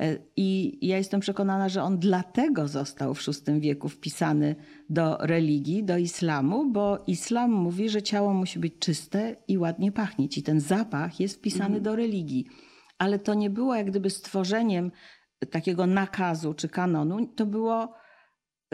E, 0.00 0.18
I 0.36 0.78
ja 0.88 0.96
jestem 0.96 1.20
przekonana, 1.20 1.68
że 1.68 1.82
on 1.82 1.98
dlatego 1.98 2.68
został 2.68 3.14
w 3.14 3.26
VI 3.26 3.60
wieku 3.60 3.88
wpisany 3.88 4.56
do 4.90 5.16
religii, 5.20 5.84
do 5.84 5.96
islamu, 5.98 6.70
bo 6.70 7.04
islam 7.06 7.50
mówi, 7.50 7.88
że 7.88 8.02
ciało 8.02 8.34
musi 8.34 8.58
być 8.58 8.78
czyste 8.78 9.36
i 9.48 9.58
ładnie 9.58 9.92
pachnieć. 9.92 10.38
I 10.38 10.42
ten 10.42 10.60
zapach 10.60 11.20
jest 11.20 11.36
wpisany 11.36 11.64
mhm. 11.64 11.82
do 11.82 11.96
religii. 11.96 12.46
Ale 12.98 13.18
to 13.18 13.34
nie 13.34 13.50
było 13.50 13.74
jak 13.74 13.86
gdyby 13.90 14.10
stworzeniem 14.10 14.90
takiego 15.50 15.86
nakazu 15.86 16.54
czy 16.54 16.68
kanonu, 16.68 17.26
to 17.26 17.46
było 17.46 17.94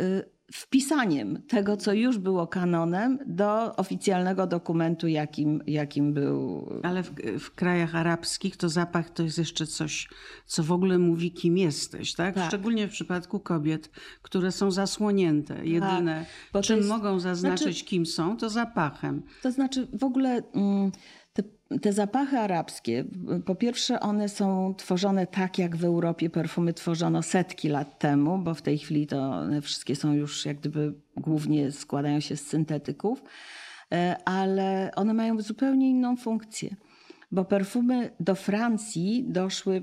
y, 0.01 0.38
wpisaniem 0.53 1.43
tego, 1.49 1.77
co 1.77 1.93
już 1.93 2.19
było 2.19 2.47
kanonem, 2.47 3.19
do 3.27 3.77
oficjalnego 3.77 4.47
dokumentu, 4.47 5.09
jakim, 5.09 5.63
jakim 5.67 6.15
był. 6.15 6.69
Ale 6.83 7.03
w, 7.03 7.11
w, 7.39 7.55
krajach 7.55 7.95
arabskich 7.95 8.57
to 8.57 8.69
zapach 8.69 9.11
to 9.11 9.23
jest 9.23 9.39
jeszcze 9.39 9.67
coś, 9.67 10.09
co 10.47 10.63
w 10.63 10.73
ogóle 10.73 10.99
mówi, 10.99 11.33
kim 11.33 11.59
jesteś, 11.59 12.15
tak? 12.15 12.35
tak. 12.35 12.49
Szczególnie 12.49 12.89
w 12.89 12.91
przypadku 12.91 13.41
kobiet, 13.41 13.91
które 14.23 14.53
są 14.53 14.71
zasłonięte. 14.71 15.67
Jedyne, 15.67 16.27
tak, 16.53 16.65
czym 16.65 16.77
jest, 16.77 16.89
mogą 16.89 17.21
zaznaczyć, 17.21 17.63
znaczy, 17.63 17.85
kim 17.85 18.07
są, 18.07 18.37
to 18.37 18.51
zapachem. 18.51 19.23
To 19.43 19.53
znaczy 19.53 19.89
w 19.93 20.05
ogóle. 20.05 20.43
Mm, 20.55 20.93
te 21.83 21.93
zapachy 21.93 22.39
arabskie, 22.39 23.05
po 23.45 23.55
pierwsze, 23.55 24.01
one 24.01 24.29
są 24.29 24.75
tworzone 24.75 25.27
tak, 25.27 25.59
jak 25.59 25.77
w 25.77 25.85
Europie 25.85 26.31
perfumy 26.31 26.75
tworzono 26.75 27.23
setki 27.23 27.69
lat 27.69 27.99
temu, 27.99 28.39
bo 28.39 28.55
w 28.55 28.63
tej 28.63 28.79
chwili 28.79 29.07
to 29.07 29.31
one 29.31 29.61
wszystkie 29.61 29.97
są 29.97 30.13
już 30.13 30.47
jak 30.47 30.59
gdyby 30.59 30.95
głównie 31.17 31.73
składają 31.73 32.21
się 32.21 32.37
z 32.37 32.47
syntetyków, 32.47 33.23
e, 33.93 34.17
ale 34.25 34.91
one 34.97 35.15
mają 35.15 35.41
zupełnie 35.41 35.91
inną 35.91 36.17
funkcję, 36.17 36.77
bo 37.33 37.45
perfumy 37.45 38.11
do 38.21 38.35
Francji 38.35 39.25
doszły 39.29 39.83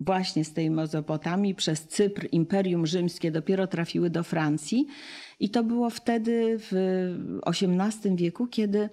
właśnie 0.00 0.44
z 0.44 0.52
tej 0.52 0.70
Mezopotamii 0.70 1.54
przez 1.54 1.88
Cypr, 1.88 2.28
Imperium 2.32 2.86
Rzymskie 2.86 3.30
dopiero 3.30 3.66
trafiły 3.66 4.10
do 4.10 4.22
Francji 4.22 4.86
i 5.40 5.50
to 5.50 5.64
było 5.64 5.90
wtedy 5.90 6.56
w 6.58 6.72
XVIII 7.46 8.16
wieku, 8.16 8.46
kiedy 8.46 8.88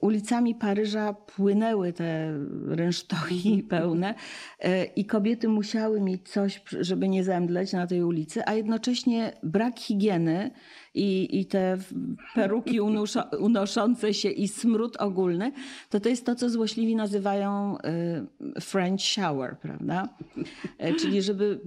ulicami 0.00 0.54
Paryża 0.54 1.12
płynęły 1.12 1.92
te 1.92 2.38
rynsztoki 2.66 3.62
pełne 3.70 4.14
e, 4.58 4.84
i 4.84 5.04
kobiety 5.04 5.48
musiały 5.48 6.00
mieć 6.00 6.28
coś, 6.28 6.62
żeby 6.80 7.08
nie 7.08 7.24
zemdleć 7.24 7.72
na 7.72 7.86
tej 7.86 8.02
ulicy, 8.02 8.42
a 8.46 8.54
jednocześnie 8.54 9.32
brak 9.42 9.78
higieny 9.78 10.50
i, 10.94 11.40
i 11.40 11.46
te 11.46 11.78
peruki 12.34 12.80
unoszące 13.38 14.14
się 14.14 14.28
i 14.30 14.48
smród 14.48 14.96
ogólny, 14.96 15.52
to 15.90 16.00
to 16.00 16.08
jest 16.08 16.26
to, 16.26 16.34
co 16.34 16.50
złośliwi 16.50 16.96
nazywają 16.96 17.78
y, 18.56 18.60
French 18.60 19.02
shower, 19.02 19.58
prawda? 19.58 20.08
E, 20.78 20.94
Czyli 20.94 21.22
żeby 21.22 21.60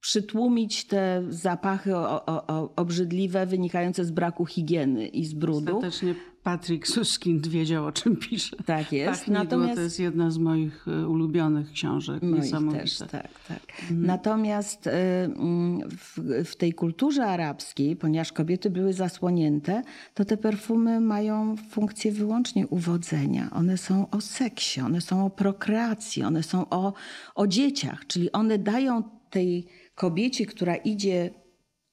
przytłumić 0.00 0.84
te 0.84 1.24
zapachy 1.28 1.96
o, 1.96 2.26
o, 2.26 2.46
o, 2.46 2.72
obrzydliwe 2.76 3.46
wynikające 3.46 4.04
z 4.04 4.10
braku 4.10 4.46
higieny 4.46 5.06
i 5.06 5.24
z 5.24 5.34
brudu. 5.34 5.76
Ostatecznie 5.76 6.14
Patrick 6.44 6.86
Suskind 6.86 7.46
wiedział, 7.46 7.86
o 7.86 7.92
czym 7.92 8.16
pisze. 8.16 8.56
Tak 8.66 8.92
jest. 8.92 9.20
Pachnidło 9.20 9.44
Natomiast 9.44 9.74
to 9.74 9.80
jest 9.80 10.00
jedna 10.00 10.30
z 10.30 10.38
moich 10.38 10.88
e, 10.88 11.08
ulubionych 11.08 11.72
książek. 11.72 12.22
Moich 12.22 12.42
Niesamowite. 12.42 12.82
też, 12.82 12.98
tak, 12.98 13.28
tak. 13.48 13.60
Natomiast 13.90 14.86
y, 14.86 14.90
mm, 14.90 15.88
w, 15.90 16.18
w 16.44 16.56
tej 16.56 16.72
kulturze 16.72 17.26
arabskiej, 17.26 17.96
ponieważ 17.96 18.32
kobiety 18.32 18.70
były 18.70 18.92
zasłonięte, 18.92 19.82
to 20.14 20.24
te 20.24 20.36
perfumy 20.36 21.00
mają 21.00 21.56
funkcję 21.70 22.12
wyłącznie 22.12 22.66
uwodzenia. 22.66 23.50
One 23.52 23.78
są 23.78 24.10
o 24.10 24.20
seksie, 24.20 24.80
one 24.80 25.00
są 25.00 25.26
o 25.26 25.30
prokreacji, 25.30 26.22
one 26.22 26.42
są 26.42 26.68
o, 26.70 26.92
o 27.34 27.46
dzieciach, 27.46 28.06
czyli 28.06 28.32
one 28.32 28.58
dają 28.58 29.02
tej 29.30 29.66
kobiecie, 29.94 30.46
która 30.46 30.76
idzie 30.76 31.30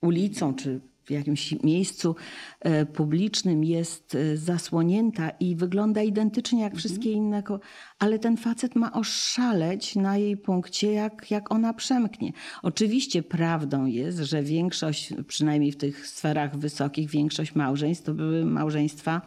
ulicą 0.01 0.53
czy 0.53 0.90
w 1.11 1.13
jakimś 1.13 1.63
miejscu 1.63 2.15
e, 2.59 2.85
publicznym 2.85 3.63
jest 3.63 4.15
e, 4.15 4.37
zasłonięta 4.37 5.29
i 5.29 5.55
wygląda 5.55 6.01
identycznie 6.01 6.61
jak 6.61 6.75
wszystkie 6.75 7.11
inne, 7.11 7.43
ko- 7.43 7.59
ale 7.99 8.19
ten 8.19 8.37
facet 8.37 8.75
ma 8.75 8.93
oszaleć 8.93 9.95
na 9.95 10.17
jej 10.17 10.37
punkcie, 10.37 10.91
jak, 10.91 11.31
jak 11.31 11.51
ona 11.51 11.73
przemknie. 11.73 12.31
Oczywiście 12.63 13.23
prawdą 13.23 13.85
jest, 13.85 14.17
że 14.17 14.43
większość, 14.43 15.13
przynajmniej 15.27 15.71
w 15.71 15.77
tych 15.77 16.07
sferach 16.07 16.57
wysokich, 16.57 17.09
większość 17.09 17.55
małżeństw 17.55 18.05
to 18.05 18.13
były 18.13 18.45
małżeństwa 18.45 19.21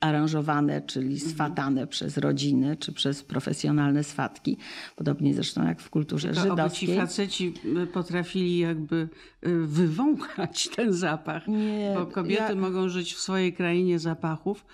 aranżowane, 0.00 0.80
czyli 0.82 1.20
swatane 1.20 1.86
przez 1.86 2.16
rodziny 2.18 2.76
czy 2.76 2.92
przez 2.92 3.22
profesjonalne 3.22 4.04
swatki. 4.04 4.56
Podobnie 4.96 5.34
zresztą 5.34 5.66
jak 5.66 5.80
w 5.80 5.90
kulturze 5.90 6.28
To 6.28 6.40
oby 6.40 6.44
ci 6.44 6.50
żydowskiej. 6.50 6.96
faceci 6.96 7.54
y, 7.82 7.86
potrafili 7.86 8.58
jakby 8.58 9.08
y, 9.46 9.66
wywąchać 9.66 10.68
ten 10.76 10.92
zapach. 10.92 11.48
Nie, 11.48 11.92
Bo 11.98 12.06
kobiety 12.06 12.42
ja- 12.48 12.54
mogą 12.54 12.88
żyć 12.88 13.14
w 13.14 13.18
swojej 13.20 13.52
krainie 13.52 13.98
zapachów, 13.98 14.66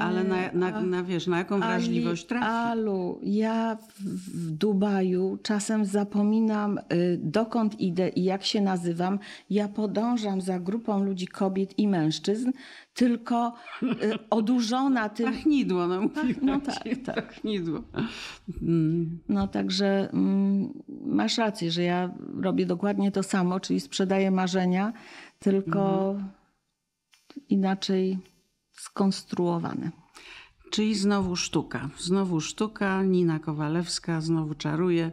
ale 0.00 0.24
na, 0.24 0.52
na, 0.52 0.80
na, 0.80 1.02
wiesz, 1.02 1.26
na 1.26 1.38
jaką 1.38 1.60
wrażliwość 1.60 2.26
trafi. 2.26 2.46
Alu, 2.46 3.18
ja 3.22 3.76
w, 4.00 4.50
Dubaju 4.50 5.38
czasem 5.42 5.84
zapominam, 5.84 6.78
y, 6.78 7.18
dokąd 7.22 7.80
idę 7.80 8.08
i 8.08 8.24
jak 8.24 8.44
się 8.44 8.60
nazywam. 8.60 9.18
Ja 9.50 9.68
podążam 9.68 10.40
za 10.40 10.58
grupą 10.60 11.04
ludzi, 11.04 11.26
kobiet 11.26 11.78
i 11.78 11.88
mężczyzn, 11.88 12.50
tylko 12.94 13.54
y, 13.82 14.18
odurzona 14.30 15.08
tym. 15.08 15.32
Pachnidło, 15.32 15.86
no 15.86 16.00
mówię. 16.00 16.34
no 16.42 16.60
tak, 16.60 16.84
tak. 17.04 17.14
Pachnidło. 17.14 17.82
Mm. 18.62 19.18
No 19.28 19.48
także 19.48 20.10
mm, 20.12 20.82
masz 21.06 21.38
rację, 21.38 21.70
że 21.70 21.82
ja 21.82 22.10
robię 22.40 22.66
dokładnie 22.66 23.12
to 23.12 23.22
samo, 23.22 23.60
czyli 23.60 23.80
sprzedaję 23.80 24.30
marzenia, 24.30 24.92
tylko 25.38 26.10
Mhm. 26.10 26.30
inaczej 27.48 28.18
skonstruowane. 28.72 29.90
Czyli 30.72 30.94
znowu 30.94 31.36
sztuka. 31.36 31.90
Znowu 31.98 32.40
sztuka. 32.40 33.02
Nina 33.02 33.38
Kowalewska 33.38 34.20
znowu 34.20 34.54
czaruje 34.54 35.12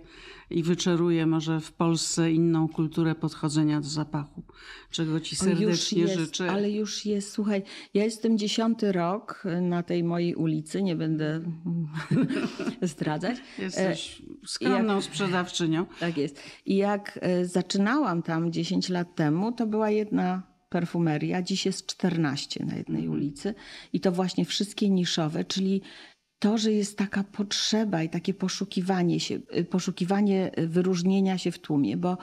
i 0.49 0.63
wyczaruje 0.63 1.25
może 1.25 1.59
w 1.59 1.71
Polsce 1.71 2.31
inną 2.31 2.67
kulturę 2.67 3.15
podchodzenia 3.15 3.81
do 3.81 3.87
zapachu, 3.87 4.43
czego 4.91 5.19
ci 5.19 5.35
serdecznie 5.35 6.01
jest, 6.01 6.13
życzę. 6.13 6.51
Ale 6.51 6.71
już 6.71 7.05
jest, 7.05 7.31
słuchaj, 7.31 7.63
ja 7.93 8.03
jestem 8.03 8.37
dziesiąty 8.37 8.91
rok 8.91 9.43
na 9.61 9.83
tej 9.83 10.03
mojej 10.03 10.35
ulicy, 10.35 10.83
nie 10.83 10.95
będę 10.95 11.41
zdradzać. 12.81 13.37
Jesteś 13.57 14.21
skromną 14.45 15.01
sprzedawczynią. 15.01 15.85
Tak 15.99 16.17
jest. 16.17 16.43
I 16.65 16.75
jak 16.75 17.19
e, 17.21 17.45
zaczynałam 17.45 18.23
tam 18.23 18.51
10 18.51 18.89
lat 18.89 19.15
temu, 19.15 19.51
to 19.51 19.67
była 19.67 19.89
jedna 19.89 20.49
perfumeria, 20.69 21.41
dziś 21.41 21.65
jest 21.65 21.85
14 21.85 22.65
na 22.65 22.75
jednej 22.75 23.07
ulicy 23.07 23.53
i 23.93 23.99
to 23.99 24.11
właśnie 24.11 24.45
wszystkie 24.45 24.89
niszowe, 24.89 25.45
czyli 25.45 25.81
to, 26.39 26.57
że 26.57 26.71
jest 26.71 26.97
taka 26.97 27.23
potrzeba 27.23 28.03
i 28.03 28.09
takie 28.09 28.33
poszukiwanie 28.33 29.19
się, 29.19 29.39
poszukiwanie 29.69 30.51
wyróżnienia 30.57 31.37
się 31.37 31.51
w 31.51 31.59
tłumie, 31.59 31.97
bo 31.97 32.17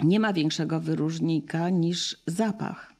nie 0.00 0.20
ma 0.20 0.32
większego 0.32 0.80
wyróżnika 0.80 1.70
niż 1.70 2.22
zapach. 2.26 2.91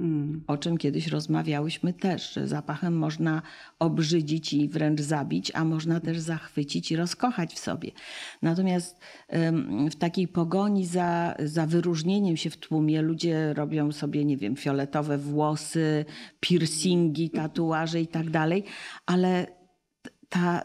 Mm. 0.00 0.44
O 0.46 0.58
czym 0.58 0.78
kiedyś 0.78 1.06
rozmawiałyśmy 1.06 1.92
też, 1.92 2.32
że 2.32 2.48
zapachem 2.48 2.98
można 2.98 3.42
obrzydzić 3.78 4.52
i 4.52 4.68
wręcz 4.68 5.00
zabić, 5.00 5.52
a 5.54 5.64
można 5.64 6.00
też 6.00 6.18
zachwycić 6.18 6.92
i 6.92 6.96
rozkochać 6.96 7.54
w 7.54 7.58
sobie. 7.58 7.90
Natomiast 8.42 9.00
w 9.90 9.96
takiej 9.96 10.28
pogoni 10.28 10.86
za, 10.86 11.34
za 11.44 11.66
wyróżnieniem 11.66 12.36
się 12.36 12.50
w 12.50 12.56
tłumie 12.56 13.02
ludzie 13.02 13.54
robią 13.54 13.92
sobie, 13.92 14.24
nie 14.24 14.36
wiem, 14.36 14.56
fioletowe 14.56 15.18
włosy, 15.18 16.04
piercingi, 16.40 17.30
tatuaże 17.30 18.00
i 18.00 18.06
tak 18.06 18.30
dalej, 18.30 18.64
ale 19.06 19.46
ta, 20.28 20.64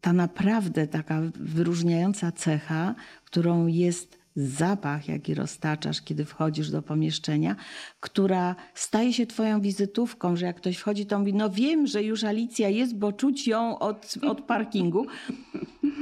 ta 0.00 0.12
naprawdę 0.12 0.86
taka 0.86 1.22
wyróżniająca 1.34 2.32
cecha, 2.32 2.94
którą 3.24 3.66
jest 3.66 4.21
zapach, 4.36 5.08
jaki 5.08 5.34
roztaczasz, 5.34 6.02
kiedy 6.02 6.24
wchodzisz 6.24 6.70
do 6.70 6.82
pomieszczenia, 6.82 7.56
która 8.00 8.56
staje 8.74 9.12
się 9.12 9.26
twoją 9.26 9.60
wizytówką, 9.60 10.36
że 10.36 10.46
jak 10.46 10.56
ktoś 10.56 10.76
wchodzi, 10.76 11.06
to 11.06 11.18
mówi, 11.18 11.34
no 11.34 11.50
wiem, 11.50 11.86
że 11.86 12.02
już 12.02 12.24
Alicja 12.24 12.68
jest, 12.68 12.96
bo 12.96 13.12
czuć 13.12 13.46
ją 13.46 13.78
od, 13.78 14.14
od 14.22 14.40
parkingu. 14.40 15.06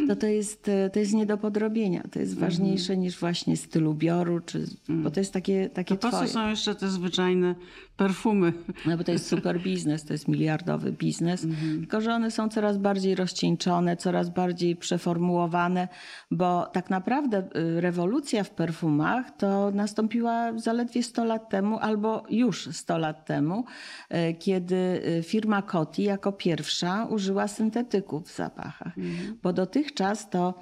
To 0.08 0.16
to 0.16 0.26
jest, 0.26 0.70
to 0.92 0.98
jest 0.98 1.12
nie 1.12 1.26
do 1.26 1.38
podrobienia. 1.38 2.02
To 2.12 2.18
jest 2.18 2.38
ważniejsze 2.38 2.96
niż 2.96 3.18
właśnie 3.18 3.56
styl 3.56 3.86
ubioru, 3.86 4.40
czy, 4.40 4.66
bo 4.88 5.10
to 5.10 5.20
jest 5.20 5.32
takie, 5.32 5.68
takie 5.68 5.94
To 5.96 6.00
po 6.00 6.10
co 6.10 6.16
twoje. 6.16 6.28
są 6.30 6.48
jeszcze 6.48 6.74
te 6.74 6.88
zwyczajne 6.88 7.54
perfumy? 8.00 8.52
No 8.86 8.96
bo 8.96 9.04
to 9.04 9.12
jest 9.12 9.28
super 9.28 9.60
biznes, 9.60 10.04
to 10.04 10.12
jest 10.12 10.28
miliardowy 10.28 10.92
biznes, 10.92 11.46
tylko 11.80 12.00
że 12.00 12.14
one 12.14 12.30
są 12.30 12.48
coraz 12.48 12.78
bardziej 12.78 13.14
rozcieńczone, 13.14 13.96
coraz 13.96 14.30
bardziej 14.30 14.76
przeformułowane, 14.76 15.88
bo 16.30 16.66
tak 16.72 16.90
naprawdę 16.90 17.38
y, 17.38 17.80
rewolucja 17.80 18.44
w 18.44 18.50
perfumach 18.50 19.36
to 19.36 19.70
nastąpiła 19.70 20.58
zaledwie 20.58 21.02
100 21.02 21.24
lat 21.24 21.48
temu, 21.48 21.78
albo 21.78 22.22
już 22.30 22.68
100 22.72 22.98
lat 22.98 23.26
temu, 23.26 23.64
y, 23.64 24.34
kiedy 24.34 24.76
y, 25.18 25.22
firma 25.22 25.62
Coty 25.62 26.02
jako 26.02 26.32
pierwsza 26.32 27.06
użyła 27.10 27.48
syntetyków 27.48 28.28
w 28.28 28.36
zapachach, 28.36 28.94
bo 29.42 29.52
dotychczas 29.52 30.30
to 30.30 30.54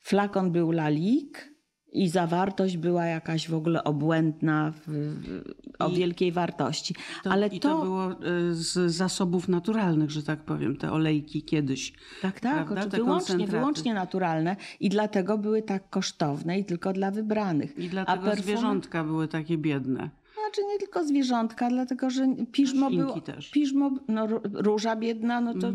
flakon 0.00 0.52
był 0.52 0.70
lalik, 0.70 1.53
i 1.94 2.08
zawartość 2.08 2.76
była 2.76 3.06
jakaś 3.06 3.48
w 3.48 3.54
ogóle 3.54 3.84
obłędna, 3.84 4.72
w, 4.86 4.88
w, 4.88 5.42
o 5.78 5.88
I- 5.88 5.94
wielkiej 5.94 6.32
wartości. 6.32 6.94
To, 7.24 7.30
Ale 7.32 7.50
to, 7.50 7.58
to 7.58 7.82
było 7.82 8.12
y, 8.12 8.54
z 8.54 8.92
zasobów 8.94 9.48
naturalnych, 9.48 10.10
że 10.10 10.22
tak 10.22 10.40
powiem, 10.40 10.76
te 10.76 10.92
olejki 10.92 11.42
kiedyś. 11.42 11.92
tak, 12.22 12.40
tak, 12.40 12.70
oczy- 12.72 12.88
wyłącznie, 12.88 13.46
wyłącznie 13.46 13.94
naturalne 13.94 14.56
i 14.80 14.88
dlatego 14.88 15.38
były 15.38 15.62
tak 15.62 15.90
kosztowne 15.90 16.58
i 16.58 16.64
tylko 16.64 16.92
dla 16.92 17.10
wybranych. 17.10 17.78
I 17.78 17.88
dlatego 17.88 18.26
perfumy- 18.26 18.42
zwierzątka 18.42 19.04
były 19.04 19.28
takie 19.28 19.58
biedne. 19.58 20.10
Znaczy 20.54 20.68
nie 20.72 20.78
tylko 20.78 21.04
zwierzątka, 21.04 21.68
dlatego 21.68 22.10
że 22.10 22.26
piżmo 22.52 22.86
Roślinki 22.86 23.06
było, 23.06 23.20
też. 23.20 23.50
piżmo, 23.50 23.90
no 24.08 24.26
ró- 24.26 24.40
róża 24.52 24.96
biedna, 24.96 25.40
no 25.40 25.54
to... 25.54 25.72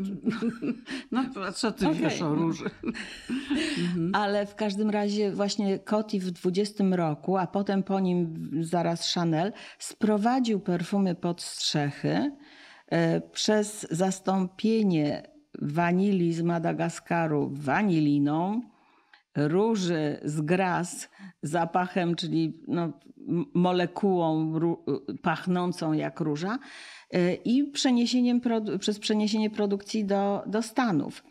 No 1.12 1.24
a 1.48 1.52
co 1.52 1.72
ty 1.72 1.88
Okej. 1.88 2.00
wiesz 2.00 2.22
o 2.22 2.36
róży? 2.36 2.70
Ale 4.14 4.46
w 4.46 4.56
każdym 4.56 4.90
razie 4.90 5.32
właśnie 5.32 5.80
Coty 5.80 6.20
w 6.20 6.32
20 6.32 6.84
roku, 6.92 7.38
a 7.38 7.48
potem 7.48 7.84
po 7.84 8.00
nim 8.00 8.50
zaraz 8.62 9.14
Chanel, 9.14 9.54
sprowadził 9.80 10.60
perfumy 10.60 11.16
pod 11.16 11.42
strzechy 11.42 12.32
e, 12.88 13.22
przez 13.22 13.88
zastąpienie 13.92 15.24
wanilii 15.62 16.34
z 16.34 16.42
Madagaskaru 16.42 17.50
waniliną, 17.54 18.62
róży 19.48 20.20
z 20.24 20.42
gras 20.42 21.10
zapachem, 21.42 22.16
czyli 22.16 22.64
no, 22.68 22.94
molekułą 23.54 24.54
pachnącą 25.22 25.94
jak 25.94 26.20
róża 26.20 26.60
e, 27.12 27.34
i 27.34 27.64
przeniesieniem 27.64 28.42
przez 28.80 29.00
przeniesienie 29.00 29.50
produkcji 29.50 30.06
do, 30.06 30.44
do 30.48 30.62
Stanów. 30.62 31.24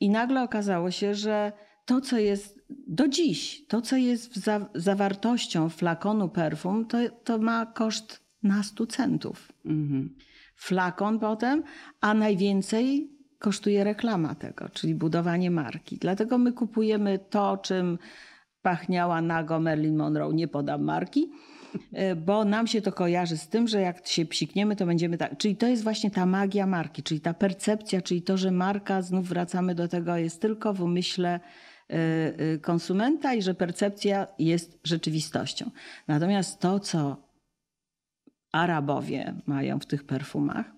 I 0.00 0.10
nagle 0.10 0.42
okazało 0.42 0.90
się, 0.90 1.14
że 1.14 1.52
to, 1.84 2.00
co 2.00 2.18
jest 2.18 2.58
do 2.86 3.08
dziś, 3.08 3.66
to, 3.66 3.82
co 3.82 3.96
jest 3.96 4.32
w 4.32 4.36
za, 4.36 4.68
zawartością 4.74 5.68
flakonu 5.68 6.28
perfum, 6.28 6.86
to, 6.86 6.98
to 7.24 7.38
ma 7.38 7.66
koszt 7.66 8.28
na 8.42 8.62
100 8.62 8.86
centów. 8.86 9.52
Mhm. 9.64 10.16
flakon 10.56 11.18
potem, 11.18 11.62
a 12.00 12.14
najwięcej 12.14 13.17
kosztuje 13.38 13.84
reklama 13.84 14.34
tego, 14.34 14.68
czyli 14.68 14.94
budowanie 14.94 15.50
marki. 15.50 15.98
Dlatego 15.98 16.38
my 16.38 16.52
kupujemy 16.52 17.18
to, 17.18 17.56
czym 17.56 17.98
pachniała 18.62 19.22
nago 19.22 19.60
Marilyn 19.60 19.96
Monroe, 19.96 20.34
nie 20.34 20.48
podam 20.48 20.82
marki, 20.84 21.30
e, 21.92 22.16
bo 22.16 22.44
nam 22.44 22.66
się 22.66 22.82
to 22.82 22.92
kojarzy 22.92 23.36
z 23.36 23.48
tym, 23.48 23.68
że 23.68 23.80
jak 23.80 24.06
się 24.06 24.26
psikniemy, 24.26 24.76
to 24.76 24.86
będziemy 24.86 25.18
tak. 25.18 25.38
Czyli 25.38 25.56
to 25.56 25.66
jest 25.66 25.82
właśnie 25.82 26.10
ta 26.10 26.26
magia 26.26 26.66
marki, 26.66 27.02
czyli 27.02 27.20
ta 27.20 27.34
percepcja, 27.34 28.02
czyli 28.02 28.22
to, 28.22 28.36
że 28.36 28.50
marka, 28.50 29.02
znów 29.02 29.28
wracamy 29.28 29.74
do 29.74 29.88
tego, 29.88 30.16
jest 30.16 30.42
tylko 30.42 30.74
w 30.74 30.82
umyśle 30.82 31.40
e, 31.90 31.94
e, 31.94 32.58
konsumenta 32.58 33.34
i 33.34 33.42
że 33.42 33.54
percepcja 33.54 34.26
jest 34.38 34.80
rzeczywistością. 34.84 35.70
Natomiast 36.08 36.60
to, 36.60 36.80
co 36.80 37.28
Arabowie 38.52 39.34
mają 39.46 39.78
w 39.78 39.86
tych 39.86 40.04
perfumach, 40.04 40.77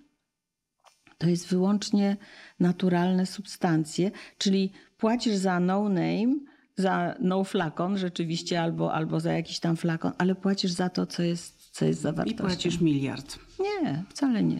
to 1.21 1.29
jest 1.29 1.47
wyłącznie 1.47 2.17
naturalne 2.59 3.25
substancje, 3.25 4.11
czyli 4.37 4.71
płacisz 4.97 5.35
za 5.35 5.59
no 5.59 5.89
name, 5.89 6.35
za 6.77 7.15
no 7.19 7.43
flakon 7.43 7.97
rzeczywiście, 7.97 8.61
albo, 8.61 8.93
albo 8.93 9.19
za 9.19 9.33
jakiś 9.33 9.59
tam 9.59 9.77
flakon, 9.77 10.11
ale 10.17 10.35
płacisz 10.35 10.71
za 10.71 10.89
to, 10.89 11.05
co 11.05 11.23
jest, 11.23 11.69
co 11.71 11.85
jest 11.85 12.01
zawartością. 12.01 12.43
I 12.43 12.47
płacisz 12.47 12.81
miliard. 12.81 13.39
Nie, 13.59 14.03
wcale 14.09 14.43
nie. 14.43 14.59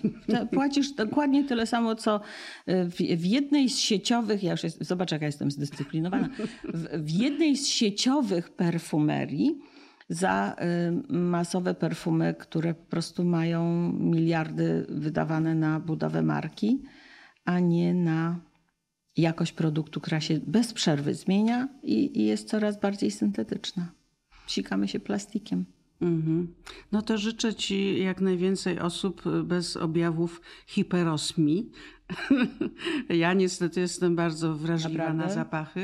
Płacisz 0.54 0.92
dokładnie 0.92 1.44
tyle 1.44 1.68
samo, 1.68 1.96
co 1.96 2.22
w, 2.68 2.96
w 2.96 3.26
jednej 3.26 3.70
z 3.70 3.80
sieciowych, 3.80 4.44
ja 4.44 4.52
już 4.52 4.64
jest, 4.64 4.84
zobacz 4.84 5.12
jaka 5.12 5.26
jestem 5.26 5.52
zdyscyplinowana, 5.52 6.30
w, 6.64 7.06
w 7.06 7.10
jednej 7.10 7.58
z 7.58 7.68
sieciowych 7.68 8.50
perfumerii 8.50 9.71
za 10.12 10.56
y, 11.10 11.14
masowe 11.14 11.74
perfumy, 11.74 12.36
które 12.40 12.74
po 12.74 12.86
prostu 12.86 13.24
mają 13.24 13.92
miliardy 13.92 14.86
wydawane 14.90 15.56
na 15.56 15.80
budowę 15.80 16.22
marki, 16.22 16.84
a 17.46 17.60
nie 17.60 17.94
na 17.94 18.40
jakość 19.18 19.52
produktu, 19.52 20.02
która 20.02 20.22
się 20.22 20.40
bez 20.48 20.74
przerwy 20.74 21.14
zmienia 21.14 21.68
i, 21.84 22.20
i 22.20 22.26
jest 22.26 22.48
coraz 22.48 22.80
bardziej 22.80 23.12
syntetyczna. 23.12 23.92
Sikamy 24.48 24.88
się 24.88 25.00
plastikiem. 25.00 25.66
Mhm. 26.02 26.54
No 26.92 27.02
to 27.02 27.18
życzę 27.18 27.56
Ci 27.56 28.04
jak 28.04 28.22
najwięcej 28.22 28.80
osób 28.80 29.24
bez 29.44 29.78
objawów 29.78 30.42
hiperosmii. 30.68 31.72
ja 33.10 33.34
niestety 33.34 33.80
jestem 33.80 34.16
bardzo 34.16 34.56
wrażliwa 34.56 35.04
Naprawdę? 35.04 35.24
na 35.28 35.34
zapachy 35.34 35.80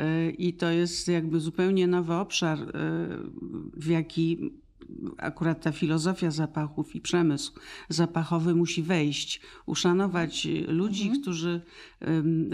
y, 0.00 0.30
i 0.30 0.54
to 0.54 0.70
jest 0.70 1.08
jakby 1.08 1.40
zupełnie 1.40 1.86
nowy 1.86 2.14
obszar, 2.14 2.58
y, 2.58 2.64
w 3.76 3.86
jaki 3.86 4.52
akurat 5.18 5.62
ta 5.62 5.72
filozofia 5.72 6.30
zapachów 6.30 6.94
i 6.96 7.00
przemysł 7.00 7.52
zapachowy 7.88 8.54
musi 8.54 8.82
wejść, 8.82 9.40
uszanować 9.66 10.48
ludzi, 10.68 11.02
Mhm. 11.02 11.20
którzy 11.22 11.60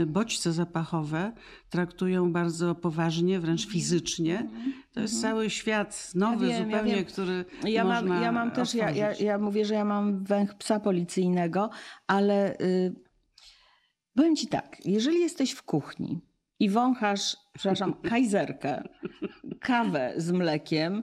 bodźce 0.07 0.53
zapachowe 0.53 1.33
traktują 1.71 2.33
bardzo 2.33 2.75
poważnie, 2.75 3.41
wręcz 3.41 3.67
fizycznie. 3.69 4.49
To 4.93 5.01
jest 5.01 5.21
cały 5.23 5.51
świat 5.51 6.13
nowy 6.15 6.47
Mhm. 6.47 6.51
wiem, 6.63 6.71
ja 6.71 6.77
zupełnie, 6.79 6.97
wiem. 6.97 7.05
który 7.05 7.45
Ja 7.65 7.85
mam, 7.85 8.07
można 8.09 8.25
ja 8.25 8.33
mam 8.33 8.51
też, 8.51 8.75
ja, 8.75 8.91
ja, 8.91 9.13
ja 9.15 9.39
mówię, 9.39 9.65
że 9.65 9.75
ja 9.75 9.85
mam 9.85 10.25
węch 10.25 10.55
psa 10.55 10.81
policyjnego, 10.81 11.71
ale 12.07 12.59
y, 12.61 12.95
powiem 14.19 14.37
ci 14.37 14.47
tak, 14.47 14.77
jeżeli 14.85 15.21
jesteś 15.21 15.53
w 15.53 15.63
kuchni 15.63 16.21
i 16.61 16.71
wąchasz, 16.71 17.37
przepraszam, 17.55 17.95
kajzerkę, 18.11 18.83
kawę 19.61 20.13
z 20.17 20.31
mlekiem, 20.31 21.03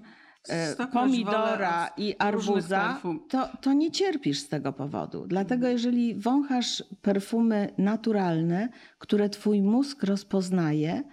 e, 0.49 0.73
Stokroć 0.73 0.93
pomidora 0.93 1.89
i 1.97 2.15
arbuza, 2.19 3.01
to, 3.29 3.49
to 3.61 3.73
nie 3.73 3.91
cierpisz 3.91 4.39
z 4.39 4.49
tego 4.49 4.73
powodu. 4.73 5.27
Dlatego 5.27 5.67
jeżeli 5.67 6.15
wąchasz 6.15 6.83
perfumy 7.01 7.73
naturalne, 7.77 8.69
które 8.99 9.29
twój 9.29 9.61
mózg 9.61 10.03
rozpoznaje, 10.03 11.03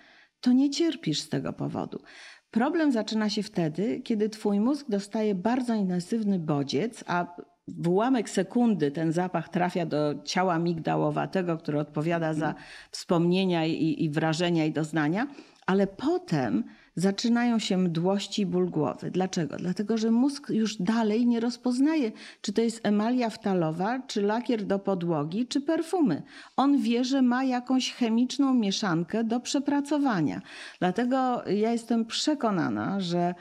to 0.41 0.53
nie 0.53 0.71
cierpisz 0.71 1.21
z 1.21 1.29
tego 1.29 1.53
powodu. 1.53 2.03
Problem 2.51 2.93
zaczyna 2.93 3.31
się 3.31 3.43
wtedy, 3.43 4.01
kiedy 4.01 4.29
twój 4.29 4.61
mózg 4.61 4.87
dostaje 4.89 5.35
bardzo 5.35 5.75
intensywny 5.75 6.39
bodziec, 6.39 7.05
a 7.07 7.37
w 7.69 7.89
ułamek 7.89 8.31
sekundy 8.31 8.91
ten 8.91 9.13
zapach 9.13 9.49
trafia 9.49 9.87
do 9.87 10.15
ciała 10.25 10.59
migdałowatego, 10.59 11.57
które 11.57 11.81
odpowiada 11.81 12.35
za 12.35 12.55
wspomnienia 12.91 13.67
i, 13.67 14.05
i 14.05 14.11
wrażenia 14.11 14.65
i 14.65 14.73
doznania, 14.73 15.27
ale 15.67 15.87
potem 15.87 16.65
zaczynają 16.97 17.59
się 17.59 17.77
mdłości 17.79 18.43
i 18.43 18.47
ból 18.47 18.71
głowy. 18.71 19.11
Dlaczego? 19.11 19.57
Dlatego, 19.57 19.99
że 19.99 20.11
mózg 20.11 20.51
już 20.51 20.77
dalej 20.77 21.27
nie 21.27 21.41
rozpoznaje, 21.41 22.13
czy 22.41 22.53
to 22.53 22.63
jest 22.63 22.87
emalia 22.87 23.31
wtalowa, 23.31 24.01
czy 24.07 24.23
lakier 24.23 24.65
do 24.65 24.79
podłogi, 24.79 25.47
czy 25.47 25.61
perfumy. 25.61 26.23
On 26.57 26.79
wie, 26.79 27.05
że 27.05 27.23
ma 27.23 27.45
jakąś 27.45 27.93
chemiczną 27.93 28.55
mieszankę 28.55 29.25
do 29.25 29.41
przepracowania. 29.41 30.41
Dlatego 30.79 31.43
ja 31.47 31.73
jestem 31.73 32.07
przekonana, 32.07 33.01
że 33.01 33.35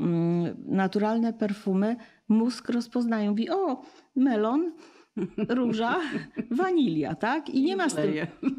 mm, 0.00 0.56
naturalne 0.66 1.32
perfumy 1.32 1.96
mózg 2.28 2.68
rozpoznaje. 2.68 3.30
Mówi, 3.30 3.50
o, 3.50 3.82
melon, 4.16 4.72
róża, 5.48 6.00
wanilia, 6.50 7.14
tak? 7.14 7.50
I 7.50 7.62
nie 7.62 7.76
ma 7.76 7.88
z 7.88 7.94
tym... 7.94 8.12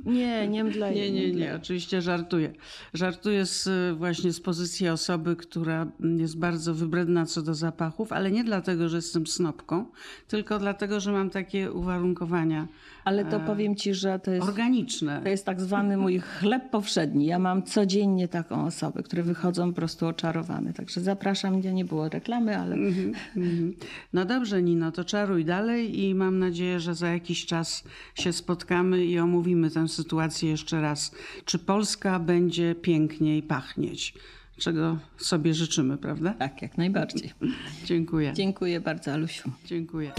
Nie, 0.05 0.47
nie 0.47 0.63
mdleje. 0.63 0.95
Nie, 0.95 1.11
nie, 1.11 1.27
nie, 1.27 1.33
mdleje. 1.33 1.55
oczywiście 1.55 2.01
żartuję. 2.01 2.53
Żartuję 2.93 3.45
z, 3.45 3.69
właśnie 3.97 4.33
z 4.33 4.41
pozycji 4.41 4.89
osoby, 4.89 5.35
która 5.35 5.91
jest 6.17 6.39
bardzo 6.39 6.73
wybredna 6.73 7.25
co 7.25 7.41
do 7.41 7.53
zapachów, 7.53 8.11
ale 8.11 8.31
nie 8.31 8.43
dlatego, 8.43 8.89
że 8.89 8.97
jestem 8.97 9.27
snopką, 9.27 9.85
tylko 10.27 10.59
dlatego, 10.59 10.99
że 10.99 11.11
mam 11.11 11.29
takie 11.29 11.71
uwarunkowania 11.71 12.67
Ale 13.07 13.25
to 13.25 13.39
powiem 13.39 13.75
ci, 13.75 13.93
że 13.93 14.19
to 14.19 14.31
jest, 14.31 14.47
organiczne. 14.47 15.21
to 15.23 15.29
jest 15.29 15.45
tak 15.45 15.61
zwany 15.61 15.97
mój 15.97 16.19
chleb 16.19 16.69
powszedni. 16.69 17.25
Ja 17.25 17.39
mam 17.39 17.63
codziennie 17.63 18.27
taką 18.27 18.65
osobę, 18.65 19.03
które 19.03 19.23
wychodzą 19.23 19.69
po 19.69 19.75
prostu 19.75 20.07
oczarowane. 20.07 20.73
Także 20.73 21.01
zapraszam, 21.01 21.59
gdzie 21.59 21.73
nie 21.73 21.85
było 21.85 22.09
reklamy, 22.09 22.57
ale 22.57 22.75
Mhm. 22.75 23.73
No 24.13 24.25
dobrze, 24.25 24.63
Nino, 24.63 24.91
to 24.91 25.03
czaruj 25.03 25.45
dalej 25.45 25.99
i 26.03 26.15
mam 26.15 26.39
nadzieję, 26.39 26.79
że 26.79 26.95
za 26.95 27.07
jakiś 27.09 27.45
czas 27.45 27.83
się 28.15 28.33
spotkamy 28.33 29.05
i 29.05 29.19
omówimy 29.19 29.71
tę 29.71 29.87
sytuację 29.87 30.49
jeszcze 30.49 30.81
raz. 30.81 31.11
Czy 31.45 31.59
Polska 31.59 32.19
będzie 32.19 32.75
piękniej 32.75 33.43
pachnieć? 33.43 34.13
Czego 34.57 34.97
sobie 35.17 35.53
życzymy, 35.53 35.97
prawda? 35.97 36.33
tak, 36.33 36.61
jak 36.61 36.77
najbardziej. 36.77 37.31
Dziękuję. 37.85 38.33
Dziękuję 38.33 38.79
bardzo, 38.79 39.13
Alusiu. 39.13 39.51
Dziękuję. 39.65 40.11